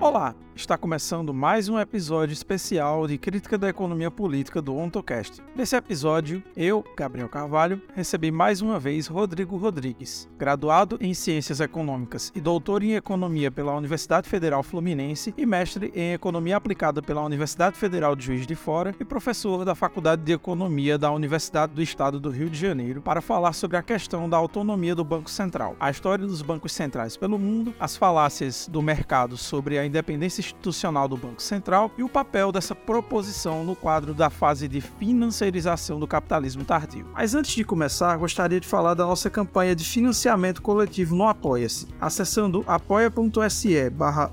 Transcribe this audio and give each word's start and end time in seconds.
Olá, 0.00 0.34
está 0.54 0.76
começando 0.76 1.32
mais 1.32 1.68
um 1.68 1.78
episódio 1.78 2.32
especial 2.32 3.06
de 3.06 3.16
Crítica 3.16 3.56
da 3.56 3.68
Economia 3.68 4.10
Política 4.10 4.60
do 4.60 4.76
OntoCast. 4.76 5.42
Nesse 5.56 5.76
episódio, 5.76 6.42
eu, 6.56 6.84
Gabriel 6.96 7.28
Carvalho, 7.28 7.80
recebi 7.94 8.30
mais 8.30 8.60
uma 8.60 8.78
vez 8.78 9.06
Rodrigo 9.06 9.56
Rodrigues, 9.56 10.28
graduado 10.38 10.98
em 11.00 11.14
Ciências 11.14 11.60
Econômicas 11.60 12.32
e 12.34 12.40
doutor 12.40 12.82
em 12.82 12.94
Economia 12.94 13.50
pela 13.50 13.74
Universidade 13.74 14.28
Federal 14.28 14.62
Fluminense 14.62 15.32
e 15.36 15.46
mestre 15.46 15.92
em 15.94 16.12
Economia 16.12 16.56
Aplicada 16.56 17.00
pela 17.00 17.24
Universidade 17.24 17.76
Federal 17.76 18.14
de 18.14 18.26
Juiz 18.26 18.46
de 18.46 18.54
Fora 18.54 18.94
e 19.00 19.04
professor 19.04 19.64
da 19.64 19.74
Faculdade 19.74 20.22
de 20.22 20.32
Economia 20.32 20.98
da 20.98 21.10
Universidade 21.10 21.72
do 21.72 21.82
Estado 21.82 22.20
do 22.20 22.30
Rio 22.30 22.50
de 22.50 22.58
Janeiro, 22.58 23.00
para 23.00 23.20
falar 23.20 23.52
sobre 23.52 23.76
a 23.76 23.82
questão 23.82 24.28
da 24.28 24.36
autonomia 24.36 24.94
do 24.94 25.04
Banco 25.04 25.30
Central, 25.30 25.76
a 25.78 25.90
história 25.90 26.26
dos 26.26 26.42
bancos 26.42 26.72
centrais 26.72 27.16
pelo 27.16 27.38
mundo, 27.38 27.74
as 27.78 27.96
falácias 27.96 28.68
do 28.70 28.82
mercado 28.82 29.36
sobre 29.36 29.78
a 29.78 29.86
independência 29.86 30.39
institucional 30.40 31.06
do 31.06 31.16
Banco 31.16 31.42
Central 31.42 31.90
e 31.96 32.02
o 32.02 32.08
papel 32.08 32.50
dessa 32.50 32.74
proposição 32.74 33.64
no 33.64 33.76
quadro 33.76 34.12
da 34.12 34.28
fase 34.28 34.66
de 34.66 34.80
financiarização 34.80 36.00
do 36.00 36.06
capitalismo 36.06 36.64
tardio. 36.64 37.06
Mas 37.12 37.34
antes 37.34 37.54
de 37.54 37.64
começar, 37.64 38.16
gostaria 38.16 38.60
de 38.60 38.66
falar 38.66 38.94
da 38.94 39.06
nossa 39.06 39.30
campanha 39.30 39.76
de 39.76 39.84
financiamento 39.84 40.60
coletivo 40.60 41.14
no 41.14 41.28
Apoia-se. 41.28 41.86
Acessando 42.00 42.64
apoia.se 42.66 43.90
barra 43.90 44.32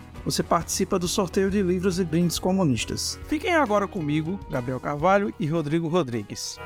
você 0.23 0.43
participa 0.43 0.99
do 0.99 1.07
sorteio 1.07 1.49
de 1.49 1.61
livros 1.61 1.99
e 1.99 2.03
brindes 2.03 2.39
comunistas. 2.39 3.19
Fiquem 3.27 3.55
agora 3.55 3.87
comigo, 3.87 4.39
Gabriel 4.49 4.79
Carvalho 4.79 5.33
e 5.39 5.45
Rodrigo 5.47 5.87
Rodrigues. 5.87 6.57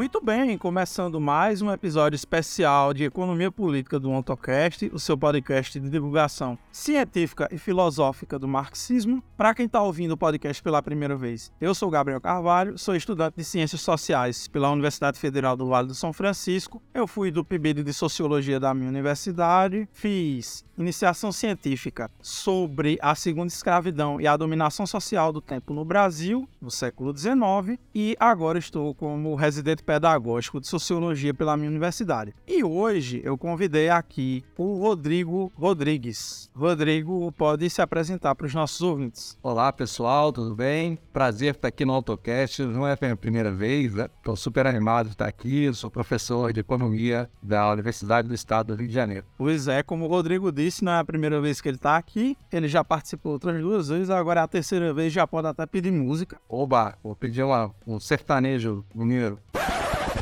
Muito 0.00 0.18
bem, 0.18 0.56
começando 0.56 1.20
mais 1.20 1.60
um 1.60 1.70
episódio 1.70 2.16
especial 2.16 2.94
de 2.94 3.04
Economia 3.04 3.52
Política 3.52 4.00
do 4.00 4.10
AutoCast, 4.10 4.90
o 4.94 4.98
seu 4.98 5.14
podcast 5.14 5.78
de 5.78 5.90
divulgação 5.90 6.58
científica 6.72 7.46
e 7.52 7.58
filosófica 7.58 8.38
do 8.38 8.48
marxismo. 8.48 9.22
Para 9.36 9.54
quem 9.54 9.66
está 9.66 9.82
ouvindo 9.82 10.12
o 10.12 10.16
podcast 10.16 10.62
pela 10.62 10.82
primeira 10.82 11.14
vez, 11.16 11.52
eu 11.60 11.74
sou 11.74 11.90
Gabriel 11.90 12.18
Carvalho, 12.18 12.78
sou 12.78 12.96
estudante 12.96 13.34
de 13.36 13.44
Ciências 13.44 13.82
Sociais 13.82 14.48
pela 14.48 14.70
Universidade 14.70 15.18
Federal 15.18 15.54
do 15.54 15.66
Vale 15.66 15.88
do 15.88 15.94
São 15.94 16.14
Francisco. 16.14 16.82
Eu 16.94 17.06
fui 17.06 17.30
do 17.30 17.44
PIBID 17.44 17.82
de 17.82 17.92
Sociologia 17.92 18.58
da 18.58 18.72
minha 18.72 18.88
universidade, 18.88 19.86
fiz 19.92 20.64
iniciação 20.78 21.30
científica 21.30 22.10
sobre 22.22 22.98
a 23.02 23.14
segunda 23.14 23.52
escravidão 23.52 24.20
e 24.20 24.26
a 24.26 24.34
dominação 24.36 24.86
social 24.86 25.32
do 25.32 25.40
tempo 25.40 25.74
no 25.74 25.84
Brasil, 25.84 26.48
no 26.60 26.70
século 26.70 27.16
XIX, 27.16 27.78
e 27.94 28.16
agora 28.18 28.58
estou 28.58 28.94
como 28.94 29.34
residente 29.34 29.82
pedagógico 29.90 30.60
de 30.60 30.68
sociologia 30.68 31.34
pela 31.34 31.56
minha 31.56 31.68
universidade. 31.68 32.32
E 32.46 32.62
hoje 32.62 33.20
eu 33.24 33.36
convidei 33.36 33.88
aqui 33.88 34.44
o 34.56 34.78
Rodrigo 34.78 35.50
Rodrigues. 35.56 36.48
Rodrigo 36.54 37.32
pode 37.32 37.68
se 37.68 37.82
apresentar 37.82 38.36
para 38.36 38.46
os 38.46 38.54
nossos 38.54 38.80
ouvintes. 38.82 39.36
Olá 39.42 39.72
pessoal, 39.72 40.32
tudo 40.32 40.54
bem? 40.54 40.96
Prazer 41.12 41.56
estar 41.56 41.66
aqui 41.66 41.84
no 41.84 41.92
AutoCast. 41.92 42.62
Não 42.62 42.86
é 42.86 42.92
a 42.92 42.98
minha 43.02 43.16
primeira 43.16 43.50
vez, 43.50 43.96
estou 43.96 44.34
né? 44.34 44.36
super 44.36 44.64
animado 44.64 45.06
de 45.06 45.14
estar 45.14 45.26
aqui. 45.26 45.74
Sou 45.74 45.90
professor 45.90 46.52
de 46.52 46.60
economia 46.60 47.28
da 47.42 47.68
Universidade 47.72 48.28
do 48.28 48.34
Estado 48.34 48.68
do 48.68 48.78
Rio 48.78 48.86
de 48.86 48.94
Janeiro. 48.94 49.26
Pois 49.36 49.66
é, 49.66 49.82
como 49.82 50.04
o 50.04 50.08
Rodrigo 50.08 50.52
disse, 50.52 50.84
não 50.84 50.92
é 50.92 51.00
a 51.00 51.04
primeira 51.04 51.40
vez 51.40 51.60
que 51.60 51.68
ele 51.68 51.78
está 51.78 51.96
aqui. 51.96 52.36
Ele 52.52 52.68
já 52.68 52.84
participou 52.84 53.32
outras 53.32 53.60
duas 53.60 53.88
vezes, 53.88 54.08
agora 54.08 54.38
é 54.38 54.44
a 54.44 54.46
terceira 54.46 54.94
vez, 54.94 55.12
já 55.12 55.26
pode 55.26 55.48
até 55.48 55.66
pedir 55.66 55.90
música. 55.90 56.40
Oba, 56.48 56.96
vou 57.02 57.16
pedir 57.16 57.42
uma, 57.42 57.74
um 57.84 57.98
sertanejo 57.98 58.84
mineiro. 58.94 59.36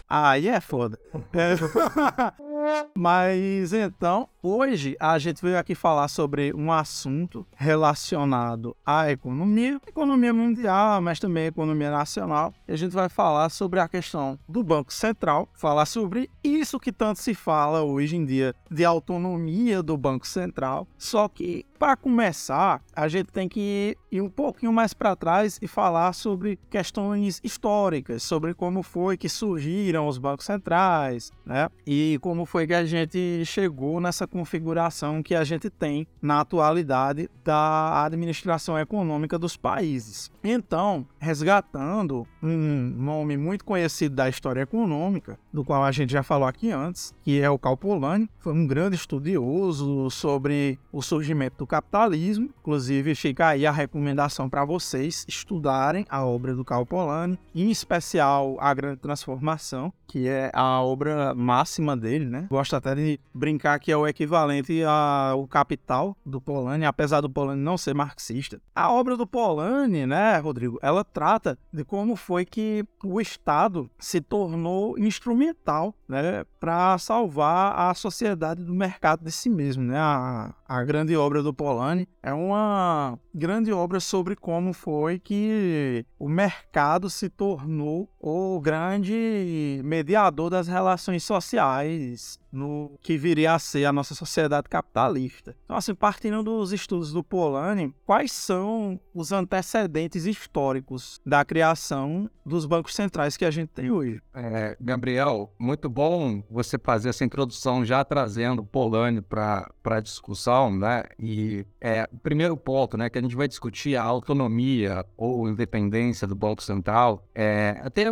Aí 0.08 0.48
é 0.48 0.60
foda. 0.60 0.98
Mas 2.96 3.72
então, 3.72 4.28
hoje 4.42 4.96
a 5.00 5.18
gente 5.18 5.42
veio 5.42 5.58
aqui 5.58 5.74
falar 5.74 6.08
sobre 6.08 6.52
um 6.54 6.72
assunto 6.72 7.46
relacionado 7.56 8.76
à 8.84 9.10
economia, 9.10 9.80
economia 9.86 10.32
mundial, 10.32 11.00
mas 11.00 11.18
também 11.18 11.46
economia 11.46 11.90
nacional. 11.90 12.52
E 12.66 12.72
a 12.72 12.76
gente 12.76 12.92
vai 12.92 13.08
falar 13.08 13.48
sobre 13.50 13.80
a 13.80 13.88
questão 13.88 14.38
do 14.48 14.62
Banco 14.62 14.92
Central, 14.92 15.48
falar 15.54 15.86
sobre 15.86 16.30
isso 16.42 16.78
que 16.78 16.92
tanto 16.92 17.20
se 17.20 17.34
fala 17.34 17.82
hoje 17.82 18.16
em 18.16 18.24
dia 18.24 18.54
de 18.70 18.84
autonomia 18.84 19.82
do 19.82 19.96
Banco 19.96 20.26
Central. 20.26 20.86
Só 20.96 21.28
que 21.28 21.66
para 21.78 21.96
começar, 21.96 22.82
a 22.94 23.06
gente 23.06 23.30
tem 23.30 23.48
que 23.48 23.96
ir 24.10 24.20
um 24.20 24.28
pouquinho 24.28 24.72
mais 24.72 24.92
para 24.92 25.14
trás 25.14 25.58
e 25.62 25.68
falar 25.68 26.12
sobre 26.12 26.58
questões 26.68 27.40
históricas, 27.42 28.24
sobre 28.24 28.52
como 28.52 28.82
foi 28.82 29.16
que 29.16 29.28
surgiram 29.28 30.08
os 30.08 30.18
bancos 30.18 30.44
centrais, 30.44 31.30
né? 31.46 31.68
E 31.86 32.18
como 32.20 32.44
foi 32.44 32.66
que 32.66 32.74
a 32.74 32.84
gente 32.84 33.44
chegou 33.44 34.00
nessa 34.00 34.26
configuração 34.28 35.22
que 35.22 35.34
a 35.34 35.42
gente 35.44 35.68
tem 35.70 36.06
na 36.20 36.40
atualidade 36.40 37.28
da 37.44 38.04
administração 38.04 38.78
econômica 38.78 39.38
dos 39.38 39.56
países. 39.56 40.30
Então, 40.44 41.06
resgatando 41.18 42.26
um 42.42 42.92
nome 42.96 43.36
muito 43.36 43.64
conhecido 43.64 44.14
da 44.14 44.28
história 44.28 44.62
econômica, 44.62 45.38
do 45.52 45.64
qual 45.64 45.82
a 45.82 45.90
gente 45.90 46.12
já 46.12 46.22
falou 46.22 46.46
aqui 46.46 46.70
antes, 46.70 47.14
que 47.22 47.40
é 47.40 47.50
o 47.50 47.58
Karl 47.58 47.76
Polanyi, 47.76 48.28
foi 48.38 48.52
um 48.52 48.66
grande 48.66 48.96
estudioso 48.96 50.10
sobre 50.10 50.78
o 50.92 51.02
surgimento 51.02 51.58
do 51.58 51.66
capitalismo. 51.66 52.50
Inclusive, 52.60 53.14
fica 53.14 53.48
aí 53.48 53.66
a 53.66 53.72
recomendação 53.72 54.48
para 54.48 54.64
vocês 54.64 55.24
estudarem 55.28 56.06
a 56.08 56.24
obra 56.24 56.54
do 56.54 56.64
Karl 56.64 56.86
Polanyi, 56.86 57.38
em 57.54 57.70
especial 57.70 58.56
A 58.60 58.72
Grande 58.72 59.00
Transformação, 59.00 59.92
que 60.06 60.26
é 60.26 60.50
a 60.54 60.80
obra 60.80 61.34
máxima 61.34 61.96
dele, 61.96 62.24
né? 62.24 62.46
Gosto 62.50 62.74
até 62.76 62.94
de 62.94 63.20
brincar 63.34 63.78
que 63.78 63.92
é 63.92 63.96
o 63.96 64.06
equivalente 64.18 64.82
ao 64.82 65.46
Capital 65.46 66.16
do 66.26 66.40
Polanyi, 66.40 66.84
apesar 66.84 67.20
do 67.20 67.30
Polanyi 67.30 67.62
não 67.62 67.78
ser 67.78 67.94
marxista. 67.94 68.60
A 68.74 68.90
obra 68.90 69.16
do 69.16 69.26
Polanyi, 69.26 70.06
né, 70.06 70.38
Rodrigo, 70.38 70.78
ela 70.82 71.04
trata 71.04 71.56
de 71.72 71.84
como 71.84 72.16
foi 72.16 72.44
que 72.44 72.84
o 73.04 73.20
Estado 73.20 73.88
se 73.98 74.20
tornou 74.20 74.98
instrumental, 74.98 75.94
né, 76.08 76.44
para 76.58 76.98
salvar 76.98 77.78
a 77.78 77.94
sociedade 77.94 78.64
do 78.64 78.74
mercado 78.74 79.24
de 79.24 79.30
si 79.30 79.48
mesmo, 79.48 79.84
né? 79.84 79.98
A, 79.98 80.52
a 80.68 80.84
grande 80.84 81.16
obra 81.16 81.42
do 81.42 81.54
Polanyi 81.54 82.06
é 82.22 82.32
uma 82.32 83.18
grande 83.34 83.72
obra 83.72 84.00
sobre 84.00 84.36
como 84.36 84.74
foi 84.74 85.18
que 85.18 86.04
o 86.18 86.28
mercado 86.28 87.08
se 87.08 87.30
tornou 87.30 88.06
o 88.20 88.60
grande 88.60 89.80
mediador 89.82 90.50
das 90.50 90.68
relações 90.68 91.24
sociais 91.24 92.38
no 92.50 92.98
que 93.00 93.16
viria 93.16 93.54
a 93.54 93.58
ser 93.58 93.84
a 93.84 93.92
nossa 93.92 94.14
sociedade 94.14 94.68
capitalista. 94.68 95.54
Então, 95.64 95.76
assim, 95.76 95.94
partindo 95.94 96.42
dos 96.42 96.72
estudos 96.72 97.12
do 97.12 97.22
Polanyi, 97.22 97.94
quais 98.06 98.32
são 98.32 98.98
os 99.14 99.32
antecedentes 99.32 100.24
históricos 100.24 101.20
da 101.24 101.44
criação 101.44 102.28
dos 102.44 102.64
bancos 102.64 102.94
centrais 102.94 103.36
que 103.36 103.44
a 103.44 103.50
gente 103.50 103.68
tem 103.68 103.90
hoje? 103.90 104.20
É, 104.34 104.76
Gabriel, 104.80 105.52
muito 105.58 105.88
bom 105.88 106.42
você 106.50 106.78
fazer 106.78 107.10
essa 107.10 107.24
introdução 107.24 107.84
já 107.84 108.02
trazendo 108.04 108.64
Polanyi 108.64 109.20
para 109.20 109.70
a 109.84 110.00
discussão, 110.00 110.57
né? 110.70 111.04
E 111.18 111.64
é, 111.80 112.08
o 112.12 112.18
primeiro 112.18 112.56
ponto, 112.56 112.96
né, 112.96 113.08
que 113.08 113.18
a 113.18 113.22
gente 113.22 113.36
vai 113.36 113.46
discutir 113.46 113.96
a 113.96 114.02
autonomia 114.02 115.04
ou 115.16 115.48
independência 115.48 116.26
do 116.26 116.34
Banco 116.34 116.62
Central, 116.62 117.26
é, 117.34 117.80
até 117.82 118.06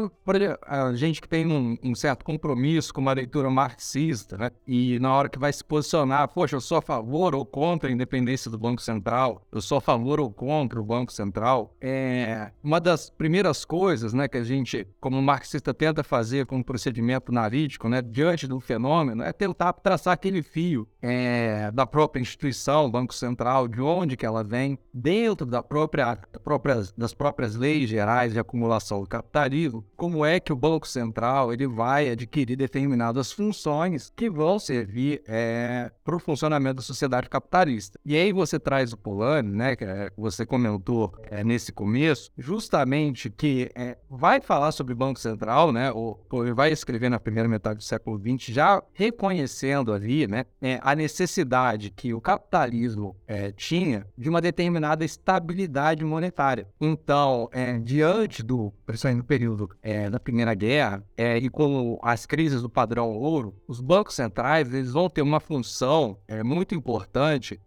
a 0.63 0.95
gente 0.95 1.21
que 1.21 1.29
tem 1.29 1.47
um, 1.47 1.77
um 1.83 1.95
certo 1.95 2.25
compromisso 2.25 2.95
com 2.95 3.01
uma 3.01 3.13
leitura 3.13 3.51
marxista 3.51 4.37
né? 4.39 4.51
E 4.67 4.99
na 4.99 5.13
hora 5.13 5.29
que 5.29 5.39
vai 5.39 5.53
se 5.53 5.65
posicionar, 5.65 6.29
poxa, 6.29 6.57
eu 6.57 6.61
sou 6.61 6.79
a 6.79 6.83
favor 6.83 7.35
ou 7.35 7.45
contra 7.45 7.89
a 7.89 7.93
independência 7.93 8.51
do 8.51 8.59
Banco 8.59 8.83
Central, 8.83 9.43
eu 9.51 9.61
sou 9.61 9.79
a 9.79 9.81
favor 9.81 10.21
ou 10.21 10.31
contra 10.31 10.81
o 10.81 10.85
Banco 10.85 11.13
Central, 11.13 11.75
é 11.81 12.51
uma 12.63 12.81
das 12.81 13.11
primeiras 13.11 13.65
coisas, 13.65 14.13
né, 14.13 14.29
que 14.29 14.39
a 14.39 14.45
gente, 14.45 14.87
como 15.01 15.21
marxista, 15.21 15.73
tenta 15.73 16.03
fazer 16.03 16.47
com 16.47 16.57
um 16.57 16.63
procedimento 16.63 17.31
analítico, 17.31 17.89
né, 17.89 18.03
diante 18.03 18.47
do 18.47 18.61
fenômeno, 18.61 19.23
é 19.23 19.33
tentar 19.33 19.73
traçar 19.75 20.15
aquele 20.15 20.43
fio 20.43 20.89
é, 21.01 21.71
da 21.73 21.87
própria 21.87 22.21
instituição, 22.37 22.91
Banco 22.91 23.15
Central, 23.15 23.67
de 23.67 23.81
onde 23.81 24.17
que 24.17 24.27
ela 24.27 24.45
vem, 24.45 24.79
dentro 24.93 25.47
da 25.47 25.63
própria, 25.63 26.19
da 26.33 26.39
própria, 26.39 26.83
das 26.97 27.15
próprias 27.15 27.57
leis 27.57 27.89
gerais 27.89 28.33
de 28.33 28.39
acumulação 28.39 29.01
do 29.01 29.09
capitalismo, 29.09 29.85
como 29.97 30.25
é 30.25 30.39
que 30.39 30.53
o 30.53 30.57
Banco 30.57 30.87
Central 30.87 31.53
ele 31.53 31.67
vai 31.67 32.11
adquirir 32.11 32.57
determinadas 32.57 33.33
funções 33.33 34.13
que 34.15 34.29
vão 34.29 34.59
servir 34.59 35.23
é, 35.27 35.91
para 36.05 36.15
o 36.15 36.21
funcionamento 36.21 36.77
da 36.77 36.83
sociedade 36.83 37.29
capitalista. 37.29 37.99
E 38.05 38.15
aí 38.15 38.33
você 38.33 38.59
traz 38.59 38.93
o 38.93 38.97
Polanyi, 38.97 39.51
né, 39.51 39.77
que 39.77 39.85
é, 39.85 40.11
você 40.17 40.45
comentou 40.45 41.15
é, 41.31 41.43
nesse 41.43 41.73
começo, 41.73 42.31
justamente 42.37 43.31
que 43.31 43.71
é, 43.75 43.97
vai 44.11 44.41
falar 44.41 44.73
sobre 44.73 44.95
Banco 44.95 45.19
Central, 45.19 45.73
né, 45.73 45.91
ou 45.91 46.25
vai 46.55 46.71
escrever 46.71 47.09
na 47.09 47.19
primeira 47.19 47.49
metade 47.49 47.79
do 47.79 47.85
século 47.85 48.21
XX, 48.21 48.53
já 48.53 48.83
reconhecendo 48.93 49.93
ali 49.93 50.27
né, 50.27 50.45
é, 50.61 50.79
a 50.83 50.95
necessidade 50.95 51.91
que 51.91 52.13
o 52.13 52.21
capitalismo 52.27 53.15
é, 53.25 53.53
tinha 53.53 54.05
de 54.19 54.29
uma 54.29 54.41
determinada 54.41 55.05
estabilidade 55.05 56.05
monetária. 56.05 56.67
Então, 56.81 57.49
é, 57.53 57.79
diante 57.79 58.43
do, 58.43 58.73
no 59.15 59.25
período 59.25 59.71
é, 59.81 60.11
da 60.11 60.19
Primeira 60.19 60.53
Guerra, 60.53 61.05
e 61.41 61.49
com 61.49 61.99
as 62.03 62.27
crises 62.27 62.63
do 62.63 62.69
padrão 62.69 63.13
ouro, 63.13 63.55
os 63.69 63.81
bancos 63.81 64.17
centrais 64.17 64.73
eles 64.75 64.91
vão 64.91 65.09
ter 65.09 65.23
uma 65.23 65.39
função 65.39 66.19
muito 66.45 66.75
importante 66.75 67.61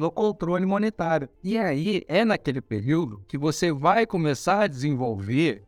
no 0.00 0.10
controle 0.10 0.64
monetário. 0.64 1.28
E 1.42 1.58
aí 1.58 2.02
é 2.08 2.24
naquele 2.24 2.60
período 2.60 3.22
que 3.28 3.36
você 3.36 3.70
vai 3.70 4.06
começar 4.06 4.62
a 4.62 4.66
desenvolver 4.66 5.64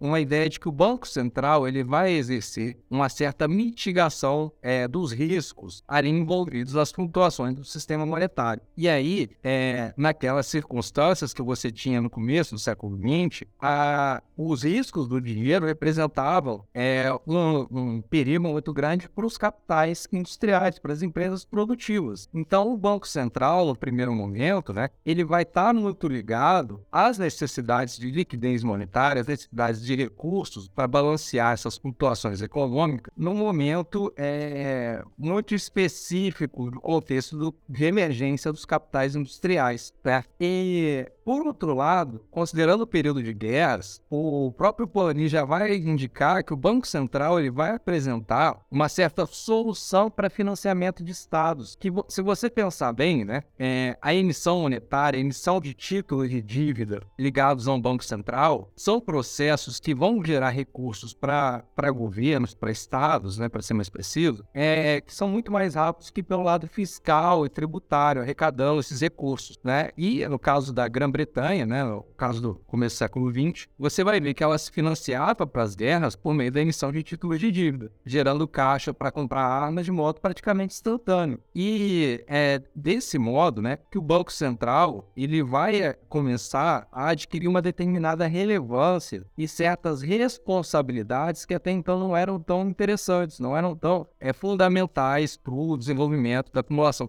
uma 0.00 0.20
ideia 0.20 0.48
de 0.48 0.58
que 0.58 0.68
o 0.68 0.72
Banco 0.72 1.06
Central 1.06 1.68
ele 1.68 1.84
vai 1.84 2.12
exercer 2.12 2.76
uma 2.90 3.08
certa 3.08 3.46
mitigação 3.46 4.52
dos 4.90 5.12
riscos 5.12 5.82
ali 5.86 6.08
envolvidos 6.08 6.74
nas 6.74 6.90
flutuações 6.90 7.54
do 7.54 7.64
sistema 7.64 7.83
monetário. 8.06 8.62
E 8.76 8.88
aí, 8.88 9.30
é, 9.42 9.92
naquelas 9.96 10.46
circunstâncias 10.46 11.32
que 11.32 11.42
você 11.42 11.70
tinha 11.70 12.00
no 12.00 12.10
começo 12.10 12.54
do 12.54 12.58
século 12.58 12.96
XX, 12.96 13.44
a, 13.60 14.22
os 14.36 14.62
riscos 14.62 15.08
do 15.08 15.20
dinheiro 15.20 15.66
representavam 15.66 16.64
é, 16.74 17.12
um, 17.26 17.66
um 17.70 18.02
perigo 18.02 18.48
muito 18.48 18.72
grande 18.72 19.08
para 19.08 19.26
os 19.26 19.36
capitais 19.36 20.06
industriais, 20.12 20.78
para 20.78 20.92
as 20.92 21.02
empresas 21.02 21.44
produtivas. 21.44 22.28
Então, 22.32 22.72
o 22.72 22.76
Banco 22.76 23.06
Central, 23.06 23.66
no 23.66 23.76
primeiro 23.76 24.12
momento, 24.12 24.72
né, 24.72 24.90
ele 25.04 25.24
vai 25.24 25.42
estar 25.42 25.72
muito 25.72 26.08
ligado 26.08 26.80
às 26.90 27.18
necessidades 27.18 27.98
de 27.98 28.10
liquidez 28.10 28.62
monetária, 28.64 29.20
às 29.20 29.26
necessidades 29.26 29.84
de 29.84 29.94
recursos 29.94 30.68
para 30.68 30.86
balancear 30.86 31.52
essas 31.52 31.76
flutuações 31.76 32.42
econômicas, 32.42 33.12
num 33.16 33.34
momento 33.34 34.12
é, 34.16 35.02
muito 35.16 35.54
específico 35.54 36.70
do 36.70 36.80
contexto 36.80 37.36
do, 37.36 37.54
de 37.74 37.84
emergência 37.84 38.52
dos 38.52 38.64
capitais 38.64 39.16
industriais. 39.16 39.92
E 40.40 41.10
por 41.24 41.46
outro 41.46 41.74
lado, 41.74 42.20
considerando 42.30 42.82
o 42.82 42.86
período 42.86 43.22
de 43.22 43.32
guerras, 43.32 44.00
o 44.10 44.52
próprio 44.52 44.86
Polanyi 44.86 45.26
já 45.26 45.44
vai 45.44 45.74
indicar 45.74 46.44
que 46.44 46.52
o 46.52 46.56
Banco 46.56 46.86
Central 46.86 47.40
ele 47.40 47.50
vai 47.50 47.74
apresentar 47.74 48.60
uma 48.70 48.88
certa 48.88 49.24
solução 49.24 50.10
para 50.10 50.28
financiamento 50.28 51.02
de 51.02 51.12
estados. 51.12 51.76
Que, 51.76 51.88
se 52.08 52.20
você 52.20 52.50
pensar 52.50 52.92
bem, 52.92 53.24
né, 53.24 53.42
é, 53.58 53.96
a 54.02 54.14
emissão 54.14 54.60
monetária, 54.60 55.16
a 55.16 55.20
emissão 55.20 55.60
de 55.60 55.72
títulos 55.72 56.28
de 56.28 56.42
dívida 56.42 57.00
ligados 57.18 57.66
a 57.66 57.72
um 57.72 57.80
Banco 57.80 58.04
Central, 58.04 58.70
são 58.76 59.00
processos 59.00 59.80
que 59.80 59.94
vão 59.94 60.22
gerar 60.22 60.50
recursos 60.50 61.14
para 61.14 61.64
governos, 61.90 62.54
para 62.54 62.70
estados, 62.70 63.38
né, 63.38 63.48
para 63.48 63.62
ser 63.62 63.74
mais 63.74 63.88
preciso, 63.88 64.44
é, 64.52 65.00
que 65.00 65.14
são 65.14 65.28
muito 65.28 65.50
mais 65.50 65.74
rápidos 65.74 66.10
que 66.10 66.22
pelo 66.22 66.42
lado 66.42 66.68
fiscal 66.68 67.46
e 67.46 67.48
tributário, 67.54 68.20
arrecadando 68.20 68.80
esses 68.80 69.00
recursos. 69.00 69.58
Né? 69.62 69.90
E 69.96 70.26
no 70.26 70.38
caso 70.38 70.72
da 70.72 70.88
Grã 70.88 71.04
Grã-Bretanha, 71.04 71.66
né, 71.66 71.84
no 71.84 72.02
caso 72.16 72.40
do 72.40 72.54
começo 72.66 72.96
do 72.96 72.98
século 72.98 73.30
XX, 73.30 73.68
você 73.78 74.02
vai 74.02 74.20
ver 74.20 74.34
que 74.34 74.42
ela 74.42 74.56
se 74.56 74.70
financiava 74.70 75.46
para 75.46 75.62
as 75.62 75.74
guerras 75.74 76.16
por 76.16 76.32
meio 76.34 76.50
da 76.50 76.60
emissão 76.60 76.90
de 76.90 77.02
títulos 77.02 77.38
de 77.38 77.50
dívida, 77.50 77.92
gerando 78.04 78.48
caixa 78.48 78.94
para 78.94 79.10
comprar 79.10 79.42
armas 79.42 79.84
de 79.84 79.92
modo 79.92 80.20
praticamente 80.20 80.74
instantâneo. 80.74 81.38
E 81.54 82.24
é 82.26 82.62
desse 82.74 83.18
modo 83.18 83.60
né, 83.60 83.78
que 83.90 83.98
o 83.98 84.02
Banco 84.02 84.32
Central 84.32 85.10
ele 85.16 85.42
vai 85.42 85.82
é, 85.82 85.92
começar 86.08 86.88
a 86.90 87.08
adquirir 87.08 87.48
uma 87.48 87.60
determinada 87.60 88.26
relevância 88.26 89.24
e 89.36 89.46
certas 89.46 90.00
responsabilidades 90.00 91.44
que 91.44 91.54
até 91.54 91.70
então 91.70 91.98
não 91.98 92.16
eram 92.16 92.40
tão 92.40 92.68
interessantes, 92.68 93.38
não 93.38 93.56
eram 93.56 93.76
tão 93.76 94.06
é, 94.18 94.32
fundamentais 94.32 95.36
para 95.36 95.52
o 95.52 95.76
desenvolvimento 95.76 96.52
da 96.52 96.60
acumulação 96.60 97.06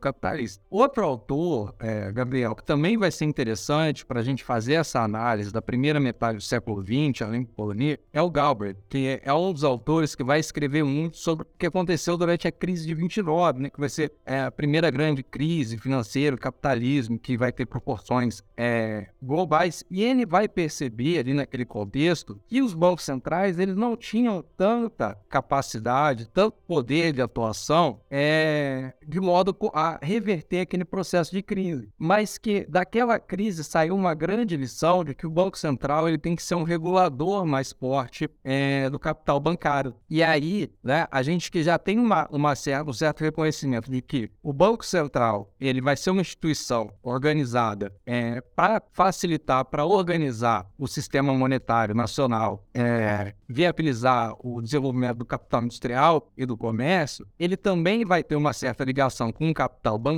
Outro 0.69 1.05
autor, 1.05 1.73
é, 1.79 2.11
Gabriel, 2.11 2.55
que 2.55 2.63
também 2.63 2.97
vai 2.97 3.11
ser 3.11 3.25
interessante, 3.25 4.05
para 4.05 4.19
a 4.19 4.23
gente 4.23 4.43
fazer 4.43 4.73
essa 4.73 5.01
análise 5.01 5.51
da 5.51 5.61
primeira 5.61 5.99
metade 5.99 6.37
do 6.37 6.43
século 6.43 6.81
XX, 6.81 7.21
além 7.21 7.43
do 7.43 7.49
Polanyi, 7.49 7.97
é 8.11 8.21
o 8.21 8.29
Galbraith, 8.29 8.77
que 8.89 9.19
é 9.23 9.33
um 9.33 9.53
dos 9.53 9.63
autores 9.63 10.15
que 10.15 10.23
vai 10.23 10.39
escrever 10.39 10.83
muito 10.83 11.17
sobre 11.17 11.43
o 11.43 11.47
que 11.57 11.65
aconteceu 11.65 12.17
durante 12.17 12.47
a 12.47 12.51
crise 12.51 12.85
de 12.85 12.93
29, 12.93 13.61
né, 13.61 13.69
que 13.69 13.79
vai 13.79 13.89
ser 13.89 14.11
é, 14.25 14.41
a 14.41 14.51
primeira 14.51 14.89
grande 14.89 15.23
crise 15.23 15.77
financeira, 15.77 16.37
capitalismo, 16.37 17.17
que 17.17 17.37
vai 17.37 17.51
ter 17.51 17.65
proporções 17.65 18.43
é, 18.57 19.07
globais. 19.21 19.83
E 19.89 20.03
ele 20.03 20.25
vai 20.25 20.47
perceber 20.47 21.19
ali 21.19 21.33
naquele 21.33 21.65
contexto 21.65 22.39
que 22.47 22.61
os 22.61 22.73
bancos 22.73 23.05
centrais 23.05 23.59
eles 23.59 23.75
não 23.75 23.95
tinham 23.95 24.43
tanta 24.57 25.17
capacidade, 25.29 26.27
tanto 26.29 26.57
poder 26.67 27.13
de 27.13 27.21
atuação, 27.21 27.99
é, 28.09 28.93
de 29.05 29.19
modo 29.19 29.55
a 29.73 29.99
reverter 30.25 30.62
aquele 30.62 30.83
processo 30.83 31.31
de 31.31 31.44
crise, 31.44 31.88
mas 31.98 32.38
que 32.38 32.66
daquela 32.68 33.19
crise 33.19 33.63
saiu 33.63 33.95
uma 33.95 34.16
grande 34.16 34.57
lição 34.57 35.04
de 35.04 35.13
que 35.13 35.27
o 35.27 35.30
Banco 35.30 35.57
Central 35.57 36.10
ele 36.10 36.18
tem 36.18 36.36
que 36.36 36.42
ser 36.42 36.56
um 36.56 36.63
regulador 36.63 37.45
mais 37.45 37.72
forte 37.72 38.27
é, 38.44 38.89
do 38.89 38.98
capital 38.98 39.39
bancário. 39.39 39.94
E 40.10 40.24
aí, 40.24 40.72
né, 40.83 41.07
a 41.12 41.22
gente 41.22 41.51
que 41.51 41.62
já 41.62 41.77
tem 41.77 42.00
uma, 42.00 42.27
uma 42.31 42.56
um 42.88 42.94
certo 42.94 43.22
reconhecimento 43.22 43.92
de 43.92 44.01
que 44.01 44.31
o 44.42 44.51
Banco 44.51 44.83
Central 44.83 45.54
ele 45.60 45.81
vai 45.81 45.95
ser 45.95 46.10
uma 46.10 46.22
instituição 46.22 46.92
organizada 47.04 47.94
é, 48.06 48.42
para 48.56 48.81
facilitar, 48.94 49.66
para 49.66 49.86
organizar 49.86 50.66
o 50.78 50.88
sistema 50.88 51.33
monetário 51.33 51.94
nacional, 51.94 52.66
é, 52.74 53.33
viabilizar 53.48 54.33
o 54.39 54.62
desenvolvimento 54.62 55.18
do 55.18 55.25
capital 55.25 55.63
industrial 55.63 56.31
e 56.36 56.45
do 56.45 56.57
comércio, 56.57 57.28
ele 57.38 57.56
também 57.56 58.04
vai 58.06 58.24
ter 58.24 58.36
uma 58.36 58.54
certa 58.54 58.83
ligação 58.83 59.31
com 59.31 59.50
o 59.50 59.54
capital 59.54 59.97
bancário, 59.99 60.15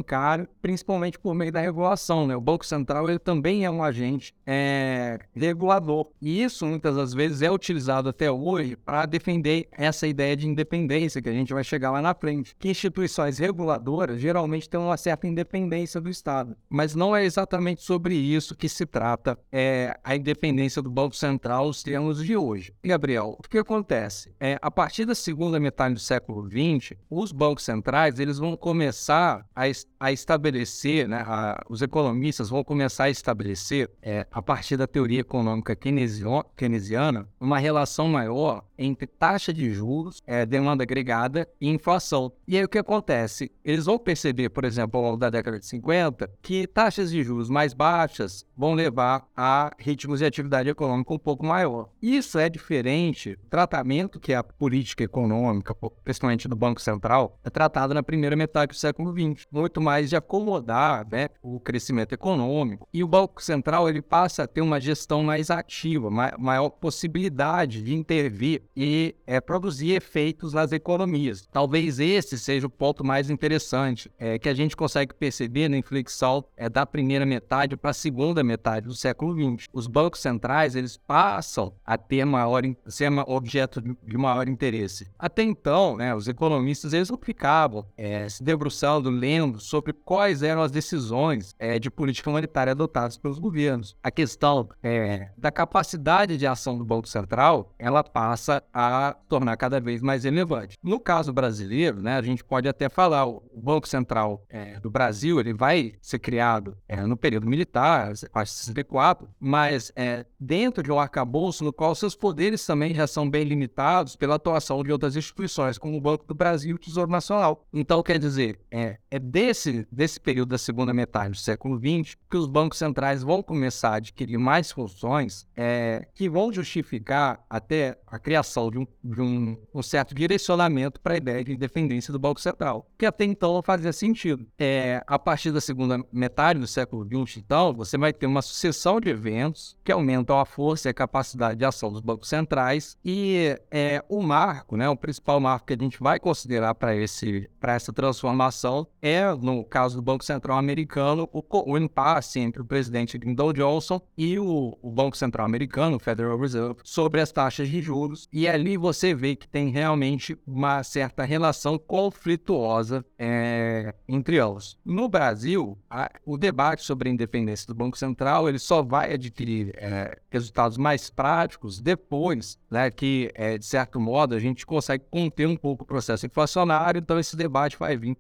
principalmente 0.61 1.19
por 1.19 1.33
meio 1.33 1.51
da 1.51 1.59
regulação. 1.59 2.27
Né? 2.27 2.35
O 2.35 2.41
Banco 2.41 2.65
Central 2.65 3.09
ele 3.09 3.19
também 3.19 3.65
é 3.65 3.71
um 3.71 3.83
agente 3.83 4.33
é, 4.45 5.19
regulador. 5.35 6.09
E 6.21 6.43
isso, 6.43 6.65
muitas 6.65 6.95
das 6.95 7.13
vezes, 7.13 7.41
é 7.41 7.51
utilizado 7.51 8.09
até 8.09 8.31
hoje 8.31 8.75
para 8.75 9.05
defender 9.05 9.67
essa 9.71 10.07
ideia 10.07 10.35
de 10.35 10.47
independência, 10.47 11.21
que 11.21 11.29
a 11.29 11.33
gente 11.33 11.53
vai 11.53 11.63
chegar 11.63 11.91
lá 11.91 12.01
na 12.01 12.13
frente. 12.13 12.55
Que 12.57 12.69
instituições 12.69 13.37
reguladoras 13.37 14.19
geralmente 14.19 14.69
têm 14.69 14.79
uma 14.79 14.97
certa 14.97 15.27
independência 15.27 16.01
do 16.01 16.09
Estado. 16.09 16.55
Mas 16.69 16.95
não 16.95 17.15
é 17.15 17.23
exatamente 17.23 17.83
sobre 17.83 18.15
isso 18.15 18.55
que 18.55 18.69
se 18.69 18.85
trata 18.85 19.37
é, 19.51 19.97
a 20.03 20.15
independência 20.15 20.81
do 20.81 20.89
Banco 20.89 21.15
Central 21.15 21.67
nos 21.67 21.83
termos 21.83 22.23
de 22.23 22.35
hoje. 22.35 22.73
Gabriel, 22.83 23.37
o 23.37 23.43
que 23.43 23.57
acontece? 23.57 24.33
É, 24.39 24.57
a 24.61 24.71
partir 24.71 25.05
da 25.05 25.15
segunda 25.15 25.59
metade 25.59 25.93
do 25.93 25.99
século 25.99 26.47
XX, 26.47 26.97
os 27.09 27.31
bancos 27.31 27.63
centrais 27.63 28.19
eles 28.19 28.37
vão 28.37 28.55
começar 28.55 29.45
a, 29.55 29.63
a 29.99 30.11
estabelecer, 30.11 31.07
né, 31.07 31.23
a, 31.25 31.63
os 31.69 31.81
economistas 31.81 32.49
vão 32.49 32.63
começar 32.63 33.05
a 33.05 33.09
estabelecer 33.09 33.89
é, 34.01 34.27
a 34.31 34.41
partir 34.41 34.77
da 34.77 34.85
teoria 34.85 35.21
econômica 35.21 35.75
keynesiana, 35.75 37.27
uma 37.39 37.57
relação 37.57 38.07
maior 38.07 38.63
entre 38.77 39.07
taxa 39.07 39.53
de 39.53 39.71
juros, 39.71 40.21
é, 40.25 40.45
demanda 40.45 40.83
agregada 40.83 41.47
e 41.59 41.69
inflação. 41.69 42.31
E 42.47 42.57
aí 42.57 42.63
o 42.63 42.69
que 42.69 42.77
acontece? 42.77 43.51
Eles 43.63 43.85
vão 43.85 43.97
perceber, 43.97 44.49
por 44.49 44.63
exemplo, 44.63 44.99
ao 44.99 45.05
longo 45.05 45.17
da 45.17 45.29
década 45.29 45.59
de 45.59 45.65
50, 45.65 46.29
que 46.41 46.67
taxas 46.67 47.11
de 47.11 47.23
juros 47.23 47.49
mais 47.49 47.73
baixas 47.73 48.45
vão 48.55 48.73
levar 48.73 49.27
a 49.35 49.71
ritmos 49.77 50.19
de 50.19 50.25
atividade 50.25 50.69
econômica 50.69 51.13
um 51.13 51.19
pouco 51.19 51.45
maior. 51.45 51.89
Isso 52.01 52.39
é 52.39 52.49
diferente 52.49 53.35
do 53.35 53.49
tratamento 53.49 54.19
que 54.19 54.33
a 54.33 54.43
política 54.43 55.03
econômica, 55.03 55.75
principalmente 56.03 56.47
do 56.47 56.55
Banco 56.55 56.81
Central, 56.81 57.39
é 57.43 57.49
tratada 57.49 57.93
na 57.93 58.03
primeira 58.03 58.35
metade 58.35 58.73
do 58.73 58.75
século 58.75 59.11
XX. 59.11 59.45
Muito 59.51 59.81
mais 59.81 60.09
de 60.09 60.15
acomodar 60.15 61.07
né, 61.11 61.29
o 61.41 61.59
crescimento 61.59 62.13
econômico. 62.13 62.87
E 62.93 63.03
o 63.03 63.07
Banco 63.07 63.41
Central 63.41 63.89
ele 63.89 64.01
passa 64.01 64.43
a 64.43 64.47
ter 64.47 64.61
uma 64.61 64.79
gestão 64.79 65.23
mais 65.23 65.49
ativa, 65.49 66.09
maior 66.09 66.69
possibilidade 66.69 67.81
de 67.81 67.93
intervir 67.93 68.63
e 68.77 69.15
é, 69.25 69.41
produzir 69.41 69.93
efeitos 69.93 70.53
nas 70.53 70.71
economias. 70.71 71.47
Talvez 71.51 71.99
esse 71.99 72.37
seja 72.37 72.67
o 72.67 72.69
ponto 72.69 73.03
mais 73.03 73.27
interessante, 73.31 74.11
é, 74.19 74.37
que 74.37 74.47
a 74.47 74.53
gente 74.53 74.77
consegue 74.77 75.15
perceber 75.15 75.67
na 75.67 75.77
inflexão 75.77 76.45
é, 76.55 76.69
da 76.69 76.85
primeira 76.85 77.25
metade 77.25 77.75
para 77.75 77.89
a 77.89 77.93
segunda 77.93 78.43
metade 78.43 78.85
do 78.85 78.93
século 78.93 79.33
XX. 79.33 79.67
Os 79.73 79.87
bancos 79.87 80.19
centrais 80.19 80.75
eles 80.75 80.95
passam 80.95 81.73
a 81.83 81.97
ter 81.97 82.23
maior, 82.23 82.61
ser 82.85 83.11
objeto 83.25 83.81
de 83.81 84.17
maior 84.17 84.47
interesse. 84.47 85.09
Até 85.17 85.41
então, 85.41 85.97
né, 85.97 86.13
os 86.13 86.27
economistas 86.27 86.93
eles 86.93 87.09
não 87.09 87.17
ficavam 87.17 87.83
é, 87.97 88.29
se 88.29 88.43
debruçando, 88.43 89.09
lendo 89.09 89.59
sobre 89.59 89.91
quais 89.91 90.43
eram 90.43 90.61
as 90.61 90.69
decisões 90.69 91.55
é, 91.57 91.79
de 91.79 91.89
política 91.89 92.29
monetária 92.29 92.71
adotadas 92.71 93.17
pelos 93.17 93.39
governos. 93.39 93.95
A 94.03 94.11
questão 94.11 94.69
é, 94.83 95.29
da 95.35 95.51
capacidade 95.51 96.37
de 96.37 96.45
ação 96.45 96.77
do 96.77 96.85
Banco 96.85 97.07
Central, 97.07 97.73
ela 97.79 98.03
passa 98.03 98.61
a 98.73 99.15
tornar 99.27 99.57
cada 99.57 99.79
vez 99.79 100.01
mais 100.01 100.23
relevante. 100.23 100.77
No 100.83 100.99
caso 100.99 101.33
brasileiro, 101.33 102.01
né, 102.01 102.17
a 102.17 102.21
gente 102.21 102.43
pode 102.43 102.67
até 102.67 102.89
falar, 102.89 103.25
o 103.27 103.41
Banco 103.55 103.87
Central 103.87 104.45
é, 104.49 104.79
do 104.79 104.89
Brasil 104.89 105.39
ele 105.39 105.53
vai 105.53 105.93
ser 106.01 106.19
criado 106.19 106.77
é, 106.87 107.01
no 107.01 107.17
período 107.17 107.47
militar, 107.47 108.13
faixa 108.31 108.53
64, 108.53 109.27
mas 109.39 109.91
é, 109.95 110.25
dentro 110.39 110.83
de 110.83 110.91
um 110.91 110.99
arcabouço 110.99 111.63
no 111.63 111.73
qual 111.73 111.93
seus 111.95 112.15
poderes 112.15 112.65
também 112.65 112.93
já 112.93 113.07
são 113.07 113.29
bem 113.29 113.43
limitados 113.43 114.15
pela 114.15 114.35
atuação 114.35 114.83
de 114.83 114.91
outras 114.91 115.15
instituições, 115.15 115.77
como 115.77 115.97
o 115.97 116.01
Banco 116.01 116.25
do 116.25 116.35
Brasil 116.35 116.71
e 116.71 116.73
o 116.73 116.79
Tesouro 116.79 117.11
Nacional. 117.11 117.65
Então, 117.73 118.01
quer 118.03 118.19
dizer, 118.19 118.59
é, 118.71 118.97
é 119.09 119.19
desse, 119.19 119.87
desse 119.91 120.19
período 120.19 120.49
da 120.49 120.57
segunda 120.57 120.93
metade 120.93 121.31
do 121.31 121.37
século 121.37 121.77
XX 121.77 122.15
que 122.29 122.37
os 122.37 122.47
bancos 122.47 122.77
centrais 122.77 123.23
vão 123.23 123.41
começar 123.41 123.91
a 123.91 123.95
adquirir 123.95 124.37
mais 124.37 124.71
funções 124.71 125.47
é, 125.55 126.07
que 126.13 126.29
vão 126.29 126.51
justificar 126.51 127.43
até 127.49 127.97
a 128.07 128.19
criação 128.19 128.56
de 128.71 128.79
um, 128.79 128.87
de 129.03 129.21
um, 129.21 129.57
um 129.73 129.81
certo 129.81 130.13
direcionamento 130.13 130.99
para 130.99 131.13
a 131.13 131.17
ideia 131.17 131.43
de 131.43 131.53
independência 131.53 132.11
do 132.11 132.19
Banco 132.19 132.41
Central, 132.41 132.89
que 132.97 133.05
até 133.05 133.23
então 133.23 133.53
não 133.53 133.61
fazia 133.61 133.93
sentido. 133.93 134.45
É, 134.57 135.03
a 135.05 135.19
partir 135.19 135.51
da 135.51 135.61
segunda 135.61 136.03
metade 136.11 136.59
do 136.59 136.67
século 136.67 137.05
XX, 137.05 137.37
então, 137.37 137.73
você 137.73 137.97
vai 137.97 138.11
ter 138.11 138.25
uma 138.25 138.41
sucessão 138.41 138.99
de 138.99 139.09
eventos 139.09 139.77
que 139.83 139.91
aumentam 139.91 140.39
a 140.39 140.45
força 140.45 140.89
e 140.89 140.91
a 140.91 140.93
capacidade 140.93 141.59
de 141.59 141.65
ação 141.65 141.91
dos 141.91 142.01
bancos 142.01 142.27
centrais 142.27 142.97
e 143.05 143.57
é, 143.69 144.03
o 144.09 144.21
marco, 144.21 144.75
né, 144.75 144.89
o 144.89 144.95
principal 144.95 145.39
marco 145.39 145.67
que 145.67 145.73
a 145.73 145.77
gente 145.77 145.99
vai 145.99 146.19
considerar 146.19 146.73
para 146.75 146.95
essa 146.95 147.93
transformação 147.93 148.87
é, 149.01 149.33
no 149.33 149.63
caso 149.63 149.97
do 149.97 150.01
Banco 150.01 150.23
Central 150.23 150.57
americano, 150.57 151.29
o, 151.31 151.43
o 151.71 151.77
impasse 151.77 152.39
entre 152.39 152.61
o 152.61 152.65
presidente 152.65 153.17
Lyndon 153.17 153.53
Johnson 153.53 154.01
e 154.17 154.39
o, 154.39 154.77
o 154.81 154.91
Banco 154.91 155.15
Central 155.15 155.45
americano, 155.45 155.97
o 155.97 155.99
Federal 155.99 156.37
Reserve, 156.37 156.79
sobre 156.83 157.21
as 157.21 157.31
taxas 157.31 157.69
de 157.69 157.81
juros. 157.81 158.27
E 158.37 158.47
ali 158.47 158.77
você 158.77 159.15
vê 159.15 159.35
que 159.35 159.47
tem 159.47 159.69
realmente 159.69 160.37
uma 160.45 160.83
certa 160.83 161.23
relação 161.23 161.75
conflituosa 161.79 163.03
é, 163.17 163.95
entre 164.07 164.37
elas. 164.37 164.77
No 164.85 165.09
Brasil, 165.09 165.75
a, 165.89 166.11
o 166.23 166.37
debate 166.37 166.83
sobre 166.83 167.09
a 167.09 167.11
independência 167.11 167.65
do 167.65 167.73
Banco 167.73 167.97
Central 167.97 168.47
ele 168.47 168.59
só 168.59 168.83
vai 168.83 169.11
adquirir 169.11 169.73
é, 169.75 170.19
resultados 170.29 170.77
mais 170.77 171.09
práticos 171.09 171.81
depois 171.81 172.59
né, 172.69 172.91
que, 172.91 173.31
é, 173.33 173.57
de 173.57 173.65
certo 173.65 173.99
modo, 173.99 174.35
a 174.35 174.39
gente 174.39 174.67
consegue 174.67 175.05
conter 175.09 175.47
um 175.47 175.57
pouco 175.57 175.83
o 175.83 175.87
processo 175.87 176.27
inflacionário, 176.27 176.99
então 176.99 177.17
esse 177.17 177.35
debate 177.35 177.75
vai 177.75 177.97
vir 177.97 178.15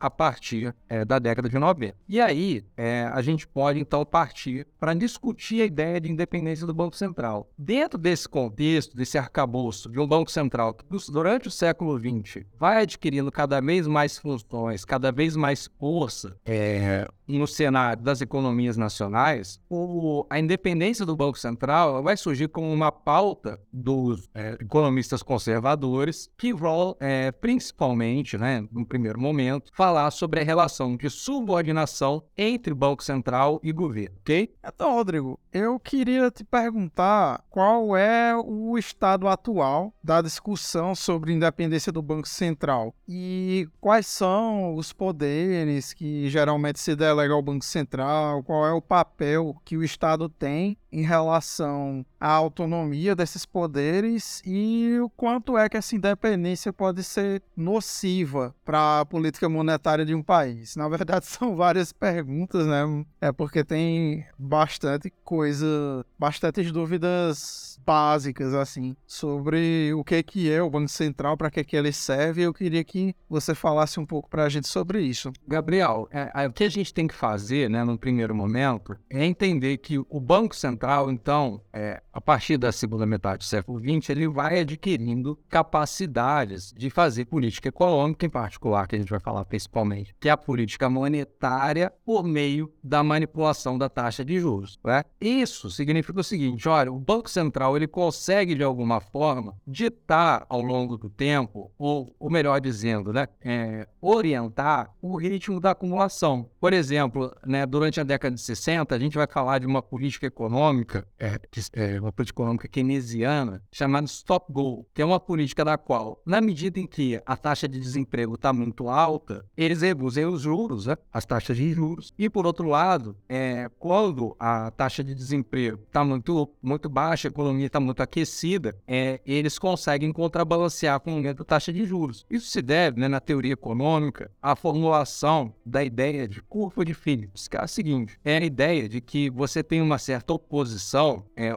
a 0.00 0.10
partir 0.10 0.74
da 1.06 1.18
década 1.20 1.48
de 1.48 1.58
90. 1.58 1.94
E 2.08 2.20
aí, 2.20 2.64
a 3.12 3.22
gente 3.22 3.46
pode, 3.46 3.78
então, 3.78 4.04
partir 4.04 4.66
para 4.80 4.94
discutir 4.94 5.62
a 5.62 5.66
ideia 5.66 6.00
de 6.00 6.10
independência 6.10 6.66
do 6.66 6.74
Banco 6.74 6.96
Central. 6.96 7.48
Dentro 7.56 7.98
desse 7.98 8.28
contexto, 8.28 8.96
desse 8.96 9.16
arcabouço 9.16 9.43
de 9.90 9.98
um 9.98 10.06
Banco 10.06 10.30
Central 10.30 10.74
que, 10.74 10.84
durante 11.10 11.48
o 11.48 11.50
século 11.50 11.98
XX, 11.98 12.44
vai 12.58 12.82
adquirindo 12.82 13.30
cada 13.30 13.60
vez 13.60 13.86
mais 13.86 14.18
funções, 14.18 14.84
cada 14.84 15.10
vez 15.10 15.36
mais 15.36 15.70
força 15.78 16.36
é, 16.44 17.06
no 17.26 17.46
cenário 17.46 18.02
das 18.02 18.20
economias 18.20 18.76
nacionais, 18.76 19.60
o, 19.68 20.26
a 20.28 20.38
independência 20.38 21.06
do 21.06 21.16
Banco 21.16 21.38
Central 21.38 22.02
vai 22.02 22.16
surgir 22.16 22.48
como 22.48 22.72
uma 22.72 22.92
pauta 22.92 23.60
dos 23.72 24.28
é, 24.34 24.56
economistas 24.60 25.22
conservadores 25.22 26.30
que 26.36 26.52
vão, 26.52 26.96
é, 27.00 27.32
principalmente, 27.32 28.36
né, 28.36 28.66
no 28.70 28.86
primeiro 28.86 29.20
momento, 29.20 29.70
falar 29.74 30.10
sobre 30.10 30.40
a 30.40 30.44
relação 30.44 30.96
de 30.96 31.08
subordinação 31.08 32.22
entre 32.36 32.74
Banco 32.74 33.02
Central 33.02 33.60
e 33.62 33.72
governo, 33.72 34.16
ok? 34.20 34.54
Então, 34.64 34.94
Rodrigo, 34.94 35.38
eu 35.52 35.78
queria 35.78 36.30
te 36.30 36.44
perguntar 36.44 37.42
qual 37.48 37.96
é 37.96 38.34
o 38.36 38.76
estado 38.76 39.28
atual 39.28 39.94
da 40.02 40.20
discussão 40.20 40.94
sobre 40.94 41.32
independência 41.32 41.92
do 41.92 42.02
Banco 42.02 42.28
Central 42.28 42.94
e 43.08 43.68
quais 43.80 44.06
são 44.06 44.74
os 44.74 44.92
poderes 44.92 45.92
que 45.92 46.28
geralmente 46.28 46.80
se 46.80 46.96
delegam 47.14 47.36
ao 47.36 47.42
Banco 47.42 47.64
Central, 47.64 48.42
qual 48.42 48.66
é 48.66 48.72
o 48.72 48.82
papel 48.82 49.56
que 49.64 49.76
o 49.76 49.84
Estado 49.84 50.28
tem 50.28 50.76
em 50.94 51.02
relação 51.02 52.06
à 52.20 52.30
autonomia 52.30 53.16
desses 53.16 53.44
poderes 53.44 54.40
e 54.46 54.96
o 55.02 55.10
quanto 55.10 55.58
é 55.58 55.68
que 55.68 55.76
essa 55.76 55.96
independência 55.96 56.72
pode 56.72 57.02
ser 57.02 57.42
nociva 57.56 58.54
para 58.64 59.00
a 59.00 59.04
política 59.04 59.48
monetária 59.48 60.04
de 60.04 60.14
um 60.14 60.22
país. 60.22 60.76
Na 60.76 60.88
verdade, 60.88 61.26
são 61.26 61.56
várias 61.56 61.92
perguntas, 61.92 62.64
né? 62.64 63.04
É 63.20 63.32
porque 63.32 63.64
tem 63.64 64.24
bastante 64.38 65.12
coisa, 65.24 66.06
bastantes 66.16 66.70
dúvidas 66.70 67.76
básicas 67.84 68.54
assim 68.54 68.96
sobre 69.06 69.92
o 69.94 70.04
que 70.04 70.22
que 70.22 70.50
é 70.50 70.62
o 70.62 70.70
Banco 70.70 70.88
Central, 70.88 71.36
para 71.36 71.50
que 71.50 71.64
que 71.64 71.76
ele 71.76 71.92
serve. 71.92 72.42
Eu 72.42 72.54
queria 72.54 72.84
que 72.84 73.14
você 73.28 73.54
falasse 73.54 73.98
um 73.98 74.06
pouco 74.06 74.30
para 74.30 74.44
a 74.44 74.48
gente 74.48 74.68
sobre 74.68 75.02
isso. 75.02 75.32
Gabriel, 75.46 76.08
é, 76.10 76.30
é, 76.34 76.46
o 76.46 76.52
que 76.52 76.64
a 76.64 76.68
gente 76.68 76.94
tem 76.94 77.06
que 77.08 77.14
fazer, 77.14 77.68
né, 77.68 77.82
no 77.82 77.98
primeiro 77.98 78.34
momento, 78.34 78.96
é 79.10 79.24
entender 79.24 79.78
que 79.78 79.98
o 79.98 80.20
Banco 80.20 80.54
Central 80.54 80.83
então, 81.10 81.60
é, 81.72 82.02
a 82.12 82.20
partir 82.20 82.56
da 82.56 82.70
segunda 82.70 83.06
metade 83.06 83.38
do 83.38 83.44
século 83.44 83.78
XX, 83.78 84.10
ele 84.10 84.28
vai 84.28 84.60
adquirindo 84.60 85.38
capacidades 85.48 86.72
de 86.76 86.90
fazer 86.90 87.24
política 87.24 87.68
econômica, 87.68 88.26
em 88.26 88.30
particular, 88.30 88.86
que 88.86 88.96
a 88.96 88.98
gente 88.98 89.10
vai 89.10 89.20
falar 89.20 89.44
principalmente, 89.44 90.14
que 90.20 90.28
é 90.28 90.32
a 90.32 90.36
política 90.36 90.88
monetária 90.90 91.92
por 92.04 92.22
meio 92.22 92.72
da 92.82 93.02
manipulação 93.02 93.78
da 93.78 93.88
taxa 93.88 94.24
de 94.24 94.38
juros. 94.38 94.78
Né? 94.84 95.04
Isso 95.20 95.70
significa 95.70 96.20
o 96.20 96.24
seguinte: 96.24 96.68
olha, 96.68 96.92
o 96.92 96.98
Banco 96.98 97.30
Central 97.30 97.76
ele 97.76 97.86
consegue, 97.86 98.54
de 98.54 98.62
alguma 98.62 99.00
forma, 99.00 99.56
ditar 99.66 100.44
ao 100.48 100.60
longo 100.60 100.96
do 100.96 101.08
tempo, 101.08 101.70
ou, 101.78 102.14
ou 102.18 102.30
melhor 102.30 102.60
dizendo, 102.60 103.12
né, 103.12 103.26
é, 103.42 103.88
orientar 104.00 104.90
o 105.00 105.16
ritmo 105.16 105.60
da 105.60 105.70
acumulação. 105.70 106.48
Por 106.60 106.72
exemplo, 106.72 107.34
né, 107.44 107.64
durante 107.66 108.00
a 108.00 108.04
década 108.04 108.34
de 108.34 108.40
60, 108.40 108.94
a 108.94 108.98
gente 108.98 109.16
vai 109.16 109.26
falar 109.26 109.58
de 109.58 109.66
uma 109.66 109.82
política 109.82 110.26
econômica 110.26 110.73
econômica, 110.74 111.06
é, 111.18 111.38
é, 111.72 112.00
uma 112.00 112.12
política 112.12 112.34
econômica 112.34 112.68
keynesiana, 112.68 113.62
chamada 113.70 114.06
Stop 114.06 114.52
Go, 114.52 114.86
que 114.92 115.00
é 115.00 115.04
uma 115.04 115.20
política 115.20 115.64
da 115.64 115.78
qual, 115.78 116.20
na 116.26 116.40
medida 116.40 116.80
em 116.80 116.86
que 116.86 117.20
a 117.24 117.36
taxa 117.36 117.68
de 117.68 117.78
desemprego 117.78 118.34
está 118.34 118.52
muito 118.52 118.88
alta, 118.88 119.44
eles 119.56 119.82
reduzem 119.82 120.26
os 120.26 120.42
juros, 120.42 120.86
né, 120.86 120.96
as 121.12 121.24
taxas 121.24 121.56
de 121.56 121.72
juros. 121.72 122.12
E, 122.18 122.28
por 122.28 122.46
outro 122.46 122.68
lado, 122.68 123.16
é, 123.28 123.70
quando 123.78 124.34
a 124.38 124.70
taxa 124.70 125.04
de 125.04 125.14
desemprego 125.14 125.82
está 125.86 126.04
muito, 126.04 126.50
muito 126.62 126.88
baixa, 126.88 127.28
a 127.28 127.30
economia 127.30 127.66
está 127.66 127.80
muito 127.80 128.02
aquecida, 128.02 128.76
é, 128.86 129.20
eles 129.24 129.58
conseguem 129.58 130.12
contrabalancear 130.12 131.00
com 131.00 131.12
o 131.12 131.16
aumento 131.16 131.38
da 131.38 131.44
taxa 131.44 131.72
de 131.72 131.84
juros. 131.84 132.26
Isso 132.28 132.48
se 132.48 132.60
deve, 132.60 133.00
né, 133.00 133.08
na 133.08 133.20
teoria 133.20 133.52
econômica, 133.52 134.30
à 134.42 134.56
formulação 134.56 135.54
da 135.64 135.84
ideia 135.84 136.26
de 136.26 136.42
curva 136.42 136.84
de 136.84 136.94
Phillips, 136.94 137.48
que 137.48 137.56
é 137.56 137.60
a 137.60 137.66
seguinte, 137.66 138.18
é 138.24 138.38
a 138.38 138.44
ideia 138.44 138.88
de 138.88 139.00
que 139.00 139.30
você 139.30 139.62
tem 139.62 139.80
uma 139.80 139.98
certa 139.98 140.32
oposição 140.32 140.63
posição 140.64 141.26
é, 141.36 141.54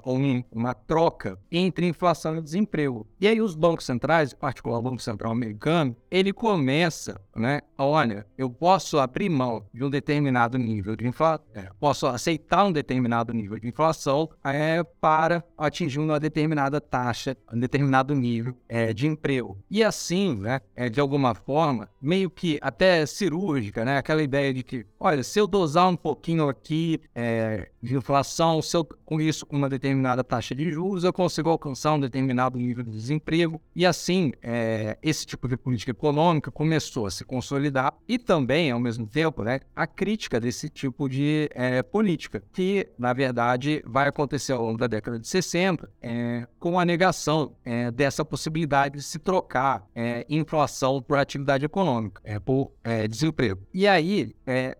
uma 0.51 0.73
troca 0.73 1.39
entre 1.49 1.87
inflação 1.87 2.35
e 2.35 2.41
desemprego. 2.41 3.07
E 3.21 3.27
aí 3.27 3.39
os 3.39 3.55
bancos 3.55 3.85
centrais, 3.85 4.33
em 4.33 4.35
particular 4.35 4.79
o 4.79 4.81
Banco 4.81 5.01
Central 5.01 5.31
americano, 5.31 5.95
ele 6.11 6.33
começa, 6.33 7.21
né? 7.33 7.61
Olha, 7.77 8.27
eu 8.37 8.49
posso 8.49 8.99
abrir 8.99 9.29
mão 9.29 9.65
de 9.73 9.81
um 9.81 9.89
determinado 9.89 10.57
nível 10.57 10.95
de 10.95 11.07
inflação, 11.07 11.45
é, 11.53 11.69
posso 11.79 12.05
aceitar 12.05 12.65
um 12.65 12.71
determinado 12.71 13.33
nível 13.33 13.57
de 13.57 13.67
inflação 13.67 14.29
é, 14.43 14.83
para 14.83 15.41
atingir 15.57 15.99
uma 15.99 16.19
determinada 16.19 16.81
taxa, 16.81 17.37
um 17.53 17.59
determinado 17.59 18.13
nível 18.13 18.57
é, 18.67 18.91
de 18.91 19.07
emprego. 19.07 19.57
E 19.71 19.83
assim, 19.83 20.35
né? 20.35 20.59
É, 20.75 20.89
de 20.89 20.99
alguma 20.99 21.33
forma, 21.33 21.89
meio 22.01 22.29
que 22.29 22.59
até 22.61 23.05
cirúrgica, 23.05 23.85
né? 23.85 23.97
Aquela 23.97 24.21
ideia 24.21 24.53
de 24.53 24.63
que, 24.63 24.85
olha, 24.99 25.23
se 25.23 25.39
eu 25.39 25.47
dosar 25.47 25.87
um 25.87 25.95
pouquinho 25.95 26.49
aqui 26.49 26.99
é, 27.15 27.69
de 27.87 27.95
inflação, 27.95 28.61
se 28.61 28.75
eu 28.75 28.83
com 29.07 29.21
isso, 29.21 29.45
com 29.45 29.55
uma 29.55 29.69
determinada 29.69 30.23
taxa 30.23 30.53
de 30.53 30.69
juros, 30.69 31.03
eu 31.03 31.13
consigo 31.13 31.49
alcançar 31.49 31.93
um 31.93 31.99
determinado 31.99 32.57
nível 32.57 32.83
de 32.83 32.91
desemprego. 32.91 33.61
E 33.73 33.85
assim, 33.85 34.33
é, 34.41 34.97
esse 35.01 35.25
tipo 35.25 35.47
de 35.47 35.55
política 35.55 35.91
econômica 35.91 36.51
começou 36.51 37.05
a 37.05 37.11
se 37.11 37.23
consolidar 37.23 37.93
e 38.07 38.19
também, 38.19 38.69
ao 38.69 38.79
mesmo 38.79 39.07
tempo, 39.07 39.43
né, 39.43 39.61
a 39.73 39.87
crítica 39.87 40.39
desse 40.39 40.69
tipo 40.69 41.07
de 41.07 41.49
é, 41.53 41.81
política, 41.81 42.43
que, 42.51 42.89
na 42.99 43.13
verdade, 43.13 43.81
vai 43.85 44.09
acontecer 44.09 44.51
ao 44.51 44.63
longo 44.63 44.77
da 44.77 44.87
década 44.87 45.17
de 45.17 45.27
60, 45.27 45.89
é, 46.01 46.45
com 46.59 46.77
a 46.77 46.83
negação 46.83 47.55
é, 47.63 47.89
dessa 47.89 48.25
possibilidade 48.25 48.95
de 48.97 49.03
se 49.03 49.19
trocar 49.19 49.87
é, 49.95 50.25
inflação 50.29 51.01
por 51.01 51.17
atividade 51.17 51.63
econômica, 51.63 52.21
é, 52.23 52.39
por 52.39 52.71
desemprego. 53.09 53.61
E 53.73 53.85
aí, 53.85 54.33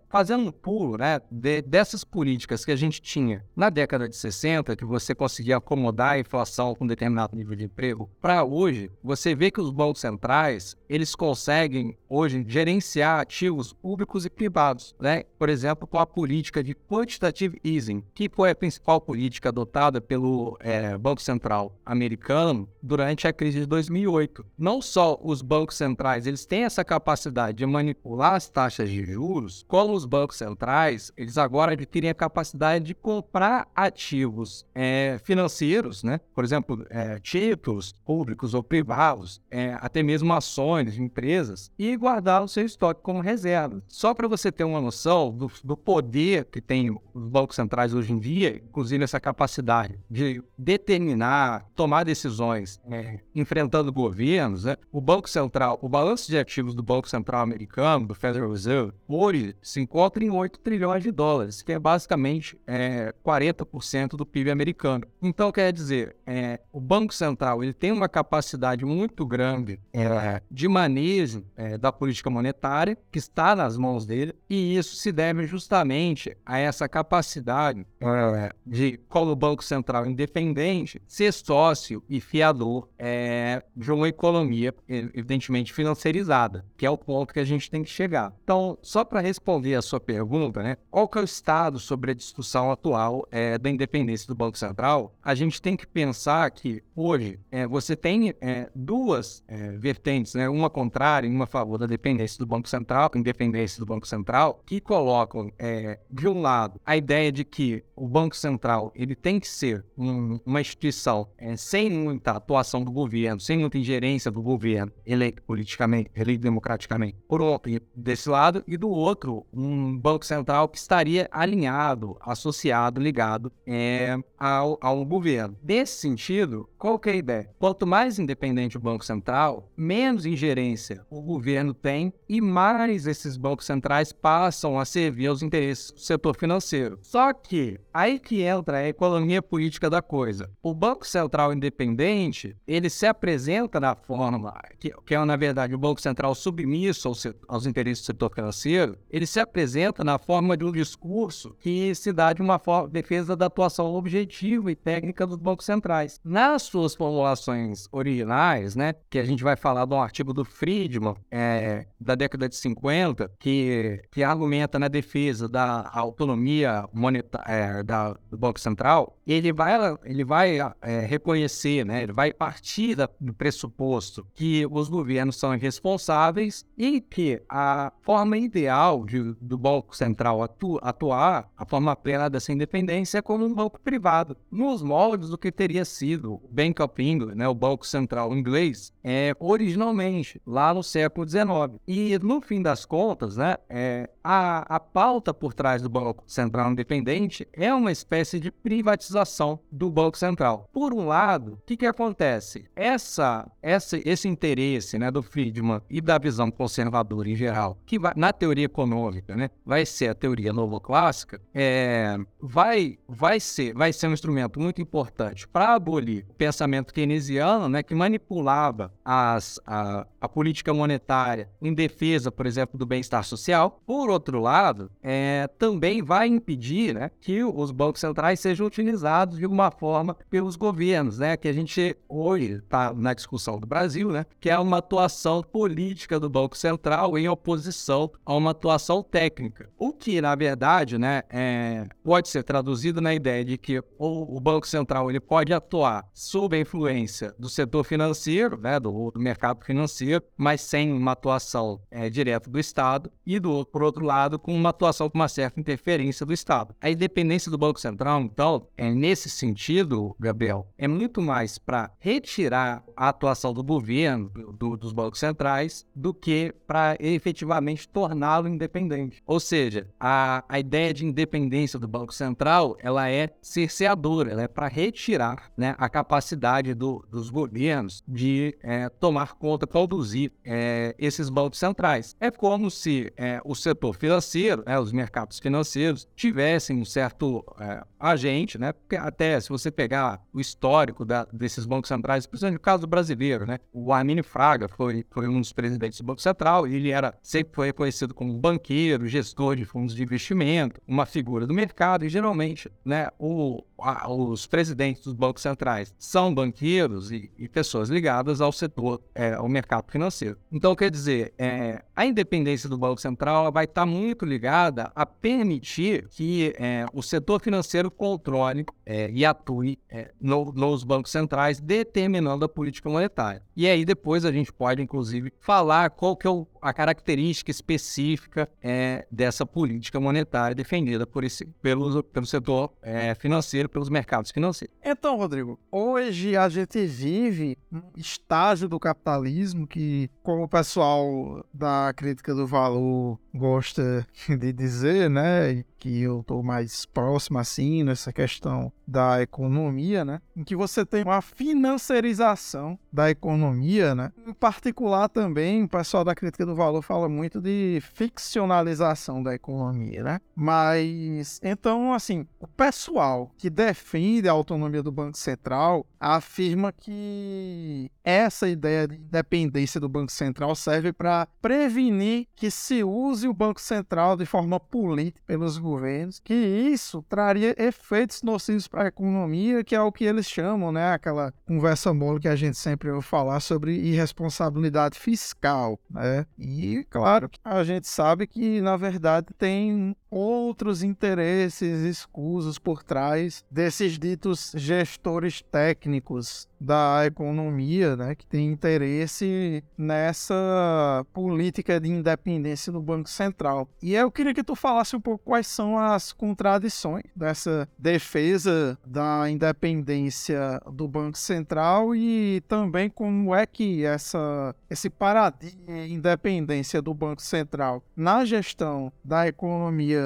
fazendo 0.08 0.48
um 0.48 0.50
pulo 0.50 0.96
né, 0.96 1.20
de, 1.30 1.60
dessas 1.60 2.04
políticas 2.04 2.64
que 2.64 2.72
a 2.72 2.76
gente 2.76 2.97
tinha 3.00 3.44
na 3.54 3.70
década 3.70 4.08
de 4.08 4.16
60, 4.16 4.76
que 4.76 4.84
você 4.84 5.14
conseguia 5.14 5.56
acomodar 5.56 6.12
a 6.12 6.18
inflação 6.18 6.74
com 6.74 6.86
determinado 6.86 7.36
nível 7.36 7.56
de 7.56 7.64
emprego, 7.64 8.10
para 8.20 8.44
hoje, 8.44 8.90
você 9.02 9.34
vê 9.34 9.50
que 9.50 9.60
os 9.60 9.70
bancos 9.70 10.00
centrais, 10.00 10.76
eles 10.88 11.14
conseguem 11.14 11.96
hoje 12.08 12.44
gerenciar 12.46 13.20
ativos 13.20 13.72
públicos 13.72 14.24
e 14.24 14.30
privados, 14.30 14.94
né? 15.00 15.24
Por 15.38 15.48
exemplo, 15.48 15.86
com 15.86 15.98
a 15.98 16.06
política 16.06 16.62
de 16.62 16.74
quantitative 16.74 17.60
easing, 17.64 18.02
que 18.14 18.28
foi 18.28 18.50
a 18.50 18.54
principal 18.54 19.00
política 19.00 19.48
adotada 19.48 20.00
pelo 20.00 20.56
é, 20.60 20.96
Banco 20.96 21.20
Central 21.20 21.76
americano 21.84 22.68
durante 22.82 23.26
a 23.26 23.32
crise 23.32 23.60
de 23.60 23.66
2008. 23.66 24.44
Não 24.56 24.80
só 24.80 25.18
os 25.22 25.42
bancos 25.42 25.76
centrais, 25.76 26.26
eles 26.26 26.46
têm 26.46 26.64
essa 26.64 26.84
capacidade 26.84 27.58
de 27.58 27.66
manipular 27.66 28.34
as 28.34 28.48
taxas 28.48 28.90
de 28.90 29.04
juros, 29.04 29.64
como 29.68 29.94
os 29.94 30.04
bancos 30.04 30.36
centrais, 30.36 31.12
eles 31.16 31.38
agora 31.38 31.72
adquirem 31.72 32.10
a 32.10 32.14
capacidade 32.14 32.77
de 32.78 32.94
comprar 32.94 33.68
ativos 33.74 34.66
é, 34.74 35.18
financeiros, 35.24 36.02
né? 36.02 36.20
Por 36.34 36.44
exemplo, 36.44 36.86
é, 36.90 37.18
títulos 37.20 37.92
públicos 38.04 38.54
ou 38.54 38.62
privados, 38.62 39.40
é, 39.50 39.76
até 39.80 40.02
mesmo 40.02 40.32
ações 40.32 40.94
de 40.94 41.02
empresas, 41.02 41.70
e 41.78 41.96
guardar 41.96 42.42
o 42.42 42.48
seu 42.48 42.64
estoque 42.64 43.02
como 43.02 43.20
reserva. 43.20 43.82
Só 43.88 44.14
para 44.14 44.28
você 44.28 44.50
ter 44.50 44.64
uma 44.64 44.80
noção 44.80 45.30
do, 45.30 45.50
do, 45.64 45.76
poder 45.76 46.44
que 46.46 46.60
tem 46.60 46.90
os 46.90 47.28
bancos 47.28 47.56
centrais 47.56 47.94
hoje 47.94 48.12
em 48.12 48.18
dia, 48.18 48.56
inclusive 48.56 49.04
essa 49.04 49.20
capacidade 49.20 49.98
de 50.10 50.42
determinar, 50.56 51.66
tomar 51.74 52.04
decisões 52.04 52.80
é, 52.90 53.20
enfrentando 53.34 53.92
governos, 53.92 54.64
né? 54.64 54.76
o 54.92 55.00
Banco 55.00 55.28
Central, 55.28 55.78
o 55.80 55.88
balanço 55.88 56.30
de 56.30 56.38
ativos 56.38 56.74
do 56.74 56.82
Banco 56.82 57.08
Central 57.08 57.42
americano, 57.42 58.06
do 58.06 58.14
Federal 58.14 58.50
Reserve, 58.50 58.92
hoje 59.06 59.56
se 59.62 59.80
encontra 59.80 60.22
em 60.24 60.30
8 60.30 60.58
trilhões 60.60 61.02
de 61.02 61.10
dólares, 61.10 61.62
que 61.62 61.72
é 61.72 61.78
basicamente 61.78 62.58
é, 62.68 63.14
40% 63.24 64.10
do 64.10 64.26
PIB 64.26 64.50
americano. 64.50 65.06
Então, 65.22 65.50
quer 65.50 65.72
dizer, 65.72 66.14
é, 66.26 66.60
o 66.70 66.78
Banco 66.78 67.14
Central 67.14 67.64
ele 67.64 67.72
tem 67.72 67.90
uma 67.90 68.08
capacidade 68.08 68.84
muito 68.84 69.24
grande 69.24 69.80
é, 69.90 70.42
de 70.50 70.68
manejo 70.68 71.44
é, 71.56 71.78
da 71.78 71.90
política 71.90 72.28
monetária, 72.28 72.98
que 73.10 73.18
está 73.18 73.56
nas 73.56 73.78
mãos 73.78 74.04
dele, 74.04 74.34
e 74.50 74.76
isso 74.76 74.96
se 74.96 75.10
deve 75.10 75.46
justamente 75.46 76.36
a 76.44 76.58
essa 76.58 76.86
capacidade 76.86 77.86
é, 78.00 78.52
de, 78.66 79.00
como 79.08 79.34
Banco 79.34 79.64
Central 79.64 80.04
independente, 80.04 81.00
ser 81.06 81.32
sócio 81.32 82.02
e 82.08 82.20
fiador 82.20 82.88
é, 82.98 83.62
de 83.74 83.90
uma 83.90 84.08
economia, 84.08 84.74
evidentemente, 84.86 85.72
financiarizada, 85.72 86.66
que 86.76 86.84
é 86.84 86.90
o 86.90 86.98
ponto 86.98 87.32
que 87.32 87.40
a 87.40 87.44
gente 87.44 87.70
tem 87.70 87.82
que 87.82 87.88
chegar. 87.88 88.34
Então, 88.44 88.76
só 88.82 89.04
para 89.04 89.20
responder 89.20 89.74
a 89.74 89.82
sua 89.82 90.00
pergunta, 90.00 90.62
né, 90.62 90.76
qual 90.90 91.08
que 91.08 91.16
é 91.16 91.22
o 91.22 91.24
estado 91.24 91.78
sobre 91.78 92.10
a 92.10 92.14
discussão 92.14 92.57
atual 92.70 93.26
é, 93.30 93.58
da 93.58 93.70
independência 93.70 94.26
do 94.26 94.34
Banco 94.34 94.58
Central? 94.58 95.14
A 95.22 95.34
gente 95.34 95.60
tem 95.60 95.76
que 95.76 95.86
pensar 95.86 96.50
que 96.50 96.82
hoje 96.94 97.38
é, 97.50 97.66
você 97.66 97.94
tem 97.96 98.34
é, 98.40 98.68
duas 98.74 99.42
é, 99.48 99.72
vertentes, 99.72 100.34
né, 100.34 100.48
uma 100.48 100.70
contrária 100.70 101.26
e 101.26 101.30
uma 101.30 101.44
a 101.44 101.46
favor 101.46 101.78
da 101.78 101.86
dependência 101.86 102.38
do 102.38 102.46
Banco 102.46 102.68
Central, 102.68 103.10
independência 103.14 103.80
do 103.80 103.86
Banco 103.86 104.06
Central, 104.06 104.62
que 104.66 104.80
colocam, 104.80 105.50
é, 105.58 105.98
de 106.10 106.28
um 106.28 106.40
lado, 106.40 106.80
a 106.84 106.96
ideia 106.96 107.32
de 107.32 107.44
que 107.44 107.82
o 107.96 108.06
Banco 108.06 108.36
Central 108.36 108.92
ele 108.94 109.14
tem 109.14 109.40
que 109.40 109.48
ser 109.48 109.84
um, 109.96 110.38
uma 110.44 110.60
instituição 110.60 111.28
é, 111.36 111.56
sem 111.56 111.90
muita 111.90 112.32
atuação 112.32 112.84
do 112.84 112.90
governo, 112.90 113.40
sem 113.40 113.58
muita 113.58 113.78
ingerência 113.78 114.30
do 114.30 114.42
governo, 114.42 114.92
eleito 115.04 115.42
politicamente, 115.42 116.10
eleito 116.14 116.42
democraticamente, 116.42 117.16
por 117.26 117.42
um 117.42 117.48
desse 117.94 118.28
lado, 118.28 118.62
e 118.66 118.76
do 118.76 118.88
outro, 118.88 119.46
um 119.52 119.96
Banco 119.96 120.24
Central 120.24 120.68
que 120.68 120.78
estaria 120.78 121.28
alinhado, 121.30 122.16
associado, 122.48 123.00
ligado 123.00 123.52
é, 123.66 124.16
ao, 124.38 124.78
ao 124.80 125.04
governo. 125.04 125.56
Nesse 125.62 126.00
sentido, 126.00 126.68
qual 126.78 126.98
que 126.98 127.10
é 127.10 127.12
a 127.12 127.16
ideia? 127.16 127.50
Quanto 127.58 127.86
mais 127.86 128.18
independente 128.18 128.76
o 128.76 128.80
Banco 128.80 129.04
Central, 129.04 129.70
menos 129.76 130.26
ingerência 130.26 131.04
o 131.10 131.20
governo 131.20 131.74
tem 131.74 132.12
e 132.28 132.40
mais 132.40 133.06
esses 133.06 133.36
bancos 133.36 133.66
centrais 133.66 134.12
passam 134.12 134.78
a 134.78 134.84
servir 134.84 135.26
aos 135.26 135.42
interesses 135.42 135.90
do 135.92 136.00
setor 136.00 136.36
financeiro. 136.36 136.98
Só 137.02 137.32
que 137.32 137.78
aí 137.92 138.18
que 138.18 138.42
entra 138.42 138.78
a 138.78 138.88
economia 138.88 139.42
política 139.42 139.90
da 139.90 140.00
coisa. 140.00 140.50
O 140.62 140.74
Banco 140.74 141.06
Central 141.06 141.52
independente, 141.52 142.56
ele 142.66 142.88
se 142.88 143.06
apresenta 143.06 143.80
da 143.80 143.94
forma 143.94 144.54
que, 144.78 144.92
que 145.04 145.14
é, 145.14 145.24
na 145.24 145.36
verdade, 145.36 145.74
o 145.74 145.78
Banco 145.78 146.00
Central 146.00 146.34
submisso 146.34 147.08
aos, 147.08 147.26
aos 147.46 147.66
interesses 147.66 148.02
do 148.02 148.06
setor 148.06 148.32
financeiro, 148.32 148.96
ele 149.10 149.26
se 149.26 149.40
apresenta 149.40 150.04
na 150.04 150.18
forma 150.18 150.56
de 150.56 150.64
um 150.64 150.72
discurso 150.72 151.56
que 151.58 151.94
se 151.94 152.12
dá 152.12 152.32
uma 152.42 152.60
defesa 152.90 153.36
da 153.36 153.46
atuação 153.46 153.94
objetiva 153.94 154.70
e 154.70 154.76
técnica 154.76 155.26
dos 155.26 155.36
bancos 155.36 155.66
centrais. 155.66 156.20
Nas 156.24 156.62
suas 156.62 156.94
formulações 156.94 157.88
originais, 157.92 158.74
né, 158.74 158.94
que 159.10 159.18
a 159.18 159.24
gente 159.24 159.42
vai 159.42 159.56
falar 159.56 159.84
de 159.84 159.94
um 159.94 160.00
artigo 160.00 160.32
do 160.32 160.44
Friedman, 160.44 161.14
é, 161.30 161.86
da 162.00 162.14
década 162.14 162.48
de 162.48 162.56
50, 162.56 163.30
que, 163.38 164.02
que 164.10 164.22
argumenta 164.22 164.78
na 164.78 164.88
defesa 164.88 165.48
da 165.48 165.90
autonomia 165.92 166.88
monetária 166.92 167.44
é, 167.46 167.82
da, 167.82 168.14
do 168.30 168.36
Banco 168.36 168.60
Central, 168.60 169.18
ele 169.26 169.52
vai, 169.52 169.74
ele 170.04 170.24
vai 170.24 170.58
é, 170.82 171.00
reconhecer, 171.00 171.84
né, 171.84 172.02
ele 172.02 172.12
vai 172.12 172.32
partir 172.32 172.94
da, 172.94 173.08
do 173.20 173.34
pressuposto 173.34 174.26
que 174.34 174.66
os 174.70 174.88
governos 174.88 175.36
são 175.36 175.54
irresponsáveis 175.54 176.64
e 176.76 177.00
que 177.00 177.42
a 177.48 177.92
forma 178.02 178.36
ideal 178.36 179.04
de, 179.04 179.34
do 179.40 179.58
Banco 179.58 179.96
Central 179.96 180.42
atu, 180.42 180.78
atuar, 180.82 181.50
a 181.56 181.66
forma 181.66 181.94
plena 181.96 182.27
dessa 182.28 182.52
independência, 182.52 183.18
é 183.18 183.22
como 183.22 183.44
um 183.44 183.54
banco 183.54 183.80
privado, 183.80 184.36
nos 184.50 184.82
moldes 184.82 185.28
do 185.28 185.38
que 185.38 185.50
teria 185.50 185.84
sido 185.84 186.34
o 186.34 186.48
Bank 186.50 186.80
of 186.82 187.02
England, 187.02 187.34
né, 187.34 187.48
o 187.48 187.54
Banco 187.54 187.86
Central 187.86 188.34
inglês, 188.34 188.92
é, 189.02 189.34
originalmente, 189.38 190.40
lá 190.46 190.72
no 190.72 190.82
século 190.82 191.28
XIX. 191.28 191.80
E, 191.86 192.18
no 192.18 192.40
fim 192.40 192.62
das 192.62 192.84
contas, 192.84 193.36
né, 193.36 193.56
é, 193.68 194.08
a, 194.30 194.76
a 194.76 194.78
pauta 194.78 195.32
por 195.32 195.54
trás 195.54 195.80
do 195.80 195.88
Banco 195.88 196.22
Central 196.26 196.70
Independente 196.70 197.48
é 197.50 197.72
uma 197.72 197.90
espécie 197.90 198.38
de 198.38 198.50
privatização 198.50 199.58
do 199.72 199.90
Banco 199.90 200.18
Central. 200.18 200.68
Por 200.70 200.92
um 200.92 201.06
lado, 201.06 201.54
o 201.54 201.58
que, 201.64 201.78
que 201.78 201.86
acontece? 201.86 202.66
Essa, 202.76 203.50
essa, 203.62 203.98
esse 204.06 204.28
interesse 204.28 204.98
né, 204.98 205.10
do 205.10 205.22
Friedman 205.22 205.80
e 205.88 206.02
da 206.02 206.18
visão 206.18 206.50
conservadora 206.50 207.30
em 207.30 207.36
geral, 207.36 207.78
que 207.86 207.98
vai, 207.98 208.12
na 208.14 208.30
teoria 208.30 208.66
econômica 208.66 209.34
né, 209.34 209.48
vai 209.64 209.86
ser 209.86 210.08
a 210.08 210.14
teoria 210.14 210.52
novoclássica, 210.52 211.40
é, 211.54 212.18
vai, 212.38 212.98
vai, 213.08 213.40
ser, 213.40 213.72
vai 213.72 213.94
ser 213.94 214.08
um 214.08 214.12
instrumento 214.12 214.60
muito 214.60 214.82
importante 214.82 215.48
para 215.48 215.72
abolir 215.72 216.26
o 216.28 216.34
pensamento 216.34 216.92
keynesiano, 216.92 217.66
né, 217.66 217.82
que 217.82 217.94
manipulava 217.94 218.92
as, 219.02 219.58
a, 219.66 220.06
a 220.20 220.28
política 220.28 220.74
monetária 220.74 221.48
em 221.62 221.72
defesa, 221.72 222.30
por 222.30 222.44
exemplo, 222.44 222.78
do 222.78 222.84
bem-estar 222.84 223.24
social. 223.24 223.80
Por 223.86 224.17
outro 224.18 224.40
lado, 224.40 224.90
é, 225.02 225.48
também 225.58 226.02
vai 226.02 226.28
impedir 226.28 226.94
né, 226.94 227.10
que 227.20 227.42
os 227.42 227.70
bancos 227.70 228.00
centrais 228.00 228.40
sejam 228.40 228.66
utilizados 228.66 229.38
de 229.38 229.46
uma 229.46 229.70
forma 229.70 230.16
pelos 230.28 230.56
governos, 230.56 231.18
né, 231.18 231.36
que 231.36 231.48
a 231.48 231.52
gente 231.52 231.96
hoje 232.08 232.54
está 232.54 232.92
na 232.92 233.14
discussão 233.14 233.58
do 233.58 233.66
Brasil, 233.66 234.10
né, 234.10 234.26
que 234.40 234.50
é 234.50 234.58
uma 234.58 234.78
atuação 234.78 235.42
política 235.42 236.20
do 236.20 236.28
Banco 236.28 236.56
Central 236.56 237.16
em 237.16 237.28
oposição 237.28 238.10
a 238.24 238.34
uma 238.34 238.50
atuação 238.50 239.02
técnica. 239.02 239.70
O 239.78 239.92
que, 239.92 240.20
na 240.20 240.34
verdade, 240.34 240.98
né, 240.98 241.22
é, 241.30 241.86
pode 242.02 242.28
ser 242.28 242.42
traduzido 242.42 243.00
na 243.00 243.14
ideia 243.14 243.44
de 243.44 243.56
que 243.56 243.82
o, 243.98 244.40
Banco 244.40 244.66
Central 244.66 245.10
ele 245.10 245.20
pode 245.20 245.52
atuar 245.52 246.08
sob 246.14 246.56
a 246.56 246.60
influência 246.60 247.34
do 247.38 247.48
setor 247.48 247.84
financeiro, 247.84 248.58
né, 248.58 248.80
do, 248.80 249.10
do 249.10 249.20
mercado 249.20 249.64
financeiro, 249.64 250.24
mas 250.36 250.60
sem 250.60 250.92
uma 250.92 251.12
atuação 251.12 251.80
é, 251.90 252.08
direta 252.08 252.50
do 252.50 252.58
Estado, 252.58 253.10
e 253.26 253.38
do, 253.38 253.64
por 253.66 253.82
outro 253.82 254.04
lado, 254.08 254.38
com 254.38 254.54
uma 254.54 254.70
atuação 254.70 255.08
com 255.08 255.18
uma 255.18 255.28
certa 255.28 255.60
interferência 255.60 256.24
do 256.24 256.32
Estado. 256.32 256.74
A 256.80 256.90
independência 256.90 257.50
do 257.50 257.58
Banco 257.58 257.80
Central, 257.80 258.20
então, 258.20 258.66
é 258.76 258.90
nesse 258.90 259.28
sentido, 259.28 260.16
Gabriel, 260.18 260.66
é 260.76 260.88
muito 260.88 261.20
mais 261.20 261.58
para 261.58 261.90
retirar 261.98 262.82
a 262.96 263.08
atuação 263.08 263.52
do 263.52 263.62
governo, 263.62 264.30
do, 264.58 264.76
dos 264.76 264.92
bancos 264.92 265.20
centrais, 265.20 265.86
do 265.94 266.12
que 266.12 266.54
para 266.66 266.96
efetivamente 266.98 267.88
torná-lo 267.88 268.48
independente. 268.48 269.22
Ou 269.26 269.38
seja, 269.38 269.86
a, 270.00 270.44
a 270.48 270.58
ideia 270.58 270.92
de 270.92 271.04
independência 271.04 271.78
do 271.78 271.86
Banco 271.86 272.12
Central, 272.12 272.76
ela 272.80 273.08
é 273.08 273.30
cerceadora, 273.40 274.32
ela 274.32 274.42
é 274.42 274.48
para 274.48 274.68
retirar 274.68 275.52
né, 275.56 275.74
a 275.78 275.88
capacidade 275.88 276.74
do, 276.74 277.04
dos 277.10 277.30
governos 277.30 278.02
de 278.06 278.56
é, 278.62 278.88
tomar 278.88 279.34
conta, 279.34 279.66
conduzir 279.66 280.32
é, 280.44 280.94
esses 280.98 281.28
bancos 281.28 281.58
centrais. 281.58 282.16
É 282.20 282.30
como 282.30 282.70
se 282.70 283.12
é, 283.16 283.40
o 283.44 283.54
setor 283.54 283.87
financeiro, 283.92 284.62
né, 284.66 284.78
os 284.78 284.92
mercados 284.92 285.38
financeiros, 285.38 286.08
tivessem 286.14 286.80
um 286.80 286.84
certo 286.84 287.44
é, 287.60 287.84
agente, 287.98 288.58
né? 288.58 288.72
Porque 288.72 288.96
até 288.96 289.38
se 289.40 289.48
você 289.48 289.70
pegar 289.70 290.22
o 290.32 290.40
histórico 290.40 291.04
da, 291.04 291.26
desses 291.32 291.66
bancos 291.66 291.88
centrais, 291.88 292.26
principalmente 292.26 292.58
no 292.58 292.62
caso 292.62 292.86
brasileiro, 292.86 293.46
né? 293.46 293.58
O 293.72 293.92
Arminio 293.92 294.24
Fraga 294.24 294.68
foi, 294.68 295.04
foi 295.10 295.28
um 295.28 295.40
dos 295.40 295.52
presidentes 295.52 296.00
do 296.00 296.04
Banco 296.04 296.20
Central 296.20 296.66
e 296.66 296.74
ele 296.74 296.90
era 296.90 297.14
sempre 297.22 297.54
foi 297.54 297.66
reconhecido 297.66 298.14
como 298.14 298.32
banqueiro, 298.38 299.06
gestor 299.06 299.56
de 299.56 299.64
fundos 299.64 299.94
de 299.94 300.02
investimento, 300.02 300.80
uma 300.86 301.06
figura 301.06 301.46
do 301.46 301.54
mercado 301.54 302.04
e 302.04 302.08
geralmente, 302.08 302.70
né? 302.84 303.08
O, 303.18 303.64
a, 303.80 304.10
os 304.10 304.46
presidentes 304.46 305.02
dos 305.02 305.14
bancos 305.14 305.42
centrais 305.42 305.94
são 305.98 306.34
banqueiros 306.34 307.10
e, 307.10 307.30
e 307.38 307.48
pessoas 307.48 307.88
ligadas 307.88 308.40
ao 308.40 308.52
setor, 308.52 309.00
é, 309.14 309.34
ao 309.34 309.48
mercado 309.48 309.90
financeiro. 309.90 310.36
Então, 310.50 310.74
quer 310.74 310.90
dizer, 310.90 311.32
é, 311.38 311.82
a 311.94 312.06
independência 312.06 312.68
do 312.68 312.78
Banco 312.78 313.00
Central 313.00 313.50
vai 313.52 313.64
estar 313.64 313.86
muito 313.86 314.24
ligada 314.24 314.92
a 314.94 315.04
permitir 315.04 316.08
que 316.08 316.54
é, 316.58 316.86
o 316.92 317.02
setor 317.02 317.40
financeiro 317.40 317.87
controle 317.90 318.64
é, 318.84 319.10
e 319.10 319.24
atue 319.24 319.78
é, 319.90 320.10
no, 320.20 320.52
nos 320.52 320.84
bancos 320.84 321.12
centrais, 321.12 321.60
determinando 321.60 322.44
a 322.44 322.48
política 322.48 322.88
monetária. 322.88 323.42
E 323.56 323.66
aí 323.66 323.84
depois 323.84 324.24
a 324.24 324.32
gente 324.32 324.52
pode, 324.52 324.80
inclusive, 324.80 325.32
falar 325.40 325.90
qual 325.90 326.16
que 326.16 326.26
é 326.26 326.30
o, 326.30 326.46
a 326.60 326.72
característica 326.72 327.50
específica 327.50 328.48
é, 328.62 329.06
dessa 329.10 329.44
política 329.44 330.00
monetária 330.00 330.54
defendida 330.54 331.06
por 331.06 331.24
esse, 331.24 331.44
pelo, 331.60 332.02
pelo 332.02 332.26
setor 332.26 332.72
é, 332.82 333.14
financeiro, 333.14 333.68
pelos 333.68 333.88
mercados 333.88 334.30
financeiros. 334.30 334.74
Então, 334.82 335.16
Rodrigo, 335.16 335.58
hoje 335.70 336.36
a 336.36 336.48
gente 336.48 336.84
vive 336.86 337.58
um 337.72 337.82
estágio 337.96 338.68
do 338.68 338.78
capitalismo 338.78 339.66
que, 339.66 340.10
como 340.22 340.44
o 340.44 340.48
pessoal 340.48 341.44
da 341.52 341.92
crítica 341.94 342.34
do 342.34 342.46
valor 342.46 343.18
gosta 343.34 344.06
de 344.28 344.52
dizer, 344.52 345.08
né, 345.10 345.64
que 345.78 346.00
eu 346.00 346.20
estou 346.20 346.42
mais 346.42 346.84
próximo 346.86 347.38
assim 347.38 347.82
nessa 347.82 348.12
questão 348.12 348.72
da 348.88 349.20
economia, 349.20 350.02
né, 350.02 350.22
em 350.34 350.42
que 350.42 350.56
você 350.56 350.84
tem 350.84 351.02
uma 351.02 351.20
financiarização 351.20 352.78
da 352.90 353.10
economia, 353.10 353.94
né, 353.94 354.10
em 354.26 354.32
particular 354.32 355.10
também 355.10 355.64
o 355.64 355.68
pessoal 355.68 356.02
da 356.02 356.14
crítica 356.14 356.46
do 356.46 356.54
valor 356.54 356.80
fala 356.80 357.06
muito 357.06 357.38
de 357.38 357.82
ficcionalização 357.92 359.22
da 359.22 359.34
economia, 359.34 360.02
né, 360.02 360.20
mas 360.34 361.38
então 361.44 361.92
assim 361.92 362.26
o 362.40 362.46
pessoal 362.46 363.30
que 363.36 363.50
defende 363.50 364.26
a 364.26 364.32
autonomia 364.32 364.82
do 364.82 364.90
Banco 364.90 365.18
Central 365.18 365.86
afirma 366.00 366.72
que 366.72 367.90
essa 368.02 368.48
ideia 368.48 368.88
de 368.88 368.96
independência 368.96 369.78
do 369.78 369.88
Banco 369.88 370.10
Central 370.10 370.54
serve 370.56 370.94
para 370.94 371.28
prevenir 371.42 372.26
que 372.34 372.50
se 372.50 372.82
use 372.82 373.28
o 373.28 373.34
Banco 373.34 373.60
Central 373.60 374.16
de 374.16 374.24
forma 374.24 374.58
política 374.58 375.20
pelos 375.26 375.58
governos, 375.58 376.20
que 376.20 376.32
isso 376.32 377.04
traria 377.06 377.54
efeitos 377.58 378.22
nocivos 378.22 378.66
para 378.66 378.77
a 378.78 378.86
economia, 378.86 379.64
que 379.64 379.74
é 379.74 379.80
o 379.80 379.92
que 379.92 380.04
eles 380.04 380.28
chamam, 380.28 380.70
né, 380.72 380.92
aquela 380.92 381.32
conversa 381.46 381.92
mole 381.92 382.20
que 382.20 382.28
a 382.28 382.36
gente 382.36 382.56
sempre 382.56 382.90
ouve 382.90 383.06
falar 383.06 383.40
sobre 383.40 383.74
irresponsabilidade 383.74 384.98
fiscal, 384.98 385.78
né? 385.90 386.26
E 386.38 386.86
claro 386.88 387.30
a 387.44 387.64
gente 387.64 387.86
sabe 387.86 388.26
que 388.26 388.60
na 388.60 388.76
verdade 388.76 389.26
tem 389.36 389.96
outros 390.10 390.82
interesses 390.82 391.84
escusos 391.84 392.58
por 392.58 392.82
trás 392.82 393.44
desses 393.50 393.98
ditos 393.98 394.52
gestores 394.54 395.42
técnicos 395.42 396.48
da 396.60 397.06
economia, 397.06 397.96
né, 397.96 398.14
que 398.14 398.26
tem 398.26 398.50
interesse 398.50 399.62
nessa 399.76 401.06
política 401.12 401.80
de 401.80 401.88
independência 401.88 402.72
do 402.72 402.80
Banco 402.80 403.08
Central. 403.08 403.68
E 403.82 403.94
eu 403.94 404.10
queria 404.10 404.34
que 404.34 404.42
tu 404.42 404.56
falasse 404.56 404.96
um 404.96 405.00
pouco 405.00 405.24
quais 405.24 405.46
são 405.46 405.78
as 405.78 406.12
contradições 406.12 407.04
dessa 407.14 407.68
defesa 407.78 408.78
da 408.84 409.30
independência 409.30 410.60
do 410.72 410.88
Banco 410.88 411.18
Central 411.18 411.94
e 411.94 412.42
também 412.48 412.90
como 412.90 413.34
é 413.34 413.46
que 413.46 413.84
essa 413.84 414.54
esse 414.68 414.90
paradigma 414.90 415.58
de 415.66 415.92
independência 415.92 416.82
do 416.82 416.92
Banco 416.92 417.22
Central 417.22 417.82
na 417.96 418.24
gestão 418.24 418.92
da 419.04 419.26
economia 419.28 419.97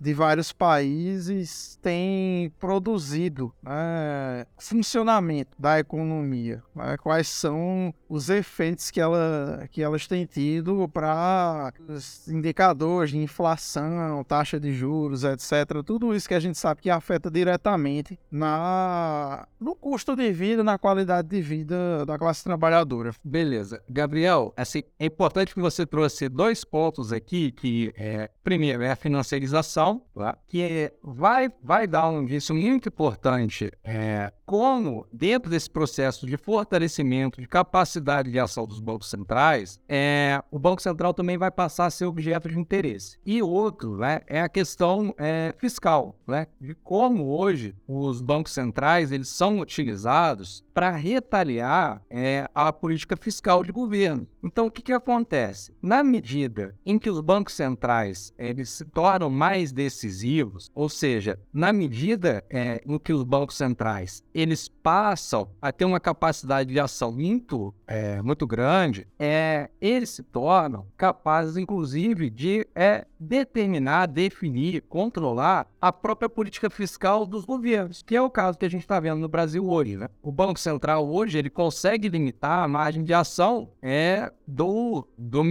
de 0.00 0.14
vários 0.14 0.52
países 0.52 1.78
tem 1.82 2.50
produzido 2.58 3.52
né, 3.62 4.46
funcionamento 4.58 5.50
da 5.58 5.78
economia. 5.78 6.62
Né, 6.74 6.96
quais 6.96 7.28
são 7.28 7.92
os 8.08 8.28
efeitos 8.28 8.90
que, 8.90 9.00
ela, 9.00 9.68
que 9.70 9.82
elas 9.82 10.06
têm 10.06 10.24
tido 10.26 10.88
para 10.88 11.72
os 11.88 12.28
indicadores 12.28 13.10
de 13.10 13.18
inflação, 13.18 14.22
taxa 14.24 14.60
de 14.60 14.72
juros, 14.72 15.24
etc. 15.24 15.82
Tudo 15.84 16.14
isso 16.14 16.28
que 16.28 16.34
a 16.34 16.40
gente 16.40 16.58
sabe 16.58 16.82
que 16.82 16.90
afeta 16.90 17.30
diretamente 17.30 18.18
na, 18.30 19.46
no 19.60 19.74
custo 19.74 20.14
de 20.14 20.32
vida, 20.32 20.62
na 20.62 20.78
qualidade 20.78 21.28
de 21.28 21.40
vida 21.40 22.04
da 22.06 22.18
classe 22.18 22.44
trabalhadora. 22.44 23.12
Beleza. 23.24 23.82
Gabriel, 23.88 24.52
assim, 24.56 24.82
é 24.98 25.06
importante 25.06 25.54
que 25.54 25.60
você 25.60 25.86
trouxe 25.86 26.28
dois 26.28 26.64
pontos 26.64 27.12
aqui, 27.12 27.52
que 27.52 27.92
é, 27.96 28.30
primeiro 28.42 28.82
é 28.82 28.90
a 28.90 28.96
financiarização, 29.32 30.02
tá? 30.14 30.36
que 30.46 30.62
é, 30.62 30.92
vai, 31.02 31.50
vai 31.62 31.86
dar 31.86 32.08
um 32.08 32.22
indício 32.22 32.54
muito 32.54 32.88
importante 32.88 33.70
é, 33.82 34.32
como, 34.44 35.06
dentro 35.12 35.50
desse 35.50 35.70
processo 35.70 36.26
de 36.26 36.36
fortalecimento 36.36 37.40
de 37.40 37.48
capacidade 37.48 38.30
de 38.30 38.38
ação 38.38 38.66
dos 38.66 38.80
bancos 38.80 39.08
centrais, 39.08 39.80
é, 39.88 40.42
o 40.50 40.58
Banco 40.58 40.82
Central 40.82 41.14
também 41.14 41.38
vai 41.38 41.50
passar 41.50 41.86
a 41.86 41.90
ser 41.90 42.04
objeto 42.04 42.48
de 42.48 42.58
interesse. 42.58 43.18
E 43.24 43.42
outro 43.42 43.96
né, 43.96 44.20
é 44.26 44.40
a 44.42 44.48
questão 44.48 45.14
é, 45.18 45.54
fiscal, 45.56 46.18
né, 46.26 46.46
de 46.60 46.74
como 46.74 47.28
hoje 47.28 47.74
os 47.88 48.20
bancos 48.20 48.52
centrais 48.52 49.10
eles 49.10 49.28
são 49.28 49.60
utilizados 49.60 50.64
para 50.74 50.90
retaliar 50.90 52.02
é, 52.10 52.48
a 52.54 52.72
política 52.72 53.16
fiscal 53.16 53.64
de 53.64 53.72
governo. 53.72 54.26
Então, 54.42 54.66
o 54.66 54.70
que, 54.70 54.82
que 54.82 54.92
acontece? 54.92 55.72
Na 55.80 56.02
medida 56.02 56.74
em 56.84 56.98
que 56.98 57.08
os 57.08 57.20
bancos 57.20 57.54
centrais 57.54 58.34
eles 58.36 58.70
se 58.70 58.84
tornam 58.84 59.30
mais 59.30 59.70
decisivos, 59.70 60.70
ou 60.74 60.88
seja, 60.88 61.38
na 61.52 61.72
medida 61.72 62.44
é, 62.50 62.82
em 62.84 62.98
que 62.98 63.12
os 63.12 63.22
bancos 63.22 63.56
centrais 63.56 64.22
eles 64.34 64.68
passam 64.68 65.48
a 65.60 65.70
ter 65.70 65.84
uma 65.84 66.00
capacidade 66.00 66.72
de 66.72 66.80
ação 66.80 67.12
muito, 67.12 67.72
é, 67.86 68.20
muito 68.20 68.46
grande, 68.46 69.06
é, 69.18 69.70
eles 69.80 70.10
se 70.10 70.22
tornam 70.24 70.86
capazes, 70.96 71.56
inclusive, 71.56 72.28
de 72.28 72.66
é, 72.74 73.06
determinar, 73.22 74.06
definir, 74.06 74.82
controlar 74.82 75.66
a 75.80 75.92
própria 75.92 76.28
política 76.28 76.68
fiscal 76.68 77.24
dos 77.24 77.44
governos, 77.44 78.02
que 78.02 78.16
é 78.16 78.22
o 78.22 78.30
caso 78.30 78.58
que 78.58 78.64
a 78.64 78.68
gente 78.68 78.82
está 78.82 78.98
vendo 79.00 79.20
no 79.20 79.28
Brasil 79.28 79.68
hoje. 79.68 79.96
Né? 79.96 80.08
O 80.22 80.32
Banco 80.32 80.58
Central 80.58 81.08
hoje 81.08 81.38
ele 81.38 81.50
consegue 81.50 82.08
limitar 82.08 82.64
a 82.64 82.68
margem 82.68 83.02
de 83.02 83.14
ação 83.14 83.70
é, 83.80 84.32
do, 84.46 85.06
do, 85.16 85.42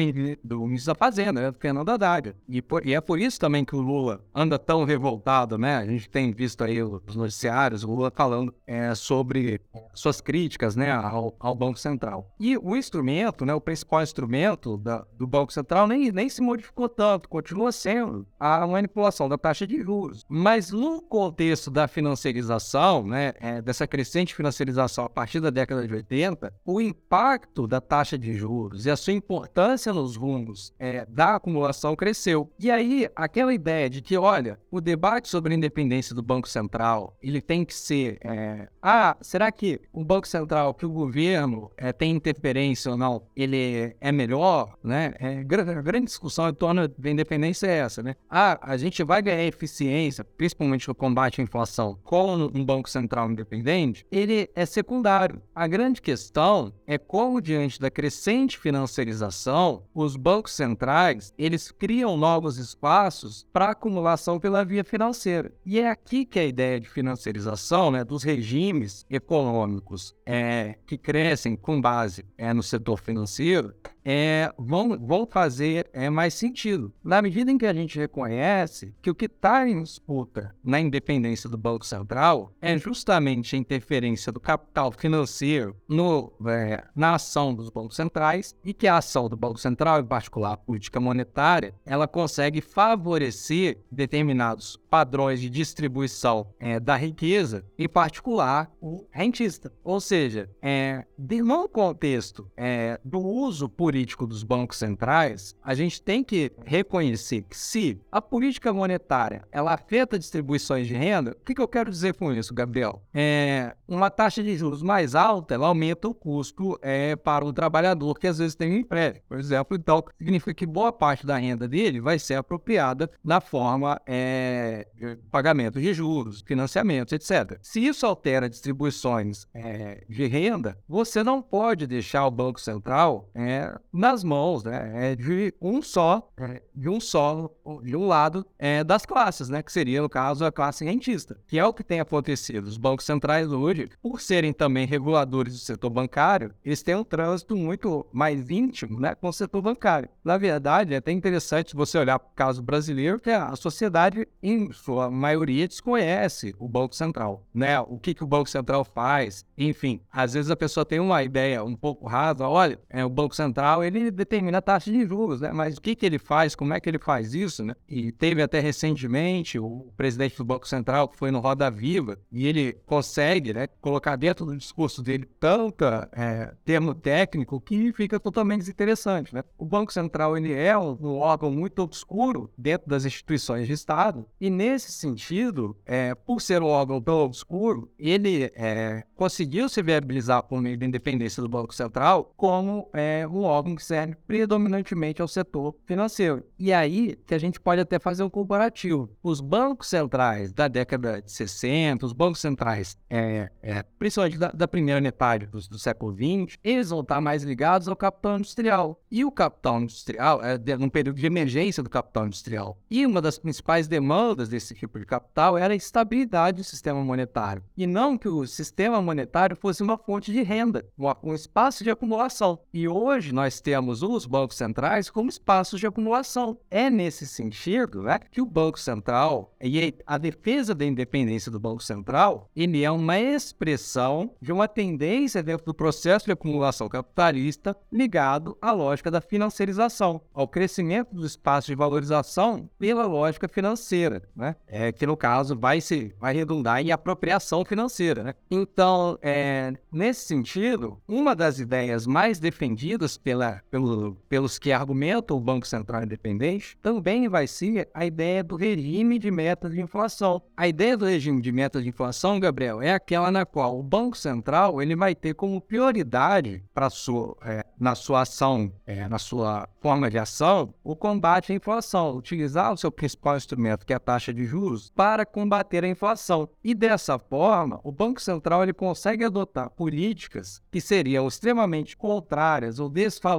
do 0.43 0.67
ministro 0.67 0.93
da 0.93 0.95
Fazenda, 0.95 1.41
né? 1.41 1.53
Fernando 1.59 1.89
Haddad. 1.89 2.35
E, 2.47 2.61
por, 2.61 2.85
e, 2.85 2.93
é 2.93 3.01
por 3.01 3.19
isso 3.19 3.39
também 3.39 3.65
que 3.65 3.75
o 3.75 3.81
Lula 3.81 4.23
anda 4.33 4.57
tão 4.59 4.83
revoltado, 4.83 5.57
né? 5.57 5.77
A 5.77 5.85
gente 5.85 6.09
tem 6.09 6.31
visto 6.31 6.63
aí 6.63 6.81
os 6.81 7.15
noticiários, 7.15 7.83
o 7.83 7.93
Lula 7.93 8.11
falando 8.13 8.53
é, 8.65 8.93
sobre 8.95 9.61
suas 9.93 10.21
críticas 10.21 10.75
né, 10.75 10.91
ao, 10.91 11.35
ao, 11.39 11.55
Banco 11.55 11.79
Central. 11.79 12.29
E 12.39 12.57
o 12.57 12.75
instrumento, 12.75 13.45
né, 13.45 13.53
o 13.53 13.61
principal 13.61 14.01
instrumento 14.01 14.77
da, 14.77 15.05
do 15.17 15.27
Banco 15.27 15.51
Central 15.51 15.87
nem, 15.87 16.11
nem 16.11 16.29
se 16.29 16.41
modificou 16.41 16.87
tanto, 16.87 17.29
continua 17.29 17.60
sendo 17.69 18.25
a 18.39 18.65
manipulação 18.65 19.27
da 19.27 19.37
taxa 19.37 19.67
de 19.67 19.81
juros. 19.81 20.25
Mas 20.29 20.71
no 20.71 21.01
contexto 21.01 21.69
da 21.69 21.85
financiarização, 21.85 23.05
né, 23.05 23.33
é, 23.41 23.61
dessa 23.61 23.85
crescente 23.85 24.33
financiarização 24.33 25.03
a 25.03 25.09
partir 25.09 25.41
da 25.41 25.49
década 25.49 25.85
de 25.85 25.93
80, 25.93 26.53
o 26.65 26.79
impacto 26.79 27.67
da 27.67 27.81
taxa 27.81 28.17
de 28.17 28.33
juros 28.33 28.85
e 28.85 28.89
a 28.89 28.95
sua 28.95 29.13
importância 29.13 29.91
nos 29.91 30.15
rumos 30.15 30.73
é, 30.79 31.05
da 31.05 31.35
acumulação 31.35 31.95
cresceu. 31.95 32.49
E 32.57 32.71
aí, 32.71 33.09
aquela 33.15 33.53
ideia 33.53 33.89
de 33.89 34.01
que, 34.01 34.17
olha, 34.17 34.57
o 34.71 34.79
debate 34.79 35.27
sobre 35.27 35.53
a 35.53 35.57
independência 35.57 36.15
do 36.15 36.21
Banco 36.21 36.47
Central, 36.47 37.17
ele 37.21 37.41
tem 37.41 37.65
que 37.65 37.73
ser, 37.73 38.17
é, 38.23 38.69
ah, 38.81 39.17
será 39.19 39.51
que 39.51 39.81
o 39.91 40.03
Banco 40.03 40.27
Central, 40.27 40.73
que 40.73 40.85
o 40.85 40.89
governo 40.89 41.69
é, 41.75 41.91
tem 41.91 42.11
interferência 42.11 42.91
ou 42.91 42.97
não, 42.97 43.23
ele 43.35 43.95
é 43.99 44.11
melhor, 44.11 44.77
né? 44.83 45.13
É, 45.19 45.43
grande 45.43 46.05
discussão 46.05 46.47
em 46.47 46.53
torno 46.53 46.87
da 46.87 47.09
independência 47.09 47.50
tendência 47.51 47.67
é 47.67 47.77
essa, 47.77 48.01
né? 48.01 48.15
Ah, 48.29 48.57
a 48.61 48.77
gente 48.77 49.03
vai 49.03 49.21
ganhar 49.21 49.43
eficiência, 49.43 50.23
principalmente 50.23 50.87
no 50.87 50.95
combate 50.95 51.41
à 51.41 51.43
inflação, 51.43 51.97
com 52.03 52.35
um 52.35 52.63
Banco 52.65 52.89
Central 52.89 53.29
independente, 53.29 54.05
ele 54.11 54.49
é 54.55 54.65
secundário. 54.65 55.41
A 55.53 55.67
grande 55.67 56.01
questão 56.01 56.73
é 56.87 56.97
como, 56.97 57.41
diante 57.41 57.79
da 57.79 57.91
crescente 57.91 58.57
financiarização, 58.57 59.83
os 59.93 60.15
bancos 60.15 60.53
centrais, 60.53 61.33
eles 61.37 61.71
criam 61.71 62.17
novos 62.17 62.57
espaços 62.57 63.45
para 63.51 63.71
acumulação 63.71 64.39
pela 64.39 64.63
via 64.63 64.83
financeira. 64.83 65.51
E 65.65 65.79
é 65.79 65.89
aqui 65.89 66.25
que 66.25 66.39
a 66.39 66.45
ideia 66.45 66.79
de 66.79 66.89
financiarização, 66.89 67.91
né, 67.91 68.03
dos 68.03 68.23
regimes 68.23 69.05
econômicos 69.09 70.15
é, 70.25 70.77
que 70.85 70.97
crescem 70.97 71.55
com 71.55 71.81
base 71.81 72.25
é, 72.37 72.53
no 72.53 72.63
setor 72.63 72.99
financeiro, 72.99 73.73
é, 74.03 74.51
vão, 74.57 74.97
vão 74.99 75.25
fazer 75.25 75.89
é, 75.93 76.09
mais 76.09 76.33
sentido. 76.33 76.91
Na 77.03 77.21
medida 77.21 77.51
em 77.51 77.57
que 77.57 77.65
a 77.65 77.73
gente 77.73 77.99
reconhece 77.99 78.93
que 79.01 79.09
o 79.09 79.15
que 79.15 79.25
está 79.25 79.67
em 79.67 79.81
disputa 79.83 80.55
na 80.63 80.79
independência 80.79 81.49
do 81.49 81.57
Banco 81.57 81.85
Central 81.85 82.53
é 82.61 82.77
justamente 82.77 83.55
a 83.55 83.59
interferência 83.59 84.31
do 84.31 84.39
capital 84.39 84.91
financeiro 84.91 85.75
no, 85.87 86.33
é, 86.47 86.83
na 86.95 87.15
ação 87.15 87.53
dos 87.53 87.69
bancos 87.69 87.95
centrais 87.95 88.55
e 88.63 88.73
que 88.73 88.87
a 88.87 88.97
ação 88.97 89.29
do 89.29 89.37
Banco 89.37 89.59
Central, 89.59 89.99
em 89.99 90.05
particular 90.05 90.53
a 90.53 90.57
política 90.57 90.99
monetária, 90.99 91.73
ela 91.85 92.07
consegue 92.07 92.61
favorecer 92.61 93.79
determinados 93.91 94.77
padrões 94.89 95.39
de 95.39 95.49
distribuição 95.49 96.47
é, 96.59 96.79
da 96.79 96.95
riqueza, 96.95 97.65
em 97.77 97.87
particular 97.87 98.71
o 98.81 99.05
rentista. 99.11 99.71
Ou 99.83 99.99
seja, 99.99 100.49
é, 100.61 101.05
no 101.17 101.69
contexto 101.69 102.49
é, 102.57 102.99
do 103.03 103.19
uso 103.19 103.69
político 103.69 103.90
dos 104.27 104.43
bancos 104.43 104.77
centrais, 104.77 105.55
a 105.63 105.73
gente 105.73 106.01
tem 106.01 106.23
que 106.23 106.51
reconhecer 106.65 107.43
que 107.43 107.57
se 107.57 107.99
a 108.11 108.21
política 108.21 108.73
monetária 108.73 109.43
ela 109.51 109.73
afeta 109.73 110.17
distribuições 110.17 110.87
de 110.87 110.93
renda, 110.93 111.31
o 111.31 111.45
que, 111.45 111.53
que 111.53 111.61
eu 111.61 111.67
quero 111.67 111.89
dizer 111.89 112.13
com 112.15 112.31
isso, 112.31 112.53
Gabriel? 112.53 113.01
É, 113.13 113.75
uma 113.87 114.09
taxa 114.09 114.41
de 114.41 114.55
juros 114.55 114.81
mais 114.81 115.15
alta, 115.15 115.53
ela 115.53 115.67
aumenta 115.67 116.07
o 116.07 116.13
custo 116.13 116.77
é, 116.81 117.15
para 117.15 117.45
o 117.45 117.53
trabalhador 117.53 118.17
que 118.17 118.27
às 118.27 118.37
vezes 118.37 118.55
tem 118.55 118.71
um 118.71 118.77
empréstimo, 118.77 119.25
por 119.27 119.39
exemplo. 119.39 119.77
Então, 119.77 120.03
significa 120.17 120.53
que 120.53 120.65
boa 120.65 120.91
parte 120.91 121.25
da 121.25 121.37
renda 121.37 121.67
dele 121.67 121.99
vai 121.99 122.17
ser 122.19 122.35
apropriada 122.35 123.09
na 123.23 123.41
forma 123.41 123.99
é, 124.05 124.87
de 124.95 125.15
pagamento 125.29 125.79
de 125.79 125.93
juros, 125.93 126.41
financiamentos, 126.41 127.13
etc. 127.13 127.59
Se 127.61 127.85
isso 127.85 128.05
altera 128.05 128.49
distribuições 128.49 129.45
é, 129.53 130.03
de 130.07 130.25
renda, 130.27 130.77
você 130.87 131.23
não 131.23 131.41
pode 131.41 131.87
deixar 131.87 132.25
o 132.25 132.31
Banco 132.31 132.59
Central 132.59 133.29
é, 133.33 133.73
nas 133.91 134.23
mãos 134.23 134.63
né, 134.63 135.11
é, 135.11 135.15
de 135.15 135.53
um 135.61 135.81
só, 135.81 136.29
é, 136.37 136.61
de 136.73 136.89
um 136.89 136.99
só, 136.99 137.49
de 137.83 137.95
um 137.95 138.07
lado 138.07 138.45
é, 138.57 138.83
das 138.83 139.05
classes, 139.05 139.49
né, 139.49 139.61
que 139.61 139.71
seria, 139.71 140.01
no 140.01 140.09
caso, 140.09 140.45
a 140.45 140.51
classe 140.51 140.85
rentista, 140.85 141.37
que 141.47 141.59
é 141.59 141.65
o 141.65 141.73
que 141.73 141.83
tem 141.83 141.99
acontecido. 141.99 142.65
Os 142.65 142.77
bancos 142.77 143.05
centrais 143.05 143.51
hoje, 143.51 143.89
por 144.01 144.21
serem 144.21 144.53
também 144.53 144.85
reguladores 144.85 145.53
do 145.53 145.59
setor 145.59 145.89
bancário, 145.89 146.53
eles 146.63 146.83
têm 146.83 146.95
um 146.95 147.03
trânsito 147.03 147.55
muito 147.55 148.05
mais 148.11 148.49
íntimo 148.49 148.99
né, 148.99 149.15
com 149.15 149.27
o 149.27 149.33
setor 149.33 149.61
bancário. 149.61 150.09
Na 150.23 150.37
verdade, 150.37 150.93
é 150.93 150.97
até 150.97 151.11
interessante 151.11 151.75
você 151.75 151.97
olhar 151.97 152.19
para 152.19 152.29
o 152.29 152.35
caso 152.35 152.61
brasileiro, 152.61 153.19
que 153.19 153.29
a 153.29 153.55
sociedade, 153.55 154.27
em 154.41 154.71
sua 154.71 155.09
maioria 155.09 155.67
desconhece 155.67 156.55
o 156.59 156.67
Banco 156.67 156.95
Central, 156.95 157.45
né? 157.53 157.79
O 157.79 157.97
que, 157.97 158.13
que 158.13 158.23
o 158.23 158.27
Banco 158.27 158.49
Central 158.49 158.83
faz, 158.83 159.45
enfim. 159.57 160.01
Às 160.11 160.33
vezes 160.33 160.51
a 160.51 160.55
pessoa 160.55 160.85
tem 160.85 160.99
uma 160.99 161.23
ideia 161.23 161.63
um 161.63 161.75
pouco 161.75 162.07
rasa, 162.07 162.47
olha, 162.47 162.79
é, 162.89 163.03
o 163.03 163.09
Banco 163.09 163.35
Central, 163.35 163.70
ele 163.83 164.11
determina 164.11 164.57
a 164.57 164.61
taxa 164.61 164.91
de 164.91 165.05
juros, 165.05 165.41
né? 165.41 165.51
Mas 165.53 165.77
o 165.77 165.81
que, 165.81 165.95
que 165.95 166.05
ele 166.05 166.19
faz, 166.19 166.55
como 166.55 166.73
é 166.73 166.79
que 166.79 166.89
ele 166.89 166.99
faz 166.99 167.33
isso, 167.33 167.63
né? 167.63 167.75
E 167.87 168.11
teve 168.11 168.41
até 168.41 168.59
recentemente 168.59 169.59
o 169.59 169.91
presidente 169.95 170.37
do 170.37 170.45
Banco 170.45 170.67
Central, 170.67 171.07
que 171.07 171.17
foi 171.17 171.31
no 171.31 171.39
Roda 171.39 171.69
Viva, 171.69 172.17
e 172.31 172.47
ele 172.47 172.73
consegue, 172.85 173.53
né, 173.53 173.67
colocar 173.79 174.15
dentro 174.15 174.45
do 174.45 174.57
discurso 174.57 175.01
dele 175.01 175.27
tanta 175.39 176.09
é, 176.11 176.53
termo 176.65 176.93
técnico 176.93 177.61
que 177.61 177.93
fica 177.93 178.19
totalmente 178.19 178.59
desinteressante, 178.59 179.33
né? 179.33 179.43
O 179.57 179.65
Banco 179.65 179.93
Central, 179.93 180.37
ele 180.37 180.53
é 180.53 180.77
um, 180.77 181.17
órgão 181.17 181.51
muito 181.51 181.81
obscuro 181.81 182.51
dentro 182.57 182.89
das 182.89 183.05
instituições 183.05 183.67
de 183.67 183.73
Estado, 183.73 184.25
e 184.39 184.49
nesse 184.49 184.91
sentido, 184.91 185.77
é, 185.85 186.15
por 186.15 186.41
ser 186.41 186.61
um 186.61 186.67
órgão 186.67 187.01
tão 187.01 187.19
obscuro, 187.19 187.91
ele 187.97 188.51
é, 188.55 189.03
conseguiu 189.15 189.69
se 189.69 189.81
viabilizar 189.81 190.43
por 190.43 190.61
meio 190.61 190.77
da 190.77 190.85
independência 190.85 191.43
do 191.43 191.49
Banco 191.49 191.75
Central 191.75 192.33
como 192.35 192.89
é, 192.93 193.27
um 193.27 193.43
órgão 193.43 193.60
que 193.63 193.83
serve 193.83 194.15
predominantemente 194.27 195.21
ao 195.21 195.27
setor 195.27 195.75
financeiro. 195.85 196.43
E 196.57 196.71
aí 196.73 197.17
que 197.25 197.33
a 197.33 197.37
gente 197.37 197.59
pode 197.59 197.81
até 197.81 197.99
fazer 197.99 198.23
um 198.23 198.29
comparativo. 198.29 199.09
Os 199.23 199.41
bancos 199.41 199.87
centrais 199.87 200.51
da 200.51 200.67
década 200.67 201.21
de 201.21 201.31
60, 201.31 202.05
os 202.05 202.13
bancos 202.13 202.39
centrais, 202.39 202.97
é, 203.09 203.49
é, 203.61 203.83
principalmente 203.97 204.37
da, 204.37 204.51
da, 204.51 204.67
primeira 204.67 205.01
metade 205.01 205.45
do, 205.45 205.59
do, 205.59 205.79
século 205.79 206.13
XX, 206.13 206.57
eles 206.63 206.89
vão 206.89 207.01
estar 207.01 207.19
mais 207.19 207.43
ligados 207.43 207.87
ao 207.87 207.95
capital 207.95 208.37
industrial. 208.37 209.01
E 209.11 209.25
o 209.25 209.31
capital 209.31 209.81
industrial, 209.81 210.41
é, 210.43 210.57
num 210.77 210.89
período 210.89 211.17
de 211.17 211.25
emergência 211.25 211.83
do 211.83 211.89
capital 211.89 212.25
industrial. 212.27 212.77
E 212.89 213.05
uma 213.05 213.21
das 213.21 213.37
principais 213.37 213.87
demandas 213.87 214.49
desse 214.49 214.73
tipo 214.73 214.99
de 214.99 215.05
capital 215.05 215.57
era 215.57 215.73
a 215.73 215.77
estabilidade 215.77 216.57
do 216.57 216.63
sistema 216.63 217.03
monetário. 217.03 217.63
E 217.75 217.85
não 217.85 218.17
que 218.17 218.27
o 218.27 218.45
sistema 218.47 219.01
monetário 219.01 219.55
fosse 219.55 219.83
uma 219.83 219.97
fonte 219.97 220.31
de 220.31 220.41
renda, 220.41 220.85
um 221.23 221.33
espaço 221.33 221.83
de 221.83 221.89
acumulação. 221.89 222.59
E 222.73 222.87
hoje 222.87 223.33
nós 223.33 223.50
temos 223.59 224.03
os 224.03 224.25
bancos 224.25 224.57
centrais 224.57 225.09
como 225.09 225.29
espaços 225.29 225.79
de 225.79 225.87
acumulação. 225.87 226.57
É 226.69 226.89
nesse 226.89 227.27
sentido 227.27 228.03
né, 228.03 228.19
que 228.31 228.41
o 228.41 228.45
Banco 228.45 228.79
Central 228.79 229.53
e 229.59 229.93
a 230.05 230.17
defesa 230.17 230.73
da 230.73 230.85
independência 230.85 231.51
do 231.51 231.59
Banco 231.59 231.83
Central 231.83 232.49
ele 232.55 232.83
é 232.83 232.91
uma 232.91 233.19
expressão 233.19 234.33
de 234.41 234.51
uma 234.51 234.67
tendência 234.67 235.43
dentro 235.43 235.65
do 235.65 235.73
processo 235.73 236.25
de 236.25 236.31
acumulação 236.31 236.87
capitalista 236.87 237.75
ligado 237.91 238.57
à 238.61 238.71
lógica 238.71 239.11
da 239.11 239.21
financiarização, 239.21 240.21
ao 240.33 240.47
crescimento 240.47 241.13
dos 241.13 241.25
espaços 241.25 241.67
de 241.67 241.75
valorização 241.75 242.69
pela 242.79 243.05
lógica 243.05 243.47
financeira 243.47 244.21
né? 244.35 244.55
É, 244.67 244.91
que 244.91 245.05
no 245.05 245.15
caso 245.15 245.57
vai 245.57 245.81
se 245.81 246.13
vai 246.19 246.33
redundar 246.33 246.81
em 246.81 246.91
apropriação 246.91 247.63
financeira, 247.65 248.23
né? 248.23 248.35
Então, 248.49 249.17
é, 249.21 249.73
nesse 249.91 250.25
sentido, 250.27 251.01
uma 251.07 251.35
das 251.35 251.59
ideias 251.59 252.05
mais 252.05 252.39
defendidas 252.39 253.17
pela, 253.17 253.40
pelo, 253.69 254.15
pelos 254.27 254.57
que 254.57 254.71
argumentam 254.71 255.37
o 255.37 255.39
Banco 255.39 255.67
Central 255.67 256.03
Independente 256.03 256.77
também 256.81 257.27
vai 257.27 257.47
ser 257.47 257.89
a 257.93 258.05
ideia 258.05 258.43
do 258.43 258.55
regime 258.55 259.17
de 259.17 259.31
metas 259.31 259.71
de 259.71 259.81
inflação. 259.81 260.41
A 260.55 260.67
ideia 260.67 260.97
do 260.97 261.05
regime 261.05 261.41
de 261.41 261.51
metas 261.51 261.83
de 261.83 261.89
inflação, 261.89 262.39
Gabriel, 262.39 262.81
é 262.81 262.93
aquela 262.93 263.31
na 263.31 263.45
qual 263.45 263.79
o 263.79 263.83
Banco 263.83 264.17
Central 264.17 264.81
ele 264.81 264.95
vai 264.95 265.15
ter 265.15 265.33
como 265.33 265.61
prioridade 265.61 266.63
para 266.73 266.89
sua 266.89 267.35
é, 267.43 267.65
na 267.81 267.95
sua 267.95 268.21
ação, 268.21 268.71
é, 268.85 269.07
na 269.07 269.17
sua 269.17 269.67
forma 269.79 270.07
de 270.07 270.19
ação, 270.19 270.71
o 270.83 270.95
combate 270.95 271.51
à 271.51 271.55
inflação, 271.55 272.15
utilizar 272.15 272.71
o 272.71 272.77
seu 272.77 272.91
principal 272.91 273.35
instrumento, 273.35 273.87
que 273.87 273.91
é 273.91 273.95
a 273.95 273.99
taxa 273.99 274.31
de 274.31 274.45
juros 274.45 274.91
para 274.95 275.25
combater 275.25 275.83
a 275.83 275.87
inflação. 275.87 276.47
E 276.63 276.75
dessa 276.75 277.17
forma, 277.17 277.79
o 277.83 277.91
Banco 277.91 278.21
Central 278.21 278.61
ele 278.61 278.73
consegue 278.73 279.23
adotar 279.23 279.71
políticas 279.71 280.61
que 280.71 280.79
seriam 280.79 281.27
extremamente 281.27 281.97
contrárias 281.97 282.77
ou 282.77 282.87
desfavoráveis 282.87 283.30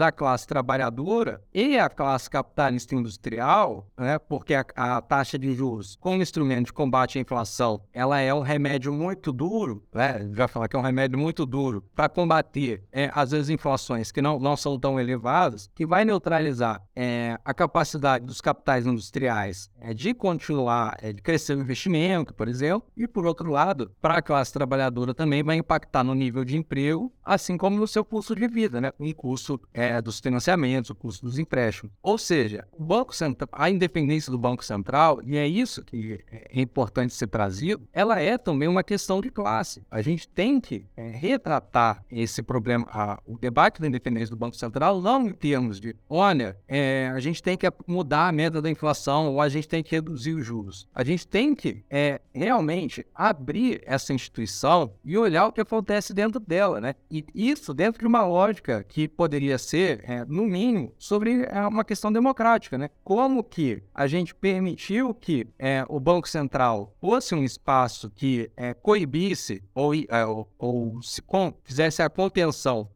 à 0.00 0.12
classe 0.12 0.46
trabalhadora 0.46 1.42
e 1.52 1.78
à 1.78 1.88
classe 1.88 2.28
capitalista 2.28 2.94
industrial, 2.94 3.86
né? 3.96 4.18
porque 4.18 4.54
a, 4.54 4.64
a 4.76 5.00
taxa 5.00 5.38
de 5.38 5.54
juros, 5.54 5.96
como 6.00 6.22
instrumento 6.22 6.66
de 6.66 6.72
combate 6.72 7.18
à 7.18 7.20
inflação, 7.20 7.80
ela 7.92 8.20
é 8.20 8.32
um 8.32 8.40
remédio 8.40 8.92
muito 8.92 9.32
duro, 9.32 9.84
né? 9.92 10.28
já 10.32 10.48
falar 10.48 10.68
que 10.68 10.76
é 10.76 10.78
um 10.78 10.82
remédio 10.82 11.18
muito 11.18 11.44
duro 11.46 11.84
para 11.94 12.08
combater, 12.08 12.82
é, 12.92 13.10
às 13.14 13.30
vezes, 13.30 13.50
inflações 13.50 14.10
que 14.10 14.22
não, 14.22 14.38
não 14.38 14.56
são 14.56 14.78
tão 14.78 14.98
elevadas, 14.98 15.70
que 15.74 15.86
vai 15.86 16.04
neutralizar 16.04 16.82
é, 16.94 17.38
a 17.44 17.54
capacidade 17.54 18.24
dos 18.24 18.40
capitais 18.40 18.86
industriais 18.86 19.70
é, 19.80 19.94
de 19.94 20.14
continuar, 20.14 20.96
é, 21.00 21.12
de 21.12 21.22
crescer 21.22 21.56
o 21.56 21.60
investimento, 21.60 22.34
por 22.34 22.48
exemplo, 22.48 22.88
e 22.96 23.06
por 23.06 23.26
outro 23.26 23.50
lado, 23.50 23.90
para 24.00 24.18
a 24.18 24.22
classe 24.22 24.52
trabalhadora 24.52 25.14
também 25.14 25.42
vai 25.42 25.56
impactar 25.56 26.04
no 26.04 26.14
nível 26.14 26.44
de 26.44 26.56
emprego, 26.56 27.12
assim 27.24 27.56
como 27.56 27.78
no 27.78 27.86
seu 27.86 28.04
custo 28.04 28.34
de 28.34 28.46
vida, 28.48 28.80
né? 28.80 28.92
Custo 29.14 29.60
é, 29.72 30.00
dos 30.00 30.20
financiamentos, 30.20 30.90
o 30.90 30.94
custo 30.94 31.26
dos 31.26 31.38
empréstimos. 31.38 31.92
Ou 32.02 32.18
seja, 32.18 32.66
o 32.72 32.82
Banco 32.82 33.14
Central, 33.14 33.48
a 33.52 33.70
independência 33.70 34.30
do 34.30 34.38
Banco 34.38 34.64
Central, 34.64 35.20
e 35.24 35.36
é 35.36 35.46
isso 35.46 35.84
que 35.84 36.20
é 36.30 36.60
importante 36.60 37.14
ser 37.14 37.26
trazido, 37.26 37.88
ela 37.92 38.20
é 38.20 38.36
também 38.38 38.68
uma 38.68 38.82
questão 38.82 39.20
de 39.20 39.30
classe. 39.30 39.82
A 39.90 40.02
gente 40.02 40.28
tem 40.28 40.60
que 40.60 40.86
é, 40.96 41.08
retratar 41.10 42.04
esse 42.10 42.42
problema, 42.42 42.86
a, 42.90 43.20
o 43.26 43.38
debate 43.38 43.80
da 43.80 43.86
independência 43.86 44.30
do 44.30 44.38
Banco 44.38 44.56
Central, 44.56 45.00
não 45.00 45.28
em 45.28 45.32
termos 45.32 45.80
de, 45.80 45.94
olha, 46.08 46.56
é, 46.66 47.10
a 47.14 47.20
gente 47.20 47.42
tem 47.42 47.56
que 47.56 47.70
mudar 47.86 48.28
a 48.28 48.32
meta 48.32 48.60
da 48.60 48.70
inflação, 48.70 49.32
ou 49.32 49.40
a 49.40 49.48
gente 49.48 49.68
tem 49.68 49.82
que 49.82 49.94
reduzir 49.94 50.34
os 50.34 50.44
juros. 50.44 50.88
A 50.94 51.04
gente 51.04 51.26
tem 51.26 51.54
que 51.54 51.84
é, 51.90 52.20
realmente 52.32 53.06
abrir 53.14 53.82
essa 53.84 54.12
instituição 54.12 54.92
e 55.04 55.16
olhar 55.16 55.46
o 55.46 55.52
que 55.52 55.60
acontece 55.60 56.12
dentro 56.12 56.40
dela, 56.40 56.80
né? 56.80 56.94
E 57.10 57.24
isso 57.34 57.72
dentro 57.74 58.00
de 58.00 58.06
uma 58.06 58.24
lógica 58.26 58.84
que 58.84 58.99
que 59.00 59.08
poderia 59.08 59.56
ser, 59.56 60.04
é, 60.04 60.26
no 60.26 60.44
mínimo, 60.44 60.92
sobre 60.98 61.44
é, 61.44 61.66
uma 61.66 61.84
questão 61.84 62.12
democrática, 62.12 62.76
né? 62.76 62.90
Como 63.02 63.42
que 63.42 63.82
a 63.94 64.06
gente 64.06 64.34
permitiu 64.34 65.14
que 65.14 65.46
é, 65.58 65.86
o 65.88 65.98
Banco 65.98 66.28
Central 66.28 66.94
fosse 67.00 67.34
um 67.34 67.42
espaço 67.42 68.10
que 68.10 68.50
é, 68.56 68.74
coibisse 68.74 69.62
ou, 69.74 69.94
é, 69.94 70.26
ou, 70.26 70.46
ou 70.58 71.02
se 71.02 71.22
com, 71.22 71.54
fizesse 71.64 72.02
a 72.02 72.10
contenção 72.10 72.88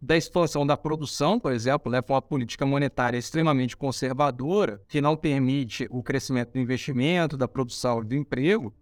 da 0.00 0.16
expansão 0.16 0.66
da 0.66 0.76
produção, 0.76 1.38
por 1.38 1.52
exemplo, 1.52 1.90
né, 1.90 2.00
uma 2.08 2.22
política 2.22 2.66
monetária 2.66 3.16
extremamente 3.16 3.76
conservadora, 3.76 4.80
que 4.88 5.00
não 5.00 5.16
permite 5.16 5.86
o 5.90 6.02
crescimento 6.02 6.52
do 6.52 6.58
investimento, 6.58 7.36
da 7.36 7.46
produção 7.46 8.02
do 8.04 8.14
emprego. 8.14 8.72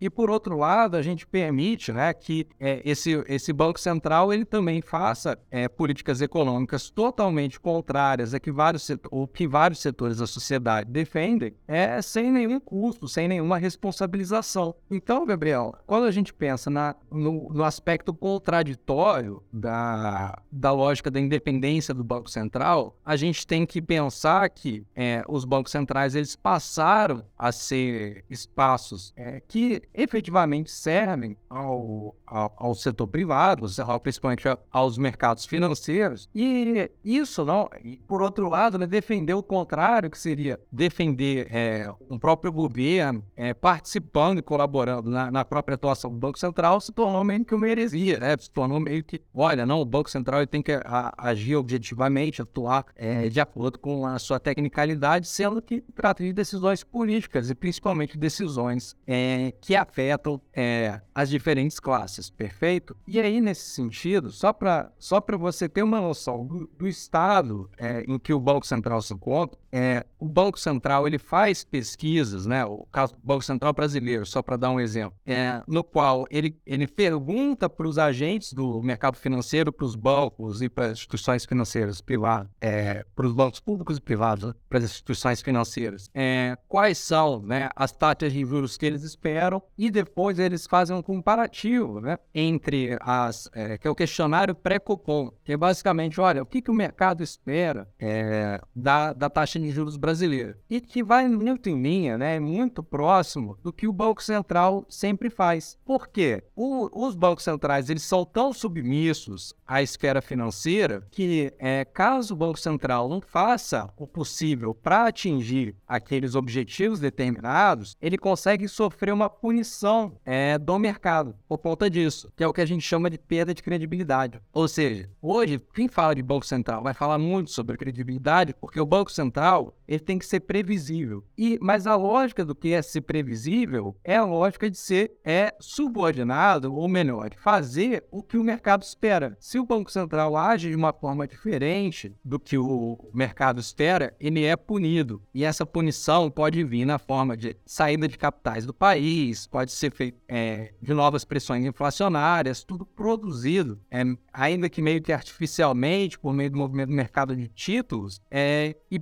E, 0.00 0.08
por 0.08 0.30
outro 0.30 0.56
lado, 0.56 0.96
a 0.96 1.02
gente 1.02 1.26
permite 1.26 1.92
né, 1.92 2.12
que 2.14 2.46
esse, 2.60 3.24
esse 3.28 3.52
Banco 3.52 3.80
Central 3.80 4.32
ele 4.32 4.44
também 4.44 4.80
faça 4.80 5.38
é, 5.56 5.68
políticas 5.68 6.20
econômicas 6.20 6.90
totalmente 6.90 7.58
contrárias 7.58 8.34
a 8.34 8.38
que 8.38 8.52
vários, 8.52 8.90
o 9.10 9.26
que 9.26 9.48
vários 9.48 9.80
setores 9.80 10.18
da 10.18 10.26
sociedade 10.26 10.90
defendem, 10.90 11.54
é, 11.66 12.02
sem 12.02 12.30
nenhum 12.30 12.60
custo, 12.60 13.08
sem 13.08 13.26
nenhuma 13.26 13.56
responsabilização. 13.56 14.74
Então, 14.90 15.24
Gabriel, 15.24 15.74
quando 15.86 16.04
a 16.04 16.10
gente 16.10 16.34
pensa 16.34 16.68
na, 16.68 16.94
no, 17.10 17.48
no 17.48 17.64
aspecto 17.64 18.12
contraditório 18.12 19.42
da, 19.50 20.38
da 20.52 20.72
lógica 20.72 21.10
da 21.10 21.18
independência 21.18 21.94
do 21.94 22.04
Banco 22.04 22.28
Central, 22.28 22.94
a 23.02 23.16
gente 23.16 23.46
tem 23.46 23.64
que 23.64 23.80
pensar 23.80 24.50
que 24.50 24.84
é, 24.94 25.24
os 25.26 25.46
bancos 25.46 25.72
centrais 25.72 26.14
eles 26.14 26.36
passaram 26.36 27.24
a 27.38 27.50
ser 27.50 28.26
espaços 28.28 29.14
é, 29.16 29.40
que 29.48 29.80
efetivamente 29.94 30.70
servem 30.70 31.34
ao, 31.48 32.14
ao, 32.26 32.52
ao 32.58 32.74
setor 32.74 33.06
privado, 33.06 33.66
principalmente 34.02 34.44
aos 34.70 34.98
mercados 34.98 35.45
financeiros, 35.46 36.28
e 36.34 36.90
isso 37.04 37.44
não, 37.44 37.68
e 37.82 37.96
por 37.96 38.22
outro 38.22 38.48
lado, 38.48 38.78
né, 38.78 38.86
defender 38.86 39.34
o 39.34 39.42
contrário, 39.42 40.10
que 40.10 40.18
seria 40.18 40.58
defender 40.70 41.48
é, 41.50 41.92
um 42.10 42.18
próprio 42.18 42.52
governo 42.52 43.24
é, 43.36 43.54
participando 43.54 44.38
e 44.38 44.42
colaborando 44.42 45.10
na, 45.10 45.30
na, 45.30 45.44
própria 45.44 45.74
atuação 45.74 46.10
do 46.10 46.16
Banco 46.16 46.38
Central, 46.38 46.80
se 46.80 46.92
tornou 46.92 47.22
meio 47.24 47.44
que 47.44 47.54
uma 47.54 47.68
heresia, 47.68 48.18
né? 48.18 48.36
se 48.38 48.50
tornou 48.50 48.80
meio 48.80 49.02
que, 49.04 49.20
olha, 49.34 49.64
não, 49.64 49.80
o 49.80 49.84
Banco 49.84 50.10
Central 50.10 50.46
tem 50.46 50.62
que 50.62 50.72
a, 50.72 51.14
agir 51.16 51.56
objetivamente, 51.56 52.42
atuar 52.42 52.86
é, 52.94 53.28
de 53.28 53.40
acordo 53.40 53.78
com 53.78 54.06
a 54.06 54.18
sua 54.18 54.40
tecnicalidade, 54.40 55.28
sendo 55.28 55.62
que 55.62 55.80
trata 55.94 56.22
de 56.22 56.32
decisões 56.32 56.82
políticas 56.82 57.50
e 57.50 57.54
principalmente 57.54 58.18
decisões 58.18 58.96
é, 59.06 59.52
que 59.60 59.76
afetam 59.76 60.40
é, 60.52 61.00
as 61.14 61.28
diferentes 61.28 61.78
classes, 61.78 62.30
perfeito? 62.30 62.96
E 63.06 63.20
aí, 63.20 63.40
nesse 63.40 63.70
sentido, 63.70 64.30
só 64.30 64.52
para 64.52 64.90
só 64.98 65.20
você 65.36 65.68
ter 65.68 65.82
uma 65.82 66.00
noção 66.00 66.46
do, 66.46 66.66
do 66.78 66.88
estado 66.88 67.70
é, 67.78 68.04
em 68.08 68.18
que 68.18 68.32
o 68.32 68.40
Banco 68.40 68.66
Central 68.66 69.00
se 69.02 69.14
encontra, 69.14 69.58
é, 69.78 70.06
o 70.18 70.26
Banco 70.26 70.58
Central 70.58 71.06
ele 71.06 71.18
faz 71.18 71.62
pesquisas, 71.62 72.46
né? 72.46 72.64
O 72.64 72.86
caso 72.90 73.12
do 73.12 73.20
Banco 73.22 73.44
Central 73.44 73.74
brasileiro, 73.74 74.24
só 74.24 74.40
para 74.40 74.56
dar 74.56 74.70
um 74.70 74.80
exemplo, 74.80 75.18
é, 75.26 75.62
no 75.68 75.84
qual 75.84 76.26
ele, 76.30 76.58
ele 76.64 76.86
pergunta 76.86 77.68
para 77.68 77.86
os 77.86 77.98
agentes 77.98 78.54
do 78.54 78.82
mercado 78.82 79.18
financeiro, 79.18 79.70
para 79.70 79.84
os 79.84 79.94
bancos 79.94 80.62
e 80.62 80.70
para 80.70 80.86
as 80.86 80.92
instituições 80.92 81.44
financeiras 81.44 82.00
privadas, 82.00 82.48
é, 82.58 83.04
para 83.14 83.26
os 83.26 83.34
bancos 83.34 83.60
públicos 83.60 83.98
e 83.98 84.00
privados, 84.00 84.48
né? 84.48 84.54
para 84.66 84.78
as 84.78 84.84
instituições 84.84 85.42
financeiras, 85.42 86.08
é, 86.14 86.56
quais 86.66 86.96
são 86.96 87.42
né, 87.42 87.68
as 87.76 87.92
taxas 87.92 88.32
de 88.32 88.46
juros 88.46 88.78
que 88.78 88.86
eles 88.86 89.02
esperam 89.02 89.62
e 89.76 89.90
depois 89.90 90.38
eles 90.38 90.66
fazem 90.66 90.96
um 90.96 91.02
comparativo 91.02 92.00
né, 92.00 92.18
entre 92.34 92.96
as, 93.02 93.50
é, 93.52 93.76
que 93.76 93.86
é 93.86 93.90
o 93.90 93.94
questionário 93.94 94.54
pré-copom, 94.54 95.30
que 95.44 95.52
é 95.52 95.56
basicamente, 95.56 96.18
olha, 96.18 96.42
o 96.42 96.46
que, 96.46 96.62
que 96.62 96.70
o 96.70 96.74
mercado 96.74 97.22
espera 97.22 97.86
é, 97.98 98.58
da, 98.74 99.12
da 99.12 99.28
taxa 99.28 99.58
de 99.58 99.65
juros 99.70 99.96
brasileira 99.96 100.58
e 100.68 100.80
que 100.80 101.02
vai 101.02 101.28
muito 101.28 101.68
em 101.68 101.80
linha, 101.80 102.18
né, 102.18 102.38
muito 102.38 102.82
próximo 102.82 103.58
do 103.62 103.72
que 103.72 103.86
o 103.86 103.92
Banco 103.92 104.22
Central 104.22 104.84
sempre 104.88 105.30
faz. 105.30 105.78
Por 105.84 106.08
quê? 106.08 106.42
O, 106.54 107.06
os 107.06 107.14
bancos 107.14 107.44
centrais 107.44 107.90
eles 107.90 108.02
são 108.02 108.24
tão 108.24 108.52
submissos 108.52 109.54
à 109.66 109.82
esfera 109.82 110.22
financeira 110.22 111.06
que, 111.10 111.52
é, 111.58 111.84
caso 111.84 112.34
o 112.34 112.36
Banco 112.36 112.58
Central 112.58 113.08
não 113.08 113.20
faça 113.20 113.90
o 113.96 114.06
possível 114.06 114.74
para 114.74 115.06
atingir 115.06 115.74
aqueles 115.86 116.34
objetivos 116.34 117.00
determinados, 117.00 117.96
ele 118.00 118.18
consegue 118.18 118.68
sofrer 118.68 119.12
uma 119.12 119.28
punição 119.28 120.18
é, 120.24 120.58
do 120.58 120.78
mercado 120.78 121.34
por 121.48 121.58
conta 121.58 121.88
disso, 121.88 122.32
que 122.36 122.42
é 122.42 122.46
o 122.46 122.52
que 122.52 122.60
a 122.60 122.66
gente 122.66 122.82
chama 122.82 123.10
de 123.10 123.18
perda 123.18 123.54
de 123.54 123.62
credibilidade. 123.62 124.40
Ou 124.52 124.68
seja, 124.68 125.08
hoje, 125.20 125.60
quem 125.74 125.88
fala 125.88 126.14
de 126.14 126.22
Banco 126.22 126.46
Central 126.46 126.82
vai 126.82 126.94
falar 126.94 127.18
muito 127.18 127.50
sobre 127.50 127.76
credibilidade, 127.76 128.54
porque 128.54 128.80
o 128.80 128.86
Banco 128.86 129.10
Central 129.10 129.55
tal 129.56 129.72
ele 129.86 130.00
tem 130.00 130.18
que 130.18 130.26
ser 130.26 130.40
previsível. 130.40 131.24
E, 131.36 131.58
mas 131.60 131.86
a 131.86 131.96
lógica 131.96 132.44
do 132.44 132.54
que 132.54 132.72
é 132.72 132.82
ser 132.82 133.02
previsível 133.02 133.96
é 134.04 134.16
a 134.16 134.24
lógica 134.24 134.70
de 134.70 134.76
ser 134.76 135.12
é, 135.24 135.54
subordinado, 135.60 136.74
ou 136.74 136.88
melhor, 136.88 137.30
fazer 137.36 138.04
o 138.10 138.22
que 138.22 138.36
o 138.36 138.44
mercado 138.44 138.82
espera. 138.82 139.36
Se 139.40 139.58
o 139.58 139.66
Banco 139.66 139.90
Central 139.90 140.36
age 140.36 140.70
de 140.70 140.76
uma 140.76 140.92
forma 140.92 141.26
diferente 141.26 142.14
do 142.24 142.38
que 142.38 142.58
o 142.58 142.98
mercado 143.12 143.60
espera, 143.60 144.14
ele 144.18 144.44
é 144.44 144.56
punido. 144.56 145.22
E 145.34 145.44
essa 145.44 145.64
punição 145.64 146.30
pode 146.30 146.62
vir 146.64 146.84
na 146.84 146.98
forma 146.98 147.36
de 147.36 147.56
saída 147.64 148.08
de 148.08 148.18
capitais 148.18 148.66
do 148.66 148.74
país, 148.74 149.46
pode 149.46 149.72
ser 149.72 149.92
feito 149.92 150.18
é, 150.28 150.72
de 150.80 150.92
novas 150.92 151.24
pressões 151.24 151.64
inflacionárias, 151.64 152.64
tudo 152.64 152.84
produzido, 152.84 153.80
é, 153.90 154.02
ainda 154.32 154.68
que 154.68 154.82
meio 154.82 155.02
que 155.02 155.12
artificialmente, 155.12 156.18
por 156.18 156.32
meio 156.32 156.50
do 156.50 156.58
movimento 156.58 156.88
do 156.88 156.94
mercado 156.94 157.36
de 157.36 157.48
títulos, 157.48 158.20
é, 158.30 158.76
e 158.90 158.98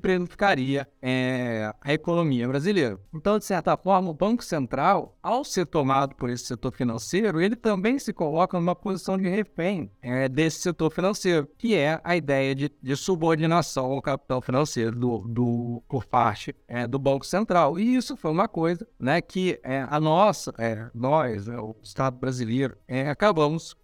é, 1.01 1.73
a 1.81 1.93
economia 1.93 2.49
brasileira. 2.49 2.99
Então, 3.13 3.39
de 3.39 3.45
certa 3.45 3.77
forma, 3.77 4.11
o 4.11 4.15
Banco 4.15 4.45
Central, 4.45 5.17
ao 5.23 5.45
ser 5.45 5.67
tomado 5.67 6.15
por 6.15 6.31
esse 6.31 6.45
setor 6.45 6.73
financeiro, 6.73 7.41
ele 7.41 7.57
também 7.57 7.99
se 7.99 8.13
coloca 8.13 8.59
numa 8.59 8.75
posição 8.75 9.17
de 9.17 9.29
refém 9.29 9.91
é, 10.03 10.29
desse 10.29 10.61
setor 10.61 10.91
financeiro, 10.91 11.49
que 11.59 11.75
é 11.75 12.01
a 12.03 12.17
ideia 12.17 12.55
de, 12.55 12.71
de 12.83 12.97
subordinação 12.97 13.93
ao 13.93 14.03
capital 14.03 14.41
financeiro 14.41 14.97
do, 14.97 15.19
do, 15.19 15.83
por 15.89 16.05
parte 16.05 16.55
é, 16.67 16.87
do 16.87 16.99
Banco 16.99 17.27
Central. 17.27 17.79
E 17.79 17.97
isso 17.97 18.17
foi 18.17 18.31
uma 18.31 18.49
coisa 18.49 18.87
né, 18.99 19.21
que 19.21 19.59
é, 19.63 19.87
a 19.89 20.01
nossa, 20.01 20.53
é, 20.59 20.89
nós, 20.95 21.47
né, 21.47 21.59
o 21.59 21.77
Estado 21.83 22.19
brasileiro, 22.19 22.77
é, 22.87 23.09
acabamos 23.09 23.75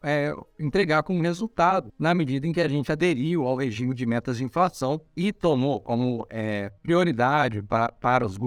entregar 0.58 1.02
como 1.02 1.22
resultado, 1.22 1.92
na 1.98 2.14
medida 2.14 2.46
em 2.46 2.52
que 2.52 2.60
a 2.60 2.68
gente 2.68 2.90
aderiu 2.90 3.46
ao 3.46 3.56
regime 3.56 3.94
de 3.94 4.06
metas 4.06 4.38
de 4.38 4.44
inflação 4.44 5.00
e 5.16 5.32
tomou 5.32 5.80
como 5.80 6.26
é, 6.30 6.72
prioridade 6.82 7.62
para, 7.62 7.90
para, 7.92 8.26
os, 8.26 8.38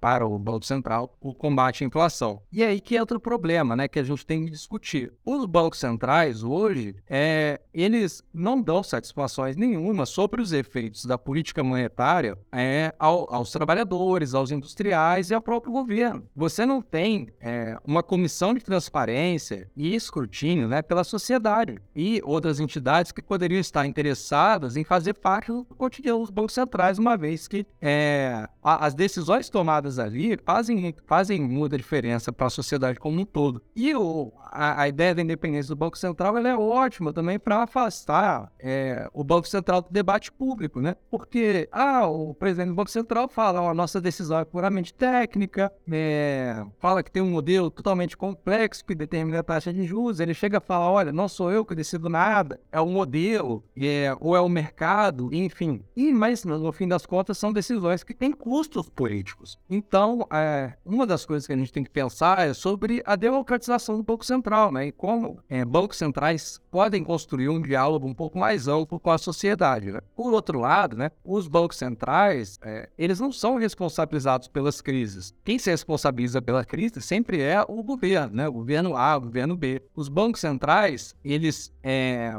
para 0.00 0.26
o 0.26 0.38
Banco 0.38 0.64
Central 0.64 1.16
o 1.20 1.34
combate 1.34 1.84
à 1.84 1.86
inflação. 1.86 2.42
E 2.52 2.62
aí 2.62 2.80
que 2.80 2.96
entra 2.96 3.16
o 3.16 3.20
problema 3.20 3.76
né, 3.76 3.88
que 3.88 3.98
a 3.98 4.02
gente 4.02 4.26
tem 4.26 4.44
que 4.44 4.50
discutir. 4.50 5.12
Os 5.24 5.44
bancos 5.46 5.78
centrais 5.78 6.42
hoje, 6.42 6.96
é, 7.08 7.60
eles 7.72 8.22
não 8.32 8.60
dão 8.60 8.82
satisfações 8.82 9.56
nenhuma 9.56 10.06
sobre 10.06 10.40
os 10.40 10.52
efeitos 10.52 11.04
da 11.04 11.18
política 11.18 11.62
monetária 11.62 12.36
é, 12.50 12.94
ao, 12.98 13.32
aos 13.32 13.50
trabalhadores, 13.50 14.34
aos 14.34 14.50
industriais 14.50 15.30
e 15.30 15.34
ao 15.34 15.42
próprio 15.42 15.72
governo. 15.72 16.24
Você 16.34 16.64
não 16.66 16.80
tem 16.80 17.28
é, 17.40 17.76
uma 17.84 18.02
comissão 18.02 18.54
de 18.54 18.60
transparência 18.60 19.70
e 19.76 19.94
escrutínio 19.94 20.68
né, 20.68 20.82
pela 20.82 21.04
sociedade 21.04 21.78
e 21.94 22.20
outras 22.24 22.60
entidades 22.60 23.12
que 23.12 23.22
poderiam 23.22 23.60
estar 23.60 23.86
interessadas 23.86 24.76
em 24.76 24.84
fazer 24.84 25.14
parte 25.14 25.52
do 25.52 25.64
cotidiano 25.64 26.20
dos 26.20 26.30
bancos 26.30 26.54
centrais, 26.54 26.98
uma 26.98 27.16
vez 27.16 27.46
que 27.46 27.66
é, 27.82 28.48
a, 28.62 28.86
as 28.86 28.94
decisões 28.94 29.50
tomadas 29.50 29.98
ali 29.98 30.38
fazem, 30.44 30.94
fazem 31.04 31.40
muita 31.40 31.76
diferença 31.76 32.32
para 32.32 32.46
a 32.46 32.50
sociedade 32.50 33.00
como 33.00 33.20
um 33.20 33.24
todo. 33.24 33.60
E 33.74 33.92
o, 33.94 34.32
a, 34.40 34.82
a, 34.82 34.88
ideia 34.88 35.16
da 35.16 35.22
independência 35.22 35.74
do 35.74 35.78
Banco 35.78 35.98
Central 35.98 36.38
é 36.38 36.56
ótima 36.56 37.12
também 37.12 37.40
para 37.40 37.64
afastar 37.64 38.52
é, 38.60 39.08
o 39.12 39.24
Banco 39.24 39.48
Central 39.48 39.82
do 39.82 39.90
debate 39.90 40.30
público, 40.30 40.80
né? 40.80 40.94
Porque 41.10 41.68
ah, 41.72 42.06
o 42.06 42.32
presidente 42.34 42.68
do 42.68 42.74
Banco 42.74 42.90
Central 42.90 43.28
fala, 43.28 43.68
a 43.68 43.74
nossa 43.74 44.00
decisão 44.00 44.38
é 44.38 44.44
puramente 44.44 44.94
técnica, 44.94 45.72
é, 45.90 46.64
fala 46.78 47.02
que 47.02 47.10
tem 47.10 47.22
um 47.22 47.30
modelo 47.30 47.68
totalmente 47.68 48.16
complexo 48.16 48.84
que 48.84 48.94
determina 48.94 49.40
a 49.40 49.42
taxa 49.42 49.72
de 49.72 49.84
juros, 49.84 50.20
ele 50.20 50.34
chega 50.34 50.58
a 50.58 50.60
falar, 50.60 50.88
olha, 50.88 51.12
não 51.12 51.28
sou 51.28 51.50
eu 51.50 51.64
que 51.64 51.74
decido 51.74 52.08
nada, 52.08 52.60
é 52.70 52.80
o 52.80 52.86
modelo, 52.86 53.64
é, 53.76 54.14
ou 54.20 54.36
é 54.36 54.40
o 54.40 54.48
mercado, 54.48 55.30
enfim. 55.32 55.82
E, 55.96 56.12
mas, 56.12 56.44
no 56.44 56.70
fim 56.70 56.86
das 56.86 57.04
contas, 57.04 57.38
são 57.38 57.52
decisões 57.52 57.71
decisões 57.72 58.04
que 58.04 58.14
têm 58.14 58.32
custos 58.32 58.88
políticos. 58.88 59.58
Então, 59.68 60.26
é, 60.32 60.74
uma 60.84 61.06
das 61.06 61.24
coisas 61.24 61.46
que 61.46 61.52
a 61.52 61.56
gente 61.56 61.72
tem 61.72 61.84
que 61.84 61.90
pensar 61.90 62.46
é 62.46 62.54
sobre 62.54 63.02
a 63.04 63.16
democratização 63.16 63.96
do 63.96 64.02
Banco 64.02 64.24
Central, 64.24 64.70
né? 64.72 64.86
E 64.86 64.92
como 64.92 65.38
é, 65.48 65.64
bancos 65.64 65.98
centrais 65.98 66.60
podem 66.70 67.04
construir 67.04 67.48
um 67.48 67.60
diálogo 67.60 68.06
um 68.06 68.14
pouco 68.14 68.38
mais 68.38 68.68
amplo 68.68 68.98
com 68.98 69.10
a 69.10 69.18
sociedade. 69.18 69.92
Né? 69.92 70.00
Por 70.16 70.32
outro 70.32 70.58
lado, 70.58 70.96
né, 70.96 71.10
os 71.24 71.46
bancos 71.46 71.76
centrais, 71.76 72.58
é, 72.62 72.88
eles 72.96 73.20
não 73.20 73.30
são 73.30 73.56
responsabilizados 73.56 74.48
pelas 74.48 74.80
crises. 74.80 75.34
Quem 75.44 75.58
se 75.58 75.70
responsabiliza 75.70 76.40
pela 76.40 76.64
crise 76.64 77.00
sempre 77.00 77.40
é 77.40 77.62
o 77.68 77.82
governo, 77.82 78.34
né? 78.34 78.48
O 78.48 78.52
governo 78.52 78.96
A, 78.96 79.16
o 79.16 79.20
governo 79.22 79.56
B. 79.56 79.82
Os 79.94 80.08
bancos 80.08 80.40
centrais, 80.40 81.14
eles 81.24 81.72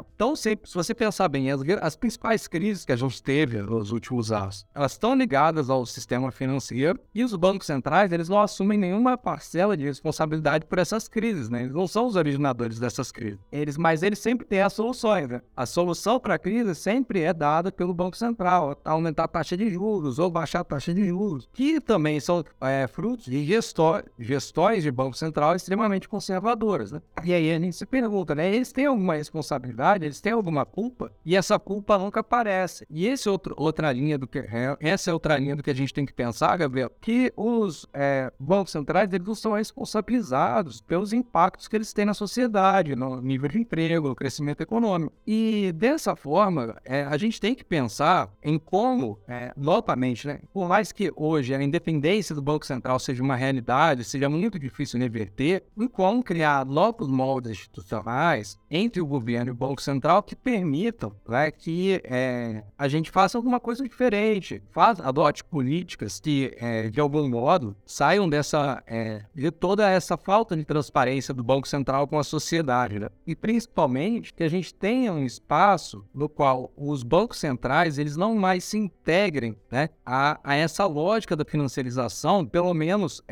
estão 0.08 0.32
é, 0.32 0.36
sempre, 0.36 0.68
se 0.68 0.74
você 0.74 0.94
pensar 0.94 1.28
bem, 1.28 1.50
as, 1.50 1.60
as 1.80 1.96
principais 1.96 2.46
crises 2.46 2.84
que 2.84 2.92
a 2.92 2.96
gente 2.96 3.22
teve 3.22 3.60
nos 3.62 3.92
últimos 3.92 4.32
anos, 4.32 4.66
elas 4.74 4.92
estão 4.92 5.14
ligadas 5.24 5.70
ao 5.70 5.86
sistema 5.86 6.30
financeiro 6.30 7.00
e 7.14 7.24
os 7.24 7.34
bancos 7.34 7.66
centrais, 7.66 8.12
eles 8.12 8.28
não 8.28 8.38
assumem 8.38 8.78
nenhuma 8.78 9.16
parcela 9.16 9.74
de 9.74 9.84
responsabilidade 9.84 10.66
por 10.66 10.78
essas 10.78 11.08
crises, 11.08 11.48
né? 11.48 11.62
Eles 11.62 11.72
não 11.72 11.86
são 11.86 12.06
os 12.06 12.14
originadores 12.14 12.78
dessas 12.78 13.10
crises. 13.10 13.38
Eles, 13.50 13.78
mas 13.78 14.02
eles 14.02 14.18
sempre 14.18 14.46
têm 14.46 14.60
as 14.60 14.74
soluções, 14.74 15.28
né? 15.28 15.40
A 15.56 15.64
solução 15.64 16.20
para 16.20 16.34
a 16.34 16.38
crise 16.38 16.74
sempre 16.74 17.22
é 17.22 17.32
dada 17.32 17.72
pelo 17.72 17.94
Banco 17.94 18.16
Central, 18.18 18.78
aumentar 18.84 19.24
a 19.24 19.28
taxa 19.28 19.56
de 19.56 19.70
juros 19.70 20.18
ou 20.18 20.30
baixar 20.30 20.60
a 20.60 20.64
taxa 20.64 20.92
de 20.92 21.06
juros, 21.06 21.48
que 21.54 21.80
também 21.80 22.20
são 22.20 22.44
é, 22.60 22.86
frutos 22.86 23.24
de 23.24 23.44
gestor, 23.46 24.04
gestões 24.18 24.82
de 24.82 24.90
Banco 24.90 25.16
Central 25.16 25.56
extremamente 25.56 26.06
conservadoras, 26.06 26.92
né? 26.92 27.00
E 27.24 27.32
aí 27.32 27.50
a 27.50 27.58
gente 27.58 27.76
se 27.76 27.86
pergunta, 27.86 28.34
né? 28.34 28.54
Eles 28.54 28.72
têm 28.72 28.84
alguma 28.86 29.14
responsabilidade, 29.14 30.04
eles 30.04 30.20
têm 30.20 30.32
alguma 30.32 30.66
culpa? 30.66 31.10
E 31.24 31.34
essa 31.34 31.58
culpa 31.58 31.96
nunca 31.96 32.20
aparece. 32.20 32.86
E 32.90 33.06
esse 33.06 33.26
outro, 33.26 33.54
outra 33.56 33.90
linha 33.90 34.18
do 34.18 34.26
que 34.26 34.40
é, 34.40 34.76
essa 34.80 35.10
é 35.10 35.13
outra 35.14 35.38
linha 35.38 35.56
do 35.56 35.62
que 35.62 35.70
a 35.70 35.74
gente 35.74 35.94
tem 35.94 36.04
que 36.04 36.12
pensar, 36.12 36.56
Gabriel, 36.56 36.90
que 37.00 37.32
os 37.36 37.86
é, 37.92 38.32
bancos 38.38 38.72
centrais 38.72 39.12
eles 39.12 39.26
não 39.26 39.34
são 39.34 39.52
responsabilizados 39.52 40.80
pelos 40.80 41.12
impactos 41.12 41.68
que 41.68 41.76
eles 41.76 41.92
têm 41.92 42.04
na 42.04 42.14
sociedade, 42.14 42.94
no 42.94 43.20
nível 43.20 43.48
de 43.48 43.58
emprego, 43.58 44.08
no 44.08 44.14
crescimento 44.14 44.60
econômico. 44.60 45.12
E 45.26 45.72
dessa 45.72 46.14
forma, 46.14 46.76
é, 46.84 47.04
a 47.04 47.16
gente 47.16 47.40
tem 47.40 47.54
que 47.54 47.64
pensar 47.64 48.30
em 48.42 48.58
como, 48.58 49.18
é, 49.26 49.52
novamente, 49.56 50.26
né, 50.26 50.40
por 50.52 50.68
mais 50.68 50.92
que 50.92 51.12
hoje 51.16 51.54
a 51.54 51.62
independência 51.62 52.34
do 52.34 52.42
Banco 52.42 52.66
Central 52.66 52.98
seja 52.98 53.22
uma 53.22 53.36
realidade, 53.36 54.04
seja 54.04 54.28
muito 54.28 54.58
difícil 54.58 54.98
reverter, 54.98 55.64
em 55.76 55.88
como 55.88 56.22
criar 56.22 56.64
novos 56.66 57.08
moldes 57.08 57.52
institucionais 57.52 58.58
entre 58.74 59.00
o 59.00 59.06
governo 59.06 59.50
e 59.50 59.52
o 59.52 59.54
Banco 59.54 59.80
Central 59.80 60.20
que 60.20 60.34
permitam 60.34 61.12
né, 61.28 61.48
que 61.52 62.00
é, 62.02 62.64
a 62.76 62.88
gente 62.88 63.08
faça 63.08 63.38
alguma 63.38 63.60
coisa 63.60 63.84
diferente, 63.84 64.60
faz, 64.72 64.98
adote 64.98 65.44
políticas 65.44 66.18
que, 66.18 66.52
é, 66.58 66.88
de 66.88 66.98
algum 66.98 67.28
modo, 67.28 67.76
saiam 67.86 68.28
dessa, 68.28 68.82
é, 68.88 69.22
de 69.32 69.52
toda 69.52 69.88
essa 69.88 70.16
falta 70.16 70.56
de 70.56 70.64
transparência 70.64 71.32
do 71.32 71.44
Banco 71.44 71.68
Central 71.68 72.08
com 72.08 72.18
a 72.18 72.24
sociedade. 72.24 72.98
Né? 72.98 73.08
E 73.24 73.36
principalmente 73.36 74.34
que 74.34 74.42
a 74.42 74.48
gente 74.48 74.74
tenha 74.74 75.12
um 75.12 75.24
espaço 75.24 76.04
no 76.12 76.28
qual 76.28 76.72
os 76.76 77.04
bancos 77.04 77.38
centrais 77.38 77.96
eles 77.96 78.16
não 78.16 78.34
mais 78.34 78.64
se 78.64 78.76
integrem 78.76 79.56
né, 79.70 79.90
a, 80.04 80.40
a 80.42 80.56
essa 80.56 80.84
lógica 80.84 81.36
da 81.36 81.44
financiarização, 81.44 82.44
pelo 82.44 82.74
menos 82.74 83.22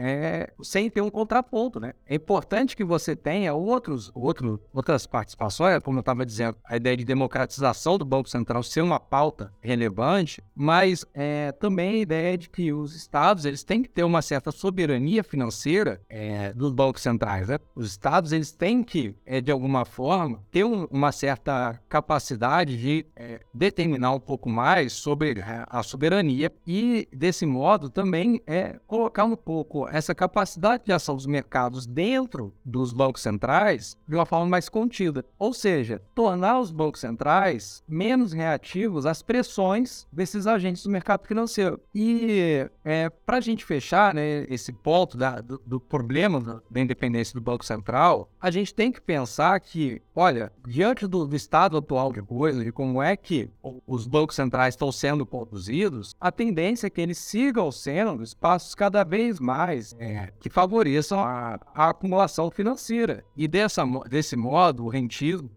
sem 0.62 0.88
ter 0.88 1.00
um 1.00 1.10
contraponto. 1.10 1.80
Né? 1.80 1.94
É 2.06 2.14
importante 2.14 2.76
que 2.76 2.84
você 2.84 3.16
tenha 3.16 3.52
outros, 3.54 4.12
outro, 4.14 4.60
outras 4.72 5.04
participações, 5.32 5.82
como 5.82 5.98
eu 5.98 6.00
estava 6.00 6.24
dizendo, 6.24 6.56
a 6.64 6.76
ideia 6.76 6.96
de 6.96 7.04
democratização 7.04 7.98
do 7.98 8.04
Banco 8.04 8.28
Central 8.28 8.62
ser 8.62 8.82
uma 8.82 9.00
pauta 9.00 9.52
relevante, 9.60 10.42
mas 10.54 11.04
é, 11.14 11.52
também 11.52 11.94
a 11.94 11.98
ideia 11.98 12.38
de 12.38 12.48
que 12.48 12.72
os 12.72 12.94
estados 12.94 13.44
eles 13.44 13.64
têm 13.64 13.82
que 13.82 13.88
ter 13.88 14.04
uma 14.04 14.22
certa 14.22 14.52
soberania 14.52 15.24
financeira 15.24 16.00
é, 16.08 16.52
dos 16.52 16.72
bancos 16.72 17.02
centrais. 17.02 17.48
Né? 17.48 17.58
Os 17.74 17.90
estados 17.90 18.32
eles 18.32 18.52
têm 18.52 18.82
que, 18.82 19.14
é, 19.24 19.40
de 19.40 19.50
alguma 19.50 19.84
forma, 19.84 20.40
ter 20.50 20.64
um, 20.64 20.84
uma 20.90 21.12
certa 21.12 21.80
capacidade 21.88 22.76
de 22.76 23.06
é, 23.16 23.40
determinar 23.52 24.12
um 24.12 24.20
pouco 24.20 24.48
mais 24.48 24.92
sobre 24.92 25.40
é, 25.40 25.64
a 25.68 25.82
soberania 25.82 26.52
e, 26.66 27.08
desse 27.12 27.46
modo, 27.46 27.90
também 27.90 28.40
é 28.46 28.78
colocar 28.86 29.24
um 29.24 29.36
pouco 29.36 29.88
essa 29.88 30.14
capacidade 30.14 30.84
de 30.84 30.92
ação 30.92 31.16
dos 31.16 31.26
mercados 31.26 31.86
dentro 31.86 32.52
dos 32.64 32.92
bancos 32.92 33.22
centrais 33.22 33.96
de 34.06 34.14
uma 34.14 34.26
forma 34.26 34.46
mais 34.46 34.68
contida. 35.22 35.32
Ou 35.38 35.52
seja, 35.52 36.00
tornar 36.14 36.60
os 36.60 36.70
bancos 36.70 37.00
centrais 37.00 37.82
menos 37.88 38.32
reativos 38.32 39.06
às 39.06 39.22
pressões 39.22 40.06
desses 40.12 40.46
agentes 40.46 40.82
do 40.84 40.90
mercado 40.90 41.26
financeiro. 41.26 41.80
E 41.94 42.68
é, 42.84 43.10
para 43.10 43.38
a 43.38 43.40
gente 43.40 43.64
fechar 43.64 44.14
né, 44.14 44.46
esse 44.48 44.72
ponto 44.72 45.16
da, 45.16 45.40
do, 45.40 45.60
do, 45.66 45.80
problema 45.80 46.62
da 46.70 46.80
independência 46.80 47.34
do 47.34 47.40
Banco 47.40 47.64
Central, 47.64 48.28
a 48.40 48.50
gente 48.50 48.74
tem 48.74 48.92
que 48.92 49.00
pensar 49.00 49.58
que, 49.60 50.00
olha, 50.14 50.52
diante 50.66 51.06
do, 51.06 51.26
do 51.26 51.34
estado 51.34 51.76
atual 51.76 52.12
de 52.12 52.22
coisas, 52.22 52.64
de 52.64 52.70
como 52.70 53.02
é 53.02 53.16
que 53.16 53.50
os 53.86 54.06
bancos 54.06 54.36
centrais 54.36 54.74
estão 54.74 54.92
sendo 54.92 55.26
conduzidos, 55.26 56.14
a 56.20 56.30
tendência 56.30 56.86
é 56.86 56.90
que 56.90 57.00
eles 57.00 57.18
sigam 57.18 57.70
sendo 57.72 58.22
espaços 58.22 58.74
cada 58.74 59.02
vez 59.04 59.40
mais 59.40 59.94
é, 59.98 60.32
que 60.40 60.48
favoreçam 60.48 61.20
a, 61.20 61.58
a 61.74 61.90
acumulação 61.90 62.50
financeira. 62.50 63.24
E 63.36 63.48
dessa, 63.48 63.84
desse 64.08 64.36
modo, 64.36 64.84
o 64.84 64.88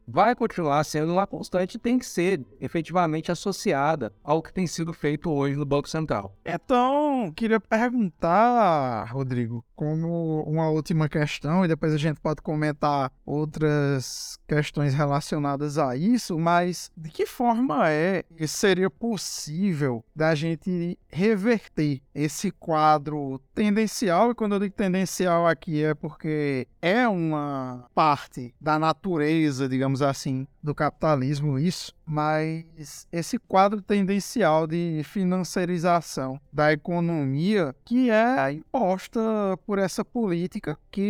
vai 0.07 0.35
continuar 0.35 0.83
sendo 0.83 1.13
uma 1.13 1.27
constante 1.27 1.75
e 1.75 1.79
tem 1.79 1.99
que 1.99 2.05
ser 2.05 2.41
efetivamente 2.59 3.31
associada 3.31 4.13
ao 4.23 4.41
que 4.41 4.53
tem 4.53 4.67
sido 4.67 4.93
feito 4.93 5.29
hoje 5.29 5.55
no 5.55 5.65
Banco 5.65 5.89
Central. 5.89 6.35
Então, 6.45 7.31
queria 7.35 7.59
perguntar, 7.59 9.11
Rodrigo, 9.11 9.63
como 9.75 10.43
uma 10.43 10.69
última 10.69 11.09
questão, 11.09 11.65
e 11.65 11.67
depois 11.67 11.93
a 11.93 11.97
gente 11.97 12.19
pode 12.19 12.41
comentar 12.41 13.11
outras 13.25 14.39
questões 14.47 14.93
relacionadas 14.93 15.77
a 15.77 15.95
isso, 15.95 16.37
mas 16.39 16.91
de 16.95 17.09
que 17.09 17.25
forma 17.25 17.89
é 17.89 18.23
que 18.37 18.47
seria 18.47 18.89
possível 18.89 20.03
da 20.15 20.33
gente 20.33 20.97
reverter 21.07 22.01
esse 22.13 22.51
quadro 22.51 23.41
tendencial? 23.53 24.31
E 24.31 24.35
quando 24.35 24.55
eu 24.55 24.59
digo 24.59 24.73
tendencial 24.73 25.47
aqui 25.47 25.83
é 25.83 25.93
porque 25.93 26.67
é 26.81 27.07
uma 27.07 27.85
parte 27.93 28.53
da 28.59 28.77
natureza, 28.79 29.34
digamos 29.69 30.01
assim, 30.01 30.47
do 30.61 30.73
capitalismo 30.73 31.59
isso, 31.59 31.93
mas 32.05 33.07
esse 33.11 33.37
quadro 33.37 33.81
tendencial 33.81 34.67
de 34.67 35.01
financiarização 35.03 36.39
da 36.51 36.71
economia 36.71 37.75
que 37.83 38.09
é 38.09 38.51
imposta 38.51 39.19
por 39.65 39.79
essa 39.79 40.03
política 40.03 40.77
que 40.91 41.01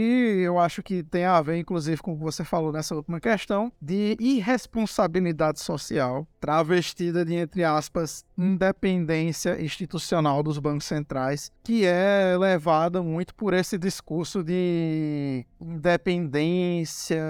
eu 0.43 0.59
acho 0.59 0.82
que 0.82 1.03
tem 1.03 1.26
a 1.26 1.41
ver, 1.41 1.57
inclusive, 1.59 2.01
com 2.01 2.13
o 2.13 2.17
que 2.17 2.23
você 2.23 2.43
falou 2.43 2.71
nessa 2.71 2.95
última 2.95 3.19
questão, 3.19 3.71
de 3.82 4.17
irresponsabilidade 4.19 5.59
social, 5.59 6.28
travestida 6.39 7.23
de, 7.23 7.36
entre 7.36 7.63
aspas, 7.63 8.26
independência 8.38 9.61
institucional 9.61 10.41
dos 10.41 10.57
bancos 10.57 10.86
centrais, 10.86 11.51
que 11.63 11.86
é 11.86 12.36
levada 12.38 13.01
muito 13.03 13.36
por 13.36 13.53
esse 13.53 13.78
discurso 13.78 14.43
de 14.43 15.45
independência 15.61 17.21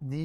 de, 0.00 0.15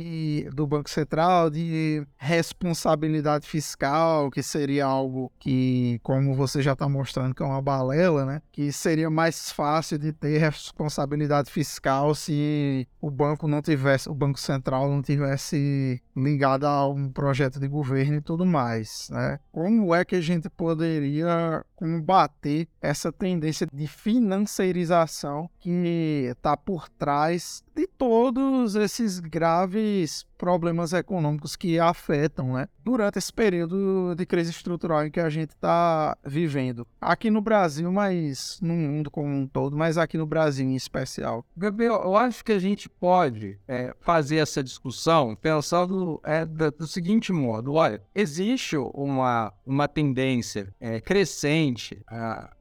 do 0.54 0.68
Banco 0.68 0.90
Central, 0.90 1.50
de 1.50 2.06
responsabilidade 2.18 3.48
fiscal, 3.48 4.30
que 4.30 4.44
seria 4.44 4.86
algo 4.86 5.32
que, 5.40 6.00
como 6.04 6.34
você 6.36 6.62
já 6.62 6.74
está 6.74 6.88
mostrando, 6.88 7.34
que 7.34 7.44
é 7.44 7.46
uma 7.46 7.62
balela, 7.62 8.26
né? 8.26 8.42
Que 8.52 8.72
seria 8.72 9.10
mais 9.10 9.52
fácil 9.52 9.98
de 9.98 10.12
ter 10.12 10.38
responsabilidade 10.38 11.52
fiscal 11.52 12.14
se 12.16 12.88
o 13.00 13.10
banco 13.10 13.48
não 13.48 13.62
tivesse, 13.62 14.10
o 14.10 14.14
Banco 14.14 14.40
Central 14.40 14.90
não 14.90 15.02
tivesse 15.02 16.02
ligado 16.16 16.66
a 16.66 16.88
um 16.88 17.10
projeto 17.10 17.60
de 17.60 17.68
governo 17.68 18.18
e 18.18 18.22
tudo 18.22 18.46
mais, 18.46 19.10
né? 19.12 19.40
Como 19.52 19.94
é 19.94 20.06
que 20.06 20.16
a 20.16 20.22
gente 20.22 20.50
poderia 20.50 21.64
combater 21.76 22.68
essa 22.80 23.12
tendência 23.12 23.68
de 23.72 23.88
financiarização 23.88 25.50
que 25.60 26.28
está 26.30 26.56
por 26.56 26.88
trás 26.90 27.64
de 27.76 27.88
todos 27.88 28.76
esses 28.76 29.20
graves 29.20 30.26
problemas 30.42 30.92
econômicos 30.92 31.56
que 31.56 31.78
afetam, 31.78 32.54
né, 32.54 32.68
durante 32.84 33.20
esse 33.20 33.32
período 33.32 34.16
de 34.16 34.26
crise 34.26 34.50
estrutural 34.50 35.06
em 35.06 35.12
que 35.12 35.20
a 35.20 35.30
gente 35.30 35.52
está 35.52 36.18
vivendo. 36.26 36.88
Aqui 37.00 37.30
no 37.30 37.42
Brasil, 37.42 37.92
mas 37.92 38.58
no 38.60 38.74
mundo 38.74 39.12
como 39.12 39.28
um 39.28 39.46
todo, 39.46 39.78
mas 39.78 40.00
aqui 40.00 40.18
no 40.18 40.26
Brasil 40.26 40.66
em 40.66 40.76
especial. 40.76 41.46
Gabriel, 41.56 42.02
eu 42.04 42.18
acho 42.18 42.44
que 42.44 42.52
a 42.52 42.58
gente 42.58 42.90
pode 42.90 43.60
é, 43.68 43.94
fazer 44.00 44.38
essa 44.38 44.64
discussão 44.64 45.36
pensando 45.36 46.20
é, 46.24 46.44
do, 46.44 46.72
do, 46.72 46.88
seguinte 46.88 47.32
modo: 47.32 47.74
olha, 47.74 48.02
existe 48.16 48.76
uma, 48.78 49.54
uma 49.64 49.88
tendência 49.88 50.74
é, 50.80 51.00
crescente 51.00 52.04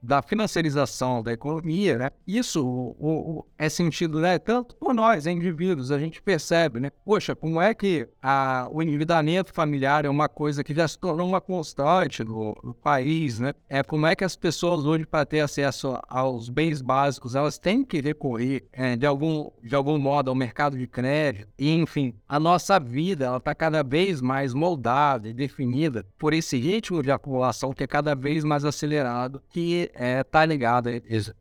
da 0.02 0.20
financiarização 0.20 1.22
da 1.22 1.32
economia, 1.32 1.96
né? 1.96 2.10
Isso 2.26 2.62
o, 2.62 3.38
o, 3.38 3.46
é 3.56 3.70
sentido, 3.70 4.20
né, 4.20 4.38
tanto 4.38 4.76
por 4.76 4.92
nós, 4.92 5.26
indivíduos, 5.26 5.90
a 5.90 5.98
gente 5.98 6.20
percebe, 6.20 6.78
né? 6.78 6.90
Poxa, 7.06 7.34
como 7.34 7.58
é 7.58 7.69
é 7.70 7.74
que 7.74 8.08
a, 8.22 8.68
o 8.70 8.82
endividamento 8.82 9.52
familiar 9.52 10.04
é 10.04 10.08
uma 10.08 10.28
coisa 10.28 10.62
que 10.62 10.74
já 10.74 10.86
se 10.86 10.98
tornou 10.98 11.26
uma 11.26 11.40
constante 11.40 12.22
no, 12.22 12.54
país, 12.82 13.38
né? 13.38 13.54
É 13.68 13.82
como 13.82 14.06
é 14.06 14.14
que 14.14 14.24
as 14.24 14.36
pessoas 14.36 14.84
hoje, 14.84 15.06
para 15.06 15.24
ter 15.24 15.40
acesso 15.40 15.98
aos 16.08 16.48
bens 16.48 16.82
básicos, 16.82 17.34
elas 17.34 17.58
têm 17.58 17.84
que 17.84 18.00
recorrer 18.00 18.66
é, 18.72 18.96
de, 18.96 19.06
algum, 19.06 19.50
de 19.62 19.74
algum 19.74 19.98
modo 19.98 20.30
ao 20.30 20.34
mercado 20.34 20.76
de 20.76 20.86
crédito. 20.86 21.48
E, 21.58 21.72
enfim, 21.72 22.14
a 22.28 22.38
nossa 22.38 22.78
vida 22.78 23.36
está 23.36 23.54
cada 23.54 23.82
vez 23.82 24.20
mais 24.20 24.52
moldada 24.52 25.28
e 25.28 25.32
definida 25.32 26.04
por 26.18 26.32
esse 26.32 26.58
ritmo 26.58 27.02
de 27.02 27.10
acumulação 27.10 27.72
que 27.72 27.84
é 27.84 27.86
cada 27.86 28.14
vez 28.14 28.44
mais 28.44 28.64
acelerado, 28.64 29.42
que 29.48 29.90
está 29.92 30.04
é, 30.04 30.24
tá 30.24 30.44
ligado 30.44 30.88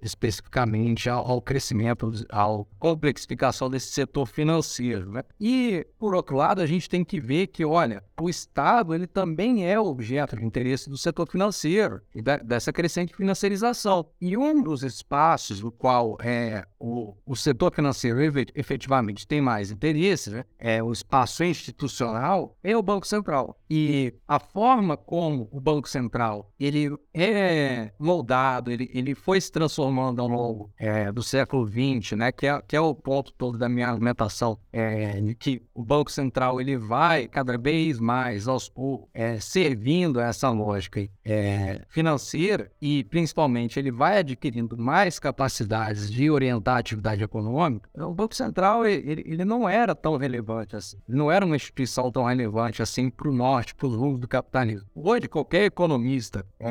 especificamente 0.01 1.09
ao, 1.09 1.25
ao 1.25 1.41
crescimento, 1.41 2.11
à 2.29 2.45
complexificação 2.77 3.69
desse 3.69 3.91
setor 3.91 4.25
financeiro. 4.25 5.11
Né? 5.11 5.23
E, 5.39 5.87
por 5.97 6.15
outro 6.19 6.35
lado, 6.35 6.61
a 6.61 6.65
gente 6.65 6.89
tem 6.89 7.03
que 7.03 7.19
ver 7.19 7.47
que, 7.47 7.65
olha, 7.65 8.03
o 8.19 8.29
Estado 8.29 8.93
ele 8.93 9.07
também 9.07 9.65
é 9.65 9.79
objeto 9.79 10.35
de 10.35 10.45
interesse 10.45 10.89
do 10.89 10.97
setor 10.97 11.27
financeiro 11.27 12.01
e 12.13 12.21
da, 12.21 12.37
dessa 12.37 12.71
crescente 12.71 13.15
financiarização. 13.15 14.07
E 14.21 14.37
um 14.37 14.61
dos 14.61 14.83
espaços 14.83 15.61
no 15.61 15.71
qual 15.71 16.17
é, 16.21 16.65
o, 16.79 17.15
o 17.25 17.35
setor 17.35 17.73
financeiro 17.73 18.19
efetivamente 18.55 19.27
tem 19.27 19.41
mais 19.41 19.71
interesse, 19.71 20.29
né, 20.29 20.45
é 20.57 20.83
o 20.83 20.91
espaço 20.91 21.43
institucional, 21.43 22.55
é 22.63 22.75
o 22.75 22.83
Banco 22.83 23.07
Central. 23.07 23.57
E 23.69 24.13
a 24.27 24.39
forma 24.39 24.97
como 24.97 25.47
o 25.51 25.59
Banco 25.59 25.87
Central 25.87 26.51
ele 26.59 26.95
é 27.13 27.91
moldado, 27.99 28.71
ele, 28.71 28.89
ele 28.93 29.15
foi 29.15 29.39
se 29.39 29.51
transformando 29.51 30.21
ao 30.21 30.27
longo 30.27 30.71
é, 30.77 31.11
do 31.11 31.23
século 31.23 31.67
XX, 31.67 32.17
né, 32.17 32.31
que, 32.31 32.47
é, 32.47 32.61
que 32.67 32.75
é 32.75 32.81
o 32.81 32.93
ponto 32.93 33.31
todo 33.33 33.57
da 33.57 33.69
minha 33.69 33.87
argumentação, 33.87 34.57
é, 34.71 35.21
que 35.39 35.61
o 35.73 35.83
Banco 35.83 35.98
Central 36.07 36.61
ele 36.61 36.77
vai 36.77 37.27
cada 37.27 37.57
vez 37.57 37.99
mais 37.99 38.47
aos 38.47 38.69
poucos 38.69 39.09
é, 39.13 39.39
servindo 39.39 40.19
essa 40.19 40.49
lógica 40.49 41.05
é, 41.25 41.81
financeira 41.89 42.71
e 42.81 43.03
principalmente 43.03 43.77
ele 43.77 43.91
vai 43.91 44.19
adquirindo 44.19 44.77
mais 44.77 45.19
capacidades 45.19 46.09
de 46.09 46.29
orientar 46.29 46.77
a 46.77 46.79
atividade 46.79 47.23
econômica. 47.23 47.89
O 47.95 48.13
Banco 48.13 48.35
Central 48.35 48.85
ele, 48.85 49.23
ele 49.25 49.45
não 49.45 49.67
era 49.67 49.93
tão 49.93 50.17
relevante 50.17 50.75
assim, 50.75 50.97
não 51.07 51.31
era 51.31 51.45
uma 51.45 51.55
instituição 51.55 52.11
tão 52.11 52.23
relevante 52.23 52.81
assim 52.81 53.09
para 53.09 53.29
o 53.29 53.33
norte, 53.33 53.75
para 53.75 53.87
os 53.87 53.95
rumos 53.95 54.19
do 54.19 54.27
capitalismo. 54.27 54.87
Hoje 54.95 55.27
qualquer 55.27 55.65
economista 55.65 56.45
é, 56.59 56.69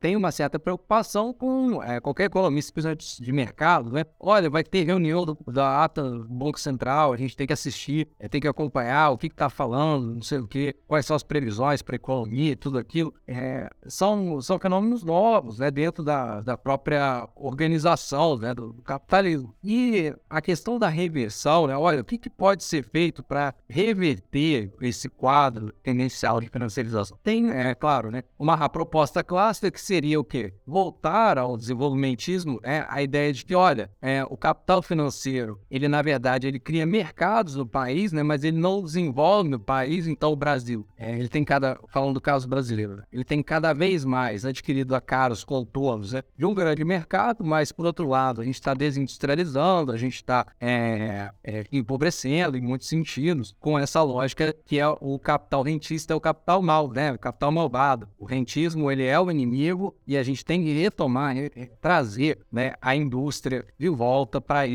tem 0.00 0.16
uma 0.16 0.30
certa 0.30 0.58
preocupação 0.58 1.32
com 1.32 1.82
é, 1.82 2.00
qualquer 2.00 2.24
economista, 2.24 2.72
principalmente 2.72 3.22
de 3.22 3.32
mercado, 3.32 3.90
né? 3.90 4.04
Olha, 4.18 4.50
vai 4.50 4.64
ter 4.64 4.84
reunião 4.84 5.24
do, 5.24 5.38
da 5.46 5.84
ata 5.84 6.02
do 6.02 6.28
Banco 6.28 6.58
Central, 6.58 7.12
a 7.12 7.16
gente 7.16 7.36
tem 7.36 7.46
que 7.46 7.52
assistir, 7.52 8.08
é, 8.18 8.28
tem 8.28 8.40
que 8.40 8.48
acompanhar 8.58 9.10
o 9.10 9.18
que 9.18 9.28
está 9.28 9.48
falando, 9.48 10.14
não 10.14 10.22
sei 10.22 10.38
o 10.38 10.46
que, 10.48 10.74
quais 10.86 11.06
são 11.06 11.14
as 11.14 11.22
previsões 11.22 11.80
para 11.80 11.94
a 11.94 11.96
economia, 11.96 12.56
tudo 12.56 12.78
aquilo. 12.78 13.14
É, 13.26 13.70
são, 13.86 14.40
são 14.40 14.58
fenômenos 14.58 15.04
novos, 15.04 15.60
né? 15.60 15.70
Dentro 15.70 16.02
da, 16.02 16.40
da 16.40 16.56
própria 16.56 17.28
organização, 17.36 18.36
né? 18.36 18.52
Do, 18.52 18.74
capitalismo. 18.84 19.54
E 19.62 20.12
a 20.28 20.40
questão 20.40 20.78
da 20.78 20.88
reversão, 20.88 21.66
né? 21.68 21.76
Olha, 21.76 22.00
o 22.00 22.04
que, 22.04 22.18
que 22.18 22.30
pode 22.30 22.64
ser 22.64 22.82
feito 22.82 23.22
para 23.22 23.54
reverter 23.68 24.72
esse 24.80 25.08
quadro 25.08 25.72
tendencial 25.82 26.40
de 26.40 26.48
financiarização? 26.48 27.18
Tem, 27.22 27.50
é 27.50 27.74
claro, 27.74 28.10
né? 28.10 28.24
Uma 28.38 28.68
proposta 28.68 29.22
clássica 29.22 29.70
que 29.70 29.80
seria 29.80 30.18
o 30.18 30.24
quê? 30.24 30.52
Voltar 30.66 31.38
ao 31.38 31.56
desenvolvimentismo, 31.56 32.60
né? 32.62 32.84
A 32.88 33.02
ideia 33.02 33.32
de 33.32 33.44
que, 33.44 33.54
olha, 33.54 33.90
é, 34.02 34.24
o 34.24 34.36
capital 34.36 34.82
financeiro, 34.82 35.60
ele 35.70 35.86
na 35.86 36.02
verdade, 36.02 36.46
ele 36.46 36.58
cria 36.58 36.86
mercados 36.86 37.54
no 37.54 37.66
país, 37.66 38.12
né? 38.12 38.22
Mas 38.22 38.47
ele 38.48 38.58
não 38.58 38.82
desenvolve 38.82 39.48
no 39.48 39.58
país, 39.58 40.06
então 40.06 40.32
o 40.32 40.36
Brasil, 40.36 40.86
é, 40.96 41.18
ele 41.18 41.28
tem 41.28 41.44
cada, 41.44 41.78
falando 41.88 42.14
do 42.14 42.20
caso 42.20 42.48
brasileiro, 42.48 42.96
né? 42.96 43.02
ele 43.12 43.24
tem 43.24 43.42
cada 43.42 43.72
vez 43.72 44.04
mais 44.04 44.44
adquirido 44.44 44.94
a 44.94 45.00
caros 45.00 45.44
contornos 45.44 46.12
né? 46.12 46.22
de 46.36 46.44
um 46.44 46.54
grande 46.54 46.84
mercado, 46.84 47.44
mas 47.44 47.72
por 47.72 47.86
outro 47.86 48.08
lado, 48.08 48.40
a 48.40 48.44
gente 48.44 48.54
está 48.54 48.74
desindustrializando, 48.74 49.92
a 49.92 49.96
gente 49.96 50.16
está 50.16 50.46
é, 50.60 51.30
é, 51.42 51.64
empobrecendo 51.72 52.56
em 52.56 52.60
muitos 52.60 52.88
sentidos, 52.88 53.54
com 53.60 53.78
essa 53.78 54.02
lógica 54.02 54.54
que 54.64 54.78
é 54.78 54.88
o 54.88 55.18
capital 55.18 55.62
rentista, 55.62 56.12
é 56.12 56.16
o 56.16 56.20
capital 56.20 56.62
mal, 56.62 56.88
né? 56.90 57.12
O 57.12 57.18
capital 57.18 57.50
malvado. 57.50 58.08
O 58.18 58.24
rentismo, 58.24 58.90
ele 58.90 59.04
é 59.04 59.18
o 59.18 59.30
inimigo 59.30 59.94
e 60.06 60.16
a 60.16 60.22
gente 60.22 60.44
tem 60.44 60.62
que 60.62 60.72
retomar, 60.72 61.34
trazer 61.80 62.38
né, 62.50 62.74
a 62.80 62.94
indústria 62.94 63.64
de 63.78 63.88
volta 63.88 64.40
para 64.40 64.66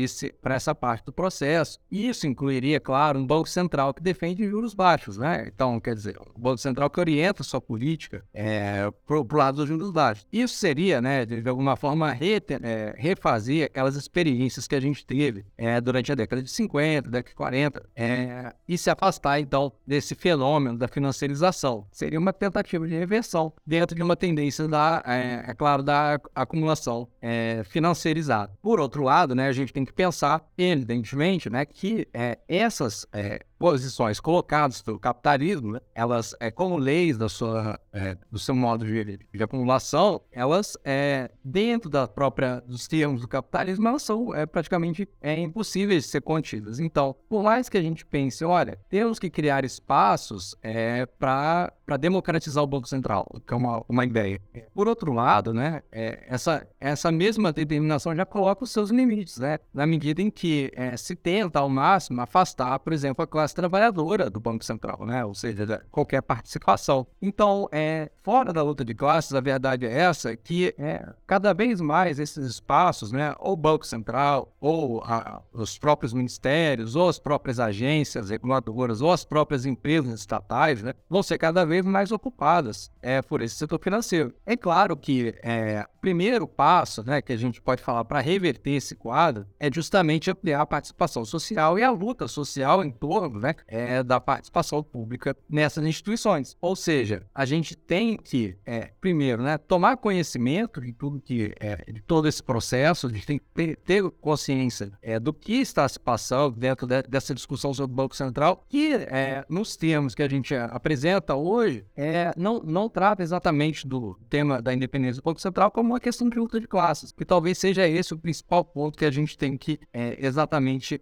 essa 0.54 0.74
parte 0.74 1.04
do 1.04 1.12
processo. 1.12 1.78
Isso 1.90 2.26
incluiria, 2.26 2.80
claro, 2.80 3.18
um 3.18 3.26
Banco 3.26 3.48
Central 3.48 3.63
que 3.68 4.02
defende 4.02 4.48
juros 4.48 4.74
baixos, 4.74 5.18
né? 5.18 5.50
Então, 5.52 5.80
quer 5.80 5.94
dizer, 5.94 6.16
o 6.34 6.38
Banco 6.38 6.58
Central 6.58 6.90
que 6.90 7.00
orienta 7.00 7.42
sua 7.42 7.60
política 7.60 8.24
é, 8.32 8.90
para 9.06 9.18
o 9.18 9.26
lado 9.32 9.56
dos 9.56 9.68
juros 9.68 9.90
baixos. 9.90 10.26
Isso 10.32 10.54
seria, 10.56 11.00
né, 11.00 11.24
de, 11.24 11.48
alguma 11.48 11.76
forma, 11.76 12.12
é, 12.12 12.94
refazer 12.96 13.66
aquelas 13.66 13.96
experiências 13.96 14.66
que 14.66 14.74
a 14.74 14.80
gente 14.80 15.04
teve 15.04 15.44
é, 15.56 15.80
durante 15.80 16.12
a 16.12 16.14
década 16.14 16.42
de 16.42 16.50
50, 16.50 17.10
década 17.10 17.28
de 17.28 17.34
40, 17.34 17.82
é, 17.96 18.54
e 18.68 18.78
se 18.78 18.90
afastar, 18.90 19.40
então, 19.40 19.72
desse 19.86 20.14
fenômeno 20.14 20.78
da 20.78 20.88
financiarização. 20.88 21.86
Seria 21.90 22.18
uma 22.18 22.32
tentativa 22.32 22.86
de 22.86 22.94
reversão 22.94 23.52
dentro 23.66 23.96
de 23.96 24.02
uma 24.02 24.16
tendência 24.16 24.68
da, 24.68 25.02
é, 25.06 25.50
é 25.50 25.54
claro, 25.54 25.82
da 25.82 26.20
acumulação 26.34 27.08
é, 27.20 27.62
financiarizada. 27.64 28.52
Por 28.62 28.80
outro 28.80 29.02
lado, 29.02 29.34
né, 29.34 29.48
a 29.48 29.52
gente 29.52 29.72
tem 29.72 29.84
que 29.84 29.92
pensar, 29.92 30.44
evidentemente, 30.56 31.50
né, 31.50 31.64
que 31.64 32.06
essas 32.48 33.06
é, 33.12 33.40
posições 33.58 34.20
colocadas 34.20 34.82
pelo 34.82 34.98
capitalismo, 34.98 35.72
né, 35.72 35.80
elas, 35.94 36.34
é, 36.40 36.50
como 36.50 36.76
leis 36.76 37.16
da 37.16 37.28
sua, 37.28 37.78
é, 37.92 38.16
do 38.30 38.38
seu 38.38 38.54
modo 38.54 38.84
de, 38.84 39.18
de 39.32 39.42
acumulação, 39.42 40.20
elas, 40.30 40.76
é, 40.84 41.30
dentro 41.42 41.88
da 41.88 42.06
própria, 42.06 42.60
dos 42.66 42.86
termos 42.86 43.22
do 43.22 43.28
capitalismo, 43.28 43.88
elas 43.88 44.02
são 44.02 44.34
é, 44.34 44.44
praticamente 44.44 45.08
é, 45.20 45.40
impossíveis 45.40 46.04
de 46.04 46.10
ser 46.10 46.20
contidas. 46.20 46.78
Então, 46.78 47.14
por 47.28 47.42
mais 47.42 47.68
que 47.68 47.78
a 47.78 47.82
gente 47.82 48.04
pense, 48.04 48.44
olha, 48.44 48.78
temos 48.88 49.18
que 49.18 49.30
criar 49.30 49.64
espaços 49.64 50.56
é, 50.62 51.06
para 51.06 51.72
democratizar 51.98 52.62
o 52.62 52.66
Banco 52.66 52.88
Central, 52.88 53.26
que 53.46 53.54
é 53.54 53.56
uma, 53.56 53.84
uma 53.88 54.04
ideia. 54.04 54.40
Por 54.74 54.88
outro 54.88 55.12
lado, 55.12 55.54
né, 55.54 55.82
essa, 55.90 56.66
essa 56.80 57.10
mesma 57.12 57.52
determinação 57.52 58.14
já 58.14 58.26
coloca 58.26 58.64
os 58.64 58.70
seus 58.70 58.90
limites, 58.90 59.38
né, 59.38 59.58
na 59.72 59.86
medida 59.86 60.20
em 60.20 60.30
que 60.30 60.72
se 60.96 61.14
tenta 61.14 61.60
ao 61.60 61.68
máximo 61.68 62.20
afastar, 62.20 62.78
por 62.78 62.92
exemplo, 62.92 63.22
a 63.22 63.26
classe 63.26 63.53
trabalhadora 63.54 64.28
do 64.28 64.40
Banco 64.40 64.64
Central, 64.64 65.06
né? 65.06 65.24
Ou 65.24 65.34
seja, 65.34 65.82
qualquer 65.90 66.20
participação. 66.20 67.06
Então, 67.22 67.68
é, 67.72 68.10
fora 68.24 68.54
da 68.54 68.62
luta 68.62 68.82
de 68.84 68.94
classes, 68.94 69.34
a 69.34 69.40
verdade 69.40 69.84
é 69.86 69.92
essa, 69.92 70.34
que 70.34 70.74
é, 70.78 71.06
cada 71.26 71.52
vez 71.52 71.78
mais 71.78 72.18
esses 72.18 72.46
espaços, 72.46 73.12
né? 73.12 73.34
Ou 73.38 73.52
o 73.52 73.56
Banco 73.56 73.86
Central, 73.86 74.50
ou 74.58 75.02
a, 75.04 75.42
os 75.52 75.78
próprios 75.78 76.14
ministérios, 76.14 76.96
ou 76.96 77.10
as 77.10 77.18
próprias 77.18 77.60
agências 77.60 78.30
reguladoras, 78.30 79.02
ou 79.02 79.12
as 79.12 79.26
próprias 79.26 79.66
empresas 79.66 80.20
estatais, 80.20 80.82
né? 80.82 80.94
Vão 81.08 81.22
ser 81.22 81.36
cada 81.36 81.66
vez 81.66 81.84
mais 81.84 82.10
ocupadas 82.10 82.90
é, 83.02 83.20
por 83.20 83.42
esse 83.42 83.56
setor 83.56 83.78
financeiro. 83.78 84.34
É 84.46 84.56
claro 84.56 84.96
que 84.96 85.34
é, 85.42 85.86
o 85.94 86.00
primeiro 86.00 86.48
passo, 86.48 87.04
né, 87.04 87.20
que 87.20 87.32
a 87.32 87.36
gente 87.36 87.60
pode 87.60 87.82
falar 87.82 88.06
para 88.06 88.20
reverter 88.20 88.72
esse 88.72 88.94
quadro 88.94 89.46
é 89.60 89.70
justamente 89.70 90.30
ampliar 90.30 90.62
a 90.62 90.66
participação 90.66 91.24
social 91.26 91.78
e 91.78 91.82
a 91.82 91.90
luta 91.90 92.26
social 92.26 92.82
em 92.82 92.90
torno 92.90 93.38
né, 93.38 93.54
é, 93.68 94.02
da 94.02 94.18
participação 94.18 94.82
pública 94.82 95.36
nessas 95.48 95.84
instituições. 95.84 96.56
Ou 96.60 96.74
seja, 96.74 97.26
a 97.34 97.44
gente 97.44 97.76
tem 97.76 98.13
que, 98.16 98.56
é, 98.64 98.90
primeiro, 99.00 99.42
né, 99.42 99.58
tomar 99.58 99.96
conhecimento 99.96 100.80
de 100.80 100.92
tudo 100.92 101.20
que, 101.20 101.54
é, 101.60 101.90
de 101.90 102.00
todo 102.02 102.28
esse 102.28 102.42
processo, 102.42 103.06
a 103.06 103.10
gente 103.10 103.26
tem 103.26 103.38
que 103.38 103.76
ter, 103.76 104.02
consciência 104.20 104.92
é, 105.02 105.18
do 105.18 105.32
que 105.32 105.54
está 105.54 105.88
se 105.88 105.98
passando 105.98 106.56
dentro 106.56 106.86
de, 106.86 107.02
dessa 107.02 107.34
discussão 107.34 107.72
sobre 107.72 107.92
o 107.92 107.96
Banco 107.96 108.16
Central, 108.16 108.64
que 108.68 108.94
é, 108.94 109.44
nos 109.48 109.76
termos 109.76 110.14
que 110.14 110.22
a 110.22 110.28
gente 110.28 110.54
apresenta 110.54 111.34
hoje, 111.34 111.84
é, 111.96 112.32
não, 112.36 112.60
não 112.60 112.88
trata 112.88 113.22
exatamente 113.22 113.86
do 113.86 114.18
tema 114.28 114.60
da 114.60 114.72
independência 114.72 115.20
do 115.20 115.24
Banco 115.24 115.40
Central 115.40 115.70
como 115.70 115.90
uma 115.90 116.00
questão 116.00 116.28
de 116.28 116.38
luta 116.38 116.60
de 116.60 116.66
classes, 116.66 117.12
que 117.12 117.24
talvez 117.24 117.58
seja 117.58 117.86
esse 117.86 118.14
o 118.14 118.18
principal 118.18 118.64
ponto 118.64 118.98
que 118.98 119.04
a 119.04 119.10
gente 119.10 119.36
tem 119.36 119.56
que 119.56 119.78
exatamente 120.18 121.00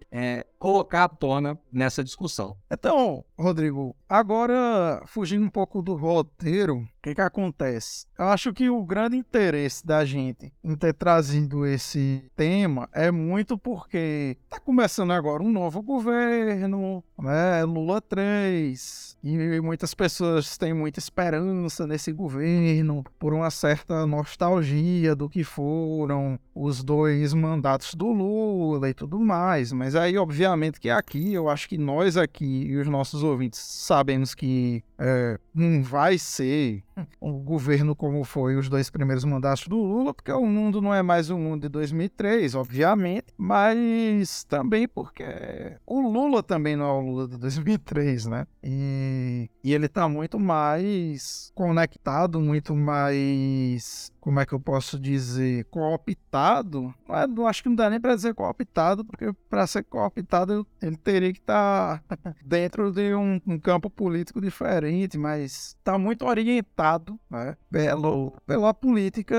colocar 0.63 1.03
à 1.03 1.09
tona 1.09 1.59
nessa 1.73 2.05
discussão. 2.05 2.57
Então, 2.71 3.25
Rodrigo, 3.37 3.97
agora 4.09 5.03
fugindo 5.07 5.45
um 5.45 5.51
pouco 5.51 5.83
do 5.83 5.97
roteiro, 5.97 6.87
que, 7.03 7.17
que 7.17 7.21
acontece? 7.21 8.07
Eu 8.17 8.27
acho 8.27 8.53
que 8.53 8.71
o 8.71 8.85
grande 8.85 9.17
interesse 9.17 9.85
da 9.85 10.05
gente 10.05 10.53
em 10.63 10.77
ter 10.77 10.95
trazido 10.95 11.67
esse 11.67 12.31
tema 12.37 12.89
é 12.93 13.11
muito 13.11 13.59
porque 13.59 14.39
está 14.45 14.61
começando 14.61 15.11
agora 15.11 15.43
um 15.43 15.51
novo 15.51 15.83
governo, 15.83 17.03
né? 17.23 17.65
Lula 17.65 18.01
3, 18.01 19.17
e 19.23 19.61
muitas 19.61 19.95
pessoas 19.95 20.59
têm 20.59 20.75
muita 20.75 20.99
esperança 20.99 21.87
nesse 21.87 22.11
governo 22.11 23.05
por 23.19 23.33
uma 23.33 23.51
certa 23.51 24.05
nostalgia 24.05 25.15
do 25.15 25.29
que 25.29 25.45
foram 25.45 26.39
os 26.53 26.83
dois 26.83 27.33
mandatos 27.33 27.95
do 27.95 28.11
Lula 28.11 28.91
e 28.91 28.95
tudo 28.95 29.21
mais. 29.21 29.73
Mas 29.73 29.95
aí, 29.95 30.19
obviamente, 30.19 30.81
que 30.81 30.91
aqui, 30.91 31.33
eu 31.33 31.49
acho 31.49 31.69
que 31.69 31.79
nós 31.79 32.17
aqui 32.17 32.67
e 32.67 32.77
os 32.77 32.89
nossos 32.89 33.23
ouvintes 33.23 33.61
sabemos 33.61 34.35
que 34.35 34.83
é, 34.99 35.39
não 35.55 35.83
vai 35.83 36.19
ser 36.19 36.83
um 37.21 37.33
governo 37.33 37.95
como 37.95 38.25
foi 38.25 38.57
os 38.57 38.69
dois 38.69 38.91
primeiros 38.91 39.25
mandatos 39.25 39.67
do 39.67 39.77
Lula, 39.77 40.13
porque 40.13 40.33
o 40.33 40.47
mundo 40.47 40.81
não 40.81 40.93
é 40.93 41.03
mais 41.03 41.31
o 41.31 41.39
mundo 41.39 41.63
de 41.63 41.69
2003, 41.69 42.55
obviamente, 42.55 43.27
mas 43.37 44.45
também 44.45 44.87
porque 44.89 45.25
o 45.87 46.01
Lula 46.01 46.43
também 46.43 46.77
não 46.77 46.87
é 46.87 46.93
o 46.93 47.01
Lula 47.01 47.12
de 47.29 47.37
2003, 47.39 48.27
né? 48.27 48.47
E, 48.63 49.49
e 49.65 49.73
ele 49.73 49.87
está 49.87 50.09
muito 50.09 50.39
mais 50.39 51.51
conectado, 51.55 52.41
muito 52.41 52.75
mais 52.75 54.12
como 54.23 54.39
é 54.39 54.47
que 54.47 54.53
eu 54.53 54.61
posso 54.61 55.01
dizer, 55.01 55.65
cooptado. 55.65 56.95
É, 57.09 57.27
não 57.27 57.45
acho 57.45 57.61
que 57.61 57.69
não 57.69 57.75
dá 57.75 57.91
nem 57.91 58.01
para 58.01 58.15
dizer 58.15 58.33
cooptado, 58.35 59.05
porque 59.05 59.33
para 59.51 59.67
ser 59.67 59.83
cooptado 59.83 60.65
ele 60.81 60.97
teria 60.97 61.33
que 61.33 61.41
estar 61.41 62.01
tá 62.07 62.17
dentro 62.47 62.93
de 62.93 63.13
um, 63.17 63.41
um, 63.45 63.59
campo 63.59 63.91
político 63.91 64.41
diferente, 64.41 65.19
mas 65.19 65.75
está 65.77 65.99
muito 65.99 66.25
orientado 66.25 67.19
né, 67.29 67.57
pelo, 67.69 68.33
pela 68.47 68.73
política 68.73 69.37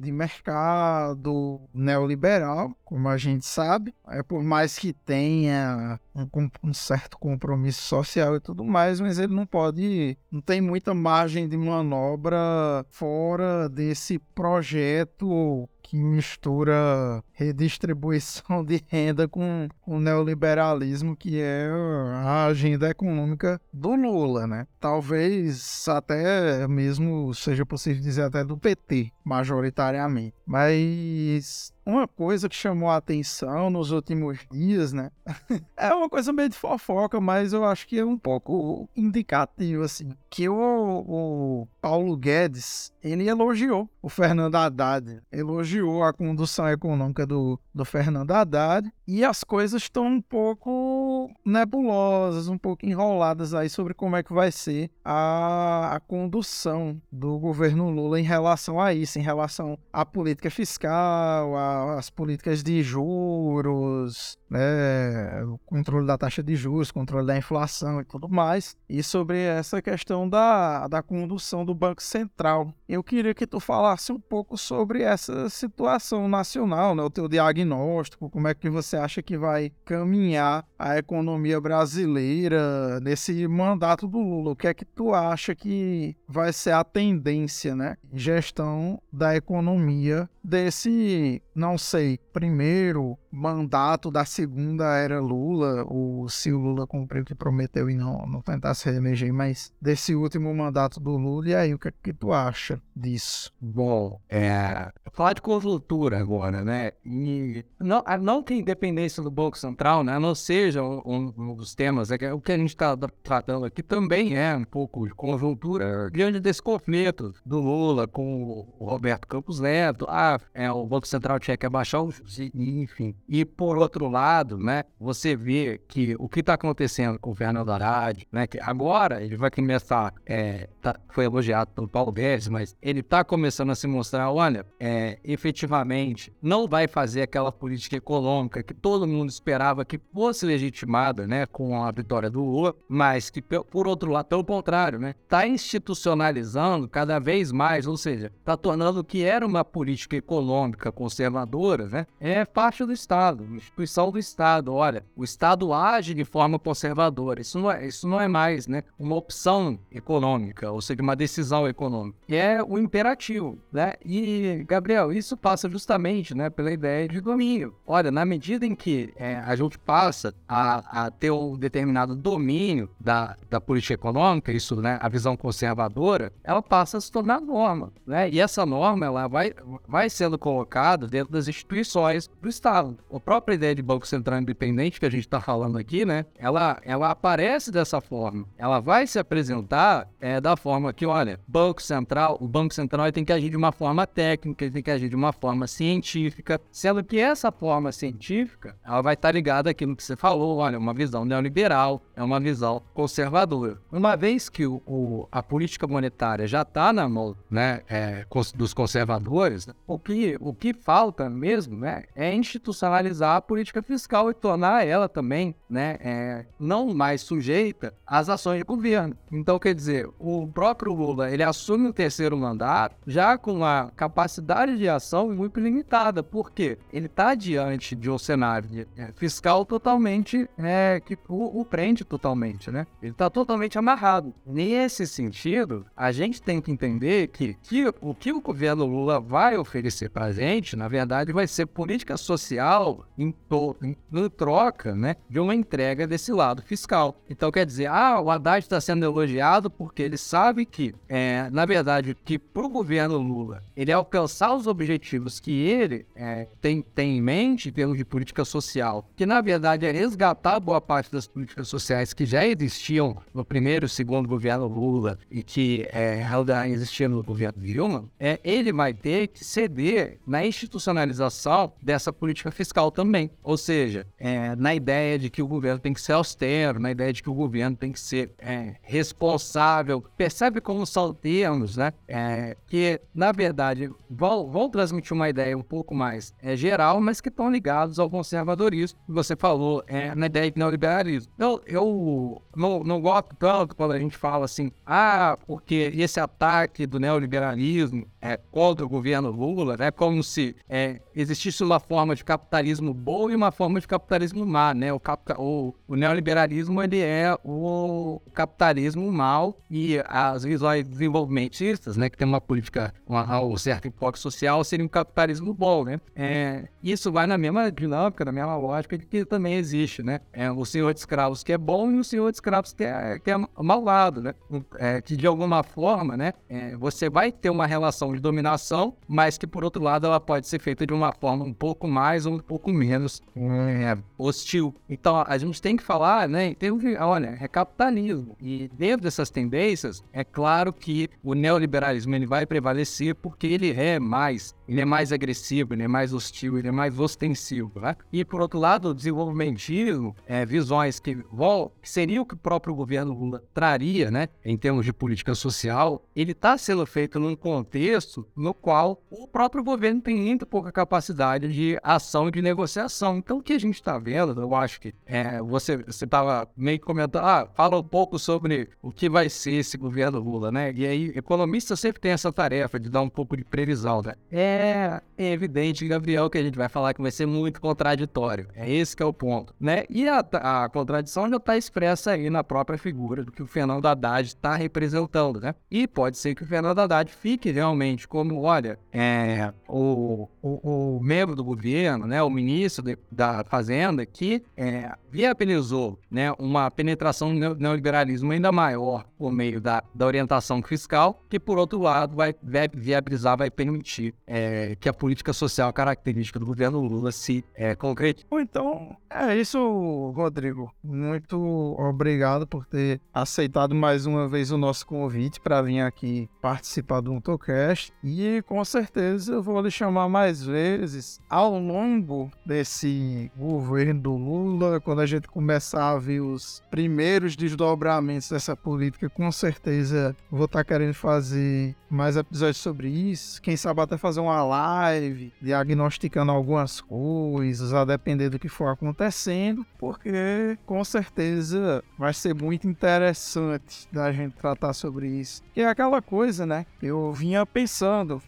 de 0.00 0.10
mercado 0.10 1.60
neoliberal, 1.72 2.74
como 2.84 3.08
a 3.08 3.16
gente 3.16 3.46
sabe. 3.46 3.94
É 4.08 4.24
por 4.24 4.42
mais 4.42 4.76
que 4.76 4.92
tenha 4.92 6.00
um, 6.16 6.28
um 6.64 6.74
certo 6.74 7.16
compromisso 7.16 7.82
social 7.82 8.34
e 8.34 8.40
tudo 8.40 8.64
mais, 8.64 9.00
mas 9.00 9.20
ele 9.20 9.32
não 9.32 9.46
pode, 9.46 10.18
não 10.32 10.40
tem 10.40 10.60
muita 10.60 10.92
margem 10.92 11.48
de 11.48 11.56
manobra 11.56 12.84
fora 12.90 13.68
desse 13.68 13.99
esse 14.00 14.18
projeto 14.34 15.68
que 15.82 15.96
mistura 15.96 17.22
redistribuição 17.32 18.64
de 18.64 18.82
renda 18.86 19.28
com 19.28 19.68
o 19.86 19.98
neoliberalismo, 19.98 21.16
que 21.16 21.40
é 21.40 21.68
a 22.14 22.46
agenda 22.46 22.88
econômica 22.88 23.60
do 23.72 23.94
Lula, 23.94 24.46
né? 24.46 24.66
Talvez 24.78 25.86
até 25.88 26.66
mesmo 26.66 27.34
seja 27.34 27.66
possível 27.66 28.00
dizer 28.00 28.22
até 28.22 28.42
do 28.44 28.56
PT, 28.56 29.10
majoritariamente. 29.24 30.34
Mas 30.46 31.74
uma 31.90 32.08
coisa 32.08 32.48
que 32.48 32.54
chamou 32.54 32.88
a 32.88 32.96
atenção 32.96 33.70
nos 33.70 33.90
últimos 33.90 34.38
dias, 34.50 34.92
né? 34.92 35.10
é 35.76 35.92
uma 35.92 36.08
coisa 36.08 36.32
meio 36.32 36.48
de 36.48 36.56
fofoca, 36.56 37.20
mas 37.20 37.52
eu 37.52 37.64
acho 37.64 37.86
que 37.86 37.98
é 37.98 38.04
um 38.04 38.16
pouco 38.16 38.88
indicativo, 38.96 39.82
assim. 39.82 40.12
Que 40.28 40.48
o, 40.48 40.54
o 40.54 41.68
Paulo 41.80 42.16
Guedes, 42.16 42.92
ele 43.02 43.28
elogiou 43.28 43.88
o 44.02 44.08
Fernando 44.08 44.54
Haddad. 44.54 45.20
Elogiou 45.32 46.04
a 46.04 46.12
condução 46.12 46.68
econômica 46.68 47.26
do, 47.26 47.58
do 47.74 47.84
Fernando 47.84 48.30
Haddad. 48.30 48.90
E 49.06 49.24
as 49.24 49.42
coisas 49.42 49.82
estão 49.82 50.06
um 50.06 50.20
pouco 50.20 51.30
nebulosas, 51.44 52.48
um 52.48 52.56
pouco 52.56 52.86
enroladas 52.86 53.54
aí 53.54 53.68
sobre 53.68 53.92
como 53.92 54.16
é 54.16 54.22
que 54.22 54.32
vai 54.32 54.52
ser 54.52 54.90
a, 55.04 55.96
a 55.96 56.00
condução 56.00 57.00
do 57.10 57.38
governo 57.38 57.90
Lula 57.90 58.20
em 58.20 58.22
relação 58.22 58.80
a 58.80 58.94
isso, 58.94 59.18
em 59.18 59.22
relação 59.22 59.76
à 59.92 60.04
política 60.04 60.50
fiscal, 60.50 61.56
a 61.56 61.79
as 61.88 62.10
políticas 62.10 62.62
de 62.62 62.82
juros, 62.82 64.38
né, 64.50 65.44
o 65.44 65.58
controle 65.58 66.06
da 66.06 66.18
taxa 66.18 66.42
de 66.42 66.56
juros, 66.56 66.90
controle 66.90 67.26
da 67.26 67.38
inflação 67.38 68.00
e 68.00 68.04
tudo 68.04 68.28
mais, 68.28 68.76
e 68.88 69.02
sobre 69.02 69.38
essa 69.38 69.80
questão 69.80 70.28
da, 70.28 70.88
da 70.88 71.02
condução 71.02 71.64
do 71.64 71.72
Banco 71.72 72.02
Central. 72.02 72.74
Eu 72.88 73.04
queria 73.04 73.32
que 73.32 73.46
tu 73.46 73.60
falasse 73.60 74.12
um 74.12 74.18
pouco 74.18 74.58
sobre 74.58 75.02
essa 75.02 75.48
situação 75.48 76.28
nacional, 76.28 76.94
né, 76.94 77.02
o 77.02 77.10
teu 77.10 77.28
diagnóstico, 77.28 78.28
como 78.28 78.48
é 78.48 78.54
que 78.54 78.68
você 78.68 78.96
acha 78.96 79.22
que 79.22 79.38
vai 79.38 79.72
caminhar 79.84 80.66
a 80.78 80.98
economia 80.98 81.60
brasileira 81.60 82.98
nesse 83.00 83.46
mandato 83.46 84.08
do 84.08 84.18
Lula. 84.18 84.52
O 84.52 84.56
que 84.56 84.66
é 84.66 84.74
que 84.74 84.84
tu 84.84 85.14
acha 85.14 85.54
que 85.54 86.16
vai 86.26 86.52
ser 86.52 86.72
a 86.72 86.82
tendência, 86.82 87.76
né, 87.76 87.96
gestão 88.12 89.00
da 89.12 89.36
economia 89.36 90.28
desse, 90.42 91.42
não 91.54 91.78
sei, 91.78 92.18
primeiro 92.32 93.18
mandato 93.30 94.10
da 94.10 94.24
segunda 94.24 94.96
era 94.96 95.20
Lula, 95.20 95.84
ou 95.86 96.28
se 96.28 96.52
o 96.52 96.58
Lula 96.58 96.86
cumpriu 96.86 97.22
o 97.22 97.24
que 97.24 97.34
prometeu 97.34 97.88
e 97.88 97.94
não, 97.94 98.26
não 98.26 98.42
tentar 98.42 98.74
se 98.74 98.90
reeleger, 98.90 99.32
mas 99.32 99.72
desse 99.80 100.14
último 100.14 100.54
mandato 100.54 100.98
do 100.98 101.16
Lula, 101.16 101.48
e 101.48 101.54
aí 101.54 101.74
o 101.74 101.78
que, 101.78 101.88
é 101.88 101.92
que 102.02 102.12
tu 102.12 102.32
acha 102.32 102.80
disso? 102.94 103.52
Bom, 103.60 104.20
é, 104.28 104.92
falar 105.12 105.34
de 105.34 105.42
conjuntura 105.42 106.18
agora, 106.18 106.64
né? 106.64 106.92
E 107.04 107.64
não, 107.78 108.02
não 108.20 108.42
tem 108.42 108.60
independência 108.60 109.22
do 109.22 109.30
Banco 109.30 109.58
Central, 109.58 110.02
né? 110.02 110.18
Não 110.18 110.34
seja 110.34 110.82
um, 110.82 111.32
um 111.36 111.54
dos 111.54 111.74
temas, 111.74 112.10
é 112.10 112.32
o 112.32 112.40
que 112.40 112.52
a 112.52 112.58
gente 112.58 112.70
está 112.70 112.96
tratando 113.22 113.64
aqui 113.64 113.82
também 113.82 114.36
é 114.36 114.54
um 114.54 114.64
pouco 114.64 115.06
de 115.06 115.14
conjuntura 115.14 116.10
diante 116.10 116.40
desse 116.40 116.62
conflito 116.62 117.34
do 117.44 117.60
Lula 117.60 118.06
com 118.06 118.66
o 118.78 118.84
Roberto 118.84 119.26
Campos 119.26 119.60
Neto. 119.60 120.06
Ah, 120.08 120.38
é, 120.54 120.70
o 120.70 120.86
Banco 120.86 121.06
Central 121.06 121.38
tinha 121.38 121.56
que 121.56 121.66
abaixar 121.66 122.02
os 122.02 122.20
enfim. 122.54 123.14
E 123.32 123.44
por 123.44 123.78
outro 123.78 124.08
lado, 124.08 124.58
né, 124.58 124.82
você 124.98 125.36
vê 125.36 125.80
que 125.86 126.16
o 126.18 126.28
que 126.28 126.40
está 126.40 126.54
acontecendo 126.54 127.16
com 127.16 127.30
o 127.30 127.34
Fernando 127.34 127.70
Haddad, 127.70 128.26
né, 128.32 128.44
que 128.48 128.58
agora 128.58 129.22
ele 129.22 129.36
vai 129.36 129.52
começar, 129.52 130.12
é, 130.26 130.68
tá, 130.82 130.98
foi 131.10 131.26
elogiado 131.26 131.70
pelo 131.70 131.86
Paulo 131.86 132.10
Guedes, 132.10 132.48
mas 132.48 132.76
ele 132.82 132.98
está 132.98 133.22
começando 133.22 133.70
a 133.70 133.76
se 133.76 133.86
mostrar, 133.86 134.32
olha, 134.32 134.66
é, 134.80 135.20
efetivamente 135.22 136.32
não 136.42 136.66
vai 136.66 136.88
fazer 136.88 137.22
aquela 137.22 137.52
política 137.52 137.94
econômica 137.94 138.64
que 138.64 138.74
todo 138.74 139.06
mundo 139.06 139.30
esperava 139.30 139.84
que 139.84 140.00
fosse 140.12 140.44
legitimada, 140.44 141.24
né, 141.24 141.46
com 141.46 141.84
a 141.84 141.92
vitória 141.92 142.28
do 142.28 142.44
Lula, 142.44 142.74
mas 142.88 143.30
que 143.30 143.40
por 143.40 143.86
outro 143.86 144.10
lado, 144.10 144.26
pelo 144.26 144.44
contrário, 144.44 144.98
né, 144.98 145.14
está 145.22 145.46
institucionalizando 145.46 146.88
cada 146.88 147.20
vez 147.20 147.52
mais, 147.52 147.86
ou 147.86 147.96
seja, 147.96 148.32
está 148.40 148.56
tornando 148.56 148.98
o 148.98 149.04
que 149.04 149.22
era 149.22 149.46
uma 149.46 149.64
política 149.64 150.16
econômica 150.16 150.90
conservadora, 150.90 151.86
né, 151.86 152.06
é 152.18 152.44
parte 152.44 152.84
do 152.84 152.92
Estado, 152.92 153.19
instituição 153.54 154.10
do 154.10 154.18
Estado. 154.18 154.72
Olha, 154.72 155.04
o 155.16 155.24
Estado 155.24 155.72
age 155.72 156.14
de 156.14 156.24
forma 156.24 156.58
conservadora. 156.58 157.40
Isso 157.40 157.58
não 157.58 157.70
é, 157.70 157.86
isso 157.86 158.08
não 158.08 158.20
é 158.20 158.28
mais 158.28 158.66
né, 158.66 158.82
uma 158.98 159.16
opção 159.16 159.78
econômica, 159.90 160.70
ou 160.70 160.80
seja, 160.80 161.02
uma 161.02 161.16
decisão 161.16 161.68
econômica. 161.68 162.18
É 162.28 162.62
o 162.62 162.78
imperativo. 162.78 163.58
Né? 163.72 163.94
E, 164.04 164.64
Gabriel, 164.66 165.12
isso 165.12 165.36
passa 165.36 165.68
justamente 165.68 166.34
né, 166.34 166.50
pela 166.50 166.70
ideia 166.70 167.08
de 167.08 167.20
domínio. 167.20 167.74
Olha, 167.86 168.10
na 168.10 168.24
medida 168.24 168.64
em 168.64 168.74
que 168.74 169.12
é, 169.16 169.36
a 169.36 169.54
gente 169.56 169.78
passa 169.78 170.34
a, 170.48 171.06
a, 171.06 171.10
ter 171.10 171.30
um 171.30 171.56
determinado 171.56 172.14
domínio 172.14 172.88
da, 172.98 173.36
da 173.48 173.60
política 173.60 173.94
econômica, 173.94 174.52
isso, 174.52 174.76
né, 174.76 174.98
a 175.00 175.08
visão 175.08 175.36
conservadora, 175.36 176.32
ela 176.42 176.62
passa 176.62 176.98
a 176.98 177.00
se 177.00 177.10
tornar 177.10 177.40
norma. 177.40 177.92
Né? 178.06 178.30
E 178.30 178.40
essa 178.40 178.64
norma 178.64 179.06
ela 179.06 179.28
vai, 179.28 179.52
vai 179.86 180.08
sendo 180.08 180.38
colocada 180.38 181.06
dentro 181.06 181.32
das 181.32 181.48
instituições 181.48 182.28
do 182.40 182.48
Estado. 182.48 182.96
A 183.12 183.18
própria 183.18 183.54
ideia 183.54 183.74
de 183.74 183.82
Banco 183.82 184.06
Central 184.06 184.38
Independente 184.38 185.00
que 185.00 185.06
a 185.06 185.10
gente 185.10 185.24
está 185.24 185.40
falando 185.40 185.76
aqui, 185.76 186.04
né? 186.04 186.24
Ela, 186.38 186.78
ela 186.84 187.10
aparece 187.10 187.72
dessa 187.72 188.00
forma. 188.00 188.46
Ela 188.56 188.78
vai 188.78 189.06
se 189.06 189.18
apresentar 189.18 190.08
é, 190.20 190.40
da 190.40 190.56
forma 190.56 190.92
que, 190.92 191.04
olha, 191.04 191.40
Banco 191.46 191.82
Central, 191.82 192.38
o 192.40 192.46
Banco 192.46 192.72
Central 192.72 193.10
tem 193.10 193.24
que 193.24 193.32
agir 193.32 193.50
de 193.50 193.56
uma 193.56 193.72
forma 193.72 194.06
técnica, 194.06 194.64
ele 194.64 194.72
tem 194.72 194.82
que 194.82 194.90
agir 194.90 195.08
de 195.08 195.16
uma 195.16 195.32
forma 195.32 195.66
científica, 195.66 196.60
sendo 196.70 197.02
que 197.02 197.18
essa 197.18 197.50
forma 197.50 197.90
científica, 197.90 198.76
ela 198.84 199.02
vai 199.02 199.14
estar 199.14 199.28
tá 199.28 199.32
ligada 199.32 199.70
àquilo 199.70 199.96
que 199.96 200.04
você 200.04 200.14
falou, 200.14 200.58
olha, 200.58 200.78
uma 200.78 200.94
visão 200.94 201.24
neoliberal, 201.24 202.02
é 202.14 202.22
uma 202.22 202.38
visão 202.38 202.82
conservadora. 202.94 203.78
Uma 203.90 204.16
vez 204.16 204.48
que 204.48 204.66
o, 204.66 204.80
o 204.86 205.28
a 205.32 205.42
política 205.42 205.86
monetária 205.86 206.46
já 206.46 206.62
está 206.62 206.92
na 206.92 207.08
mão, 207.08 207.36
né, 207.50 207.82
é, 207.88 208.24
dos 208.54 208.72
conservadores, 208.72 209.68
o 209.86 209.98
que, 209.98 210.36
o 210.40 210.54
que 210.54 210.72
falta 210.72 211.28
mesmo, 211.28 211.76
né, 211.76 212.04
é 212.14 212.32
institucionalizar 212.32 212.99
institucionalizar 213.00 213.36
a 213.36 213.40
política 213.40 213.82
fiscal 213.82 214.30
e 214.30 214.34
tornar 214.34 214.86
ela 214.86 215.08
também 215.08 215.54
né, 215.68 215.96
é, 216.00 216.46
não 216.58 216.92
mais 216.94 217.22
sujeita 217.22 217.94
às 218.06 218.28
ações 218.28 218.58
de 218.58 218.64
governo. 218.64 219.16
Então, 219.30 219.58
quer 219.58 219.74
dizer, 219.74 220.08
o 220.18 220.46
próprio 220.48 220.92
Lula 220.92 221.30
ele 221.30 221.42
assume 221.42 221.88
o 221.88 221.92
terceiro 221.92 222.36
mandato 222.36 222.96
já 223.06 223.38
com 223.38 223.54
uma 223.54 223.92
capacidade 223.96 224.76
de 224.76 224.88
ação 224.88 225.30
muito 225.32 225.60
limitada, 225.60 226.22
porque 226.22 226.78
ele 226.92 227.06
está 227.06 227.34
diante 227.34 227.94
de 227.94 228.10
um 228.10 228.18
cenário 228.18 228.86
é, 228.96 229.12
fiscal 229.16 229.64
totalmente 229.64 230.48
é, 230.58 231.00
que 231.04 231.16
o, 231.28 231.60
o 231.60 231.64
prende 231.64 232.04
totalmente, 232.04 232.70
né? 232.70 232.86
Ele 233.02 233.12
está 233.12 233.30
totalmente 233.30 233.78
amarrado. 233.78 234.34
Nesse 234.44 235.06
sentido, 235.06 235.86
a 235.96 236.12
gente 236.12 236.42
tem 236.42 236.60
que 236.60 236.70
entender 236.70 237.28
que, 237.28 237.54
que 237.62 237.86
o 238.00 238.14
que 238.14 238.32
o 238.32 238.40
governo 238.40 238.84
Lula 238.84 239.20
vai 239.20 239.56
oferecer 239.56 240.10
para 240.10 240.26
a 240.26 240.32
gente, 240.32 240.76
na 240.76 240.88
verdade, 240.88 241.32
vai 241.32 241.46
ser 241.46 241.66
política 241.66 242.16
social 242.16 242.89
em, 243.18 243.34
em, 243.82 243.96
em 244.12 244.28
troca, 244.28 244.94
né, 244.94 245.16
de 245.28 245.38
uma 245.38 245.54
entrega 245.54 246.06
desse 246.06 246.32
lado 246.32 246.62
fiscal. 246.62 247.16
Então, 247.28 247.50
quer 247.50 247.66
dizer, 247.66 247.86
ah, 247.86 248.20
o 248.20 248.30
Haddad 248.30 248.64
está 248.64 248.80
sendo 248.80 249.04
elogiado 249.04 249.70
porque 249.70 250.02
ele 250.02 250.16
sabe 250.16 250.64
que, 250.64 250.94
é, 251.08 251.48
na 251.50 251.64
verdade, 251.66 252.16
que 252.24 252.38
para 252.38 252.64
o 252.64 252.68
governo 252.68 253.18
Lula, 253.18 253.62
ele 253.76 253.92
alcançar 253.92 254.54
os 254.54 254.66
objetivos 254.66 255.40
que 255.40 255.52
ele 255.52 256.06
é, 256.14 256.46
tem, 256.60 256.82
tem 256.82 257.18
em 257.18 257.20
mente 257.20 257.68
em 257.68 257.72
termos 257.72 257.96
de 257.96 258.04
política 258.04 258.44
social, 258.44 259.08
que 259.16 259.26
na 259.26 259.40
verdade 259.40 259.86
é 259.86 259.90
resgatar 259.90 260.60
boa 260.60 260.80
parte 260.80 261.10
das 261.10 261.26
políticas 261.26 261.68
sociais 261.68 262.12
que 262.12 262.24
já 262.24 262.46
existiam 262.46 263.16
no 263.34 263.44
primeiro 263.44 263.86
e 263.86 263.88
segundo 263.88 264.28
governo 264.28 264.66
Lula 264.66 265.18
e 265.30 265.42
que 265.42 265.86
é, 265.92 266.26
existiam 266.68 267.10
no 267.10 267.22
governo 267.22 267.62
Dilma, 267.62 268.04
é, 268.18 268.40
ele 268.42 268.72
vai 268.72 268.94
ter 268.94 269.28
que 269.28 269.44
ceder 269.44 270.18
na 270.26 270.44
institucionalização 270.44 271.72
dessa 271.82 272.12
política 272.12 272.50
fiscal 272.50 272.79
também. 272.88 273.28
Ou 273.42 273.56
seja, 273.56 274.06
é, 274.16 274.54
na 274.54 274.72
ideia 274.72 275.18
de 275.18 275.28
que 275.28 275.42
o 275.42 275.48
governo 275.48 275.80
tem 275.80 275.92
que 275.92 276.00
ser 276.00 276.12
austero, 276.12 276.78
na 276.78 276.92
ideia 276.92 277.12
de 277.12 277.20
que 277.20 277.28
o 277.28 277.34
governo 277.34 277.76
tem 277.76 277.90
que 277.90 277.98
ser 277.98 278.30
é, 278.38 278.76
responsável. 278.82 280.04
Percebe 280.16 280.60
como 280.60 280.86
são 280.86 281.12
termos, 281.12 281.76
né? 281.76 281.92
É, 282.06 282.56
que, 282.68 283.00
na 283.12 283.32
verdade, 283.32 283.90
vão, 284.08 284.48
vão 284.48 284.70
transmitir 284.70 285.12
uma 285.12 285.28
ideia 285.28 285.58
um 285.58 285.62
pouco 285.62 285.92
mais 285.92 286.32
é, 286.40 286.54
geral, 286.54 287.00
mas 287.00 287.20
que 287.20 287.28
estão 287.28 287.50
ligados 287.50 287.98
ao 287.98 288.08
conservadorismo. 288.08 288.96
Você 289.08 289.34
falou 289.34 289.82
é, 289.88 290.14
na 290.14 290.26
ideia 290.26 290.48
de 290.48 290.58
neoliberalismo. 290.58 291.32
Eu, 291.36 291.60
eu 291.66 292.42
não, 292.54 292.84
não 292.84 293.00
gosto 293.00 293.34
tanto 293.34 293.74
quando 293.74 293.92
a 293.92 293.98
gente 293.98 294.16
fala 294.16 294.44
assim, 294.44 294.70
ah, 294.86 295.36
porque 295.46 295.90
esse 295.96 296.20
ataque 296.20 296.86
do 296.86 297.00
neoliberalismo 297.00 298.06
é 298.20 298.36
contra 298.36 298.84
o 298.84 298.88
governo 298.88 299.30
Lula, 299.30 299.76
né? 299.76 299.90
Como 299.90 300.22
se 300.22 300.54
é, 300.68 301.00
existisse 301.14 301.62
uma 301.64 301.80
forma 301.80 302.14
de 302.14 302.24
capitalismo 302.24 302.92
boa 302.92 303.32
e 303.32 303.34
uma 303.34 303.50
forma 303.50 303.80
de 303.80 303.88
capitalismo 303.88 304.44
má, 304.44 304.74
né? 304.74 304.92
O, 304.92 305.00
capital, 305.00 305.36
o, 305.40 305.74
o 305.88 305.96
neoliberalismo 305.96 306.82
ele 306.82 307.00
é 307.00 307.34
o 307.44 308.20
capitalismo 308.34 309.10
mal 309.10 309.56
e 309.70 309.98
as 310.06 310.44
visões 310.44 310.86
desenvolvimentistas, 310.86 311.96
né? 311.96 312.10
Que 312.10 312.18
tem 312.18 312.26
uma 312.28 312.40
política, 312.40 312.92
um 313.08 313.56
certo 313.56 313.88
enfoque 313.88 314.18
social, 314.18 314.62
seria 314.64 314.84
um 314.84 314.88
capitalismo 314.88 315.54
bom, 315.54 315.84
né? 315.84 316.00
É, 316.14 316.68
isso 316.82 317.10
vai 317.10 317.26
na 317.26 317.38
mesma 317.38 317.70
dinâmica, 317.72 318.24
na 318.24 318.32
mesma 318.32 318.56
lógica 318.56 318.98
que 318.98 319.24
também 319.24 319.54
existe, 319.54 320.02
né? 320.02 320.20
É, 320.32 320.50
o 320.50 320.64
senhor 320.64 320.92
de 320.92 321.00
escravos 321.00 321.42
que 321.42 321.52
é 321.52 321.58
bom 321.58 321.90
e 321.90 321.98
o 321.98 322.04
senhor 322.04 322.30
de 322.30 322.36
escravos 322.36 322.72
que 322.72 322.84
é, 322.84 323.18
que 323.18 323.30
é 323.30 323.36
malvado, 323.62 324.20
né? 324.20 324.34
É, 324.78 325.00
que 325.00 325.16
de 325.16 325.26
alguma 325.26 325.62
forma, 325.62 326.16
né? 326.16 326.32
É, 326.48 326.76
você 326.76 327.08
vai 327.08 327.32
ter 327.32 327.50
uma 327.50 327.66
relação 327.66 328.09
de 328.14 328.20
dominação, 328.20 328.94
mas 329.08 329.36
que 329.36 329.46
por 329.46 329.64
outro 329.64 329.82
lado 329.82 330.06
ela 330.06 330.20
pode 330.20 330.46
ser 330.46 330.60
feita 330.60 330.86
de 330.86 330.92
uma 330.92 331.12
forma 331.12 331.44
um 331.44 331.52
pouco 331.52 331.86
mais 331.86 332.26
ou 332.26 332.34
um 332.34 332.38
pouco 332.38 332.70
menos 332.70 333.22
é, 333.36 333.96
hostil. 334.16 334.74
Então 334.88 335.22
a 335.26 335.38
gente 335.38 335.60
tem 335.60 335.76
que 335.76 335.82
falar, 335.82 336.28
né? 336.28 336.48
Em 336.48 336.54
termos 336.54 336.82
de, 336.82 336.96
olha, 336.96 337.36
é 337.40 337.48
capitalismo. 337.48 338.36
E 338.40 338.70
dentro 338.76 339.02
dessas 339.02 339.30
tendências, 339.30 340.02
é 340.12 340.24
claro 340.24 340.72
que 340.72 341.08
o 341.22 341.34
neoliberalismo 341.34 342.14
ele 342.14 342.26
vai 342.26 342.46
prevalecer 342.46 343.14
porque 343.14 343.46
ele 343.46 343.72
é 343.72 343.98
mais, 343.98 344.54
ele 344.68 344.80
é 344.80 344.84
mais 344.84 345.12
agressivo, 345.12 345.74
ele 345.74 345.82
é 345.82 345.88
mais 345.88 346.12
hostil, 346.12 346.58
ele 346.58 346.68
é 346.68 346.72
mais 346.72 346.98
ostensivo, 346.98 347.80
né? 347.80 347.96
E 348.12 348.24
por 348.24 348.40
outro 348.40 348.58
lado, 348.58 348.90
o 348.90 348.94
desenvolvimentismo, 348.94 350.14
é, 350.26 350.44
visões 350.44 350.98
que, 350.98 351.14
que 351.14 351.88
seria 351.88 352.22
o 352.22 352.26
que 352.26 352.34
o 352.34 352.38
próprio 352.38 352.74
governo 352.74 353.12
Lula 353.12 353.42
traria, 353.52 354.10
né? 354.10 354.28
Em 354.44 354.56
termos 354.56 354.84
de 354.84 354.92
política 354.92 355.34
social, 355.34 356.04
ele 356.14 356.32
está 356.32 356.56
sendo 356.56 356.84
feito 356.86 357.18
num 357.18 357.36
contexto 357.36 357.99
no 358.36 358.54
qual 358.54 359.02
o 359.10 359.26
próprio 359.26 359.62
governo 359.62 360.00
tem 360.00 360.16
muito 360.16 360.46
pouca 360.46 360.72
capacidade 360.72 361.52
de 361.52 361.78
ação 361.82 362.28
e 362.28 362.30
de 362.30 362.42
negociação. 362.42 363.18
Então, 363.18 363.38
o 363.38 363.42
que 363.42 363.52
a 363.52 363.58
gente 363.58 363.74
está 363.74 363.98
vendo, 363.98 364.40
eu 364.40 364.54
acho 364.54 364.80
que 364.80 364.94
é, 365.06 365.40
você 365.40 365.84
estava 365.88 366.48
meio 366.56 366.80
comentando, 366.80 367.24
ah, 367.24 367.48
fala 367.54 367.78
um 367.78 367.84
pouco 367.84 368.18
sobre 368.18 368.68
o 368.82 368.90
que 368.90 369.08
vai 369.08 369.28
ser 369.28 369.52
esse 369.52 369.76
governo 369.76 370.18
Lula, 370.18 370.50
né? 370.50 370.72
E 370.74 370.86
aí, 370.86 371.12
economista 371.14 371.76
sempre 371.76 372.00
tem 372.00 372.12
essa 372.12 372.32
tarefa 372.32 372.78
de 372.78 372.88
dar 372.88 373.02
um 373.02 373.08
pouco 373.08 373.36
de 373.36 373.44
previsão, 373.44 374.02
né? 374.02 374.14
É, 374.30 375.00
é 375.16 375.32
evidente, 375.32 375.86
Gabriel, 375.86 376.30
que 376.30 376.38
a 376.38 376.42
gente 376.42 376.56
vai 376.56 376.68
falar 376.68 376.94
que 376.94 377.02
vai 377.02 377.10
ser 377.10 377.26
muito 377.26 377.60
contraditório. 377.60 378.48
É 378.54 378.70
esse 378.70 378.96
que 378.96 379.02
é 379.02 379.06
o 379.06 379.12
ponto, 379.12 379.54
né? 379.58 379.84
E 379.88 380.08
a, 380.08 380.20
a 380.20 380.68
contradição 380.68 381.28
já 381.28 381.36
está 381.36 381.56
expressa 381.56 382.12
aí 382.12 382.30
na 382.30 382.44
própria 382.44 382.78
figura 382.78 383.24
do 383.24 383.32
que 383.32 383.42
o 383.42 383.46
Fernando 383.46 383.86
Haddad 383.86 384.26
está 384.26 384.54
representando, 384.56 385.40
né? 385.40 385.54
E 385.70 385.86
pode 385.86 386.18
ser 386.18 386.34
que 386.34 386.42
o 386.42 386.46
Fernando 386.46 386.78
Haddad 386.78 387.10
fique 387.10 387.50
realmente 387.50 387.89
como, 388.06 388.42
olha, 388.42 388.78
é, 388.92 389.52
o, 389.68 390.28
o, 390.42 390.96
o 390.96 391.00
membro 391.02 391.34
do 391.34 391.44
governo, 391.44 392.06
né? 392.06 392.22
O 392.22 392.30
ministro 392.30 392.84
de, 392.84 392.98
da 393.10 393.44
Fazenda 393.44 394.04
que 394.04 394.42
é, 394.56 394.92
viabilizou 395.10 395.98
né, 396.10 396.32
uma 396.38 396.70
penetração 396.70 397.32
no 397.32 397.54
neoliberalismo 397.54 398.32
ainda 398.32 398.52
maior 398.52 399.04
por 399.18 399.32
meio 399.32 399.60
da, 399.60 399.82
da 399.94 400.06
orientação 400.06 400.62
fiscal, 400.62 401.22
que 401.28 401.38
por 401.38 401.58
outro 401.58 401.80
lado 401.80 402.16
vai, 402.16 402.34
viabilizar, 402.72 403.36
vai 403.36 403.50
permitir 403.50 404.14
é, 404.26 404.76
que 404.78 404.88
a 404.88 404.92
política 404.92 405.32
social 405.32 405.72
característica 405.72 406.38
do 406.38 406.46
governo 406.46 406.80
Lula 406.80 407.12
se 407.12 407.44
é, 407.54 407.74
concretize. 407.74 408.26
Então, 408.32 408.96
é 409.08 409.36
isso, 409.36 410.12
Rodrigo. 410.14 410.72
Muito 410.82 411.38
obrigado 411.78 412.46
por 412.46 412.64
ter 412.66 413.00
aceitado 413.12 413.74
mais 413.74 414.06
uma 414.06 414.28
vez 414.28 414.50
o 414.50 414.58
nosso 414.58 414.86
convite 414.86 415.40
para 415.40 415.62
vir 415.62 415.80
aqui 415.80 416.28
participar 416.40 417.00
do 417.00 417.12
Untocast. 417.12 417.79
E 418.02 418.42
com 418.46 418.64
certeza 418.64 419.32
eu 419.34 419.42
vou 419.42 419.60
lhe 419.60 419.70
chamar 419.70 420.08
mais 420.08 420.42
vezes 420.42 421.20
ao 421.28 421.58
longo 421.58 422.30
desse 422.44 423.30
governo 423.36 424.00
do 424.00 424.16
Lula, 424.16 424.80
quando 424.80 425.00
a 425.00 425.06
gente 425.06 425.28
começar 425.28 425.90
a 425.90 425.98
ver 425.98 426.20
os 426.20 426.62
primeiros 426.70 427.36
desdobramentos 427.36 428.30
dessa 428.30 428.56
política, 428.56 429.08
com 429.08 429.30
certeza 429.30 430.16
vou 430.30 430.46
estar 430.46 430.60
tá 430.60 430.64
querendo 430.64 430.94
fazer 430.94 431.74
mais 431.90 432.16
episódios 432.16 432.58
sobre 432.58 432.88
isso. 432.88 433.42
Quem 433.42 433.56
sabe 433.56 433.80
até 433.80 433.96
fazer 433.96 434.20
uma 434.20 434.42
live 434.44 435.32
diagnosticando 435.40 436.30
algumas 436.30 436.80
coisas, 436.80 437.74
a 437.74 437.84
depender 437.84 438.28
do 438.28 438.38
que 438.38 438.48
for 438.48 438.68
acontecendo, 438.68 439.66
porque 439.78 440.56
com 440.64 440.82
certeza 440.84 441.82
vai 441.98 442.14
ser 442.14 442.34
muito 442.34 442.68
interessante 442.68 443.88
da 443.92 444.12
gente 444.12 444.34
tratar 444.36 444.72
sobre 444.72 445.08
isso. 445.08 445.42
E 445.54 445.60
é 445.60 445.68
aquela 445.68 446.00
coisa, 446.00 446.46
né? 446.46 446.66
Eu 446.80 447.12
vinha 447.12 447.44
pensando, 447.44 447.69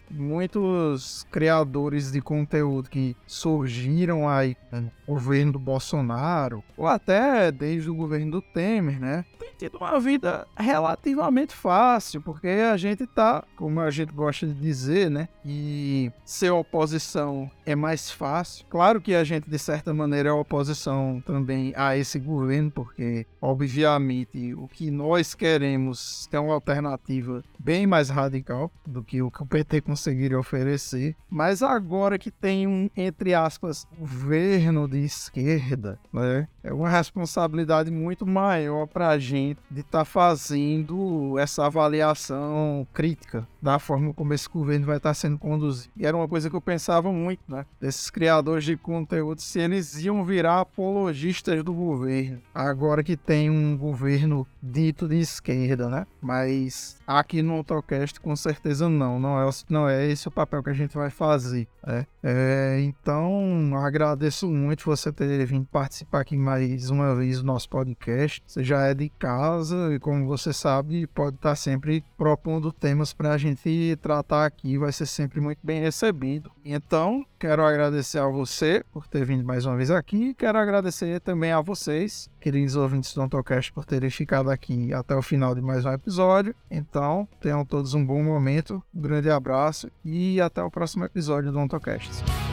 muitos 0.09 1.25
criadores 1.31 2.11
de 2.11 2.21
conteúdo 2.21 2.89
que 2.89 3.15
surgiram 3.27 4.27
aí 4.27 4.55
no 4.71 4.91
governo 5.07 5.53
do 5.53 5.59
Bolsonaro, 5.59 6.63
ou 6.77 6.87
até 6.87 7.51
desde 7.51 7.89
o 7.89 7.95
governo 7.95 8.31
do 8.31 8.41
Temer, 8.41 8.99
né? 8.99 9.25
Tem 9.39 9.49
tido 9.57 9.77
uma 9.77 9.99
vida 9.99 10.47
relativamente 10.55 11.53
fácil, 11.53 12.21
porque 12.21 12.47
a 12.47 12.77
gente 12.77 13.05
tá, 13.05 13.43
como 13.55 13.79
a 13.79 13.91
gente 13.91 14.13
gosta 14.13 14.47
de 14.47 14.53
dizer, 14.53 15.09
né? 15.09 15.27
E 15.45 16.11
ser 16.25 16.51
oposição 16.51 17.49
é 17.65 17.75
mais 17.75 18.09
fácil. 18.09 18.65
Claro 18.69 19.01
que 19.01 19.13
a 19.13 19.23
gente, 19.23 19.49
de 19.49 19.59
certa 19.59 19.93
maneira, 19.93 20.29
é 20.29 20.31
oposição 20.31 21.21
também 21.25 21.73
a 21.75 21.97
esse 21.97 22.19
governo, 22.19 22.71
porque, 22.71 23.25
obviamente, 23.41 24.53
o 24.53 24.67
que 24.67 24.89
nós 24.89 25.33
queremos 25.33 26.27
é 26.31 26.39
uma 26.39 26.53
alternativa 26.53 27.43
bem 27.59 27.85
mais 27.85 28.09
radical 28.09 28.71
do 28.85 29.03
que 29.03 29.21
o 29.21 29.29
que 29.33 29.43
o 29.43 29.45
PT 29.45 29.81
conseguiria 29.81 30.39
oferecer. 30.39 31.15
Mas 31.29 31.61
agora 31.61 32.17
que 32.17 32.29
tem 32.29 32.67
um, 32.67 32.89
entre 32.95 33.33
aspas, 33.33 33.87
governo 33.97 34.87
de 34.87 34.99
esquerda, 34.99 35.99
né? 36.11 36.47
É 36.63 36.71
uma 36.71 36.89
responsabilidade 36.89 37.91
muito 37.91 38.25
maior 38.25 38.87
para 38.87 39.09
a 39.09 39.19
gente 39.19 39.59
de 39.69 39.81
estar 39.81 39.99
tá 39.99 40.05
fazendo 40.05 41.37
essa 41.39 41.65
avaliação 41.65 42.87
crítica 42.93 43.47
da 43.63 43.79
forma 43.79 44.13
como 44.13 44.33
esse 44.33 44.49
governo 44.49 44.85
vai 44.85 44.97
estar 44.97 45.13
sendo 45.13 45.37
conduzido. 45.37 45.93
E 45.95 46.05
era 46.05 46.15
uma 46.15 46.27
coisa 46.27 46.49
que 46.49 46.55
eu 46.55 46.61
pensava 46.61 47.11
muito, 47.13 47.41
né? 47.47 47.65
Desses 47.79 48.09
criadores 48.09 48.65
de 48.65 48.75
conteúdo, 48.75 49.41
se 49.41 49.59
eles 49.59 50.03
iam 50.03 50.25
virar 50.25 50.59
apologistas 50.59 51.63
do 51.63 51.73
governo. 51.73 52.41
Agora 52.53 53.01
que 53.01 53.15
tem 53.15 53.49
um 53.49 53.77
governo 53.77 54.45
dito 54.61 55.07
de 55.07 55.17
esquerda, 55.17 55.87
né? 55.87 56.05
Mas 56.21 56.97
aqui 57.07 57.41
no 57.41 57.53
AutoCast, 57.53 58.19
com 58.19 58.35
certeza 58.35 58.89
não. 58.89 59.17
Não 59.19 59.41
é, 59.41 59.49
não 59.69 59.87
é 59.87 60.07
esse 60.07 60.27
o 60.27 60.31
papel 60.31 60.61
que 60.61 60.69
a 60.69 60.73
gente 60.73 60.95
vai 60.95 61.09
fazer. 61.09 61.67
Né? 61.85 62.05
É, 62.21 62.79
então, 62.81 63.71
agradeço 63.77 64.49
muito 64.49 64.85
você 64.85 65.11
ter 65.11 65.45
vindo 65.45 65.65
participar 65.65 66.21
aqui 66.21 66.37
mais 66.37 66.89
uma 66.89 67.15
vez 67.15 67.39
do 67.39 67.45
nosso 67.45 67.69
podcast. 67.69 68.43
Você 68.45 68.63
já 68.63 68.87
é 68.87 68.93
de 68.93 69.09
casa 69.09 69.93
e, 69.93 69.99
como 69.99 70.25
você 70.25 70.51
sabe, 70.51 71.07
pode 71.07 71.35
estar 71.35 71.55
sempre 71.55 72.03
propondo 72.17 72.71
temas 72.71 73.13
para 73.13 73.33
a 73.33 73.37
gente 73.37 73.52
tratar 74.01 74.45
aqui. 74.45 74.77
Vai 74.77 74.91
ser 74.91 75.05
sempre 75.05 75.39
muito 75.39 75.59
bem 75.63 75.81
recebido. 75.81 76.51
Então, 76.63 77.25
quero 77.39 77.63
agradecer 77.63 78.19
a 78.19 78.27
você 78.27 78.83
por 78.91 79.07
ter 79.07 79.25
vindo 79.25 79.43
mais 79.43 79.65
uma 79.65 79.75
vez 79.75 79.91
aqui. 79.91 80.33
Quero 80.33 80.57
agradecer 80.57 81.19
também 81.21 81.51
a 81.51 81.61
vocês, 81.61 82.29
queridos 82.39 82.75
ouvintes 82.75 83.13
do 83.13 83.21
AutoCast, 83.21 83.71
por 83.73 83.85
terem 83.85 84.09
ficado 84.09 84.49
aqui 84.49 84.93
até 84.93 85.15
o 85.15 85.21
final 85.21 85.53
de 85.53 85.61
mais 85.61 85.85
um 85.85 85.91
episódio. 85.91 86.55
Então, 86.69 87.27
tenham 87.41 87.65
todos 87.65 87.93
um 87.93 88.05
bom 88.05 88.23
momento, 88.23 88.83
um 88.93 89.01
grande 89.01 89.29
abraço 89.29 89.89
e 90.03 90.39
até 90.39 90.61
o 90.61 90.71
próximo 90.71 91.05
episódio 91.05 91.51
do 91.51 91.59
AutoCast. 91.59 92.52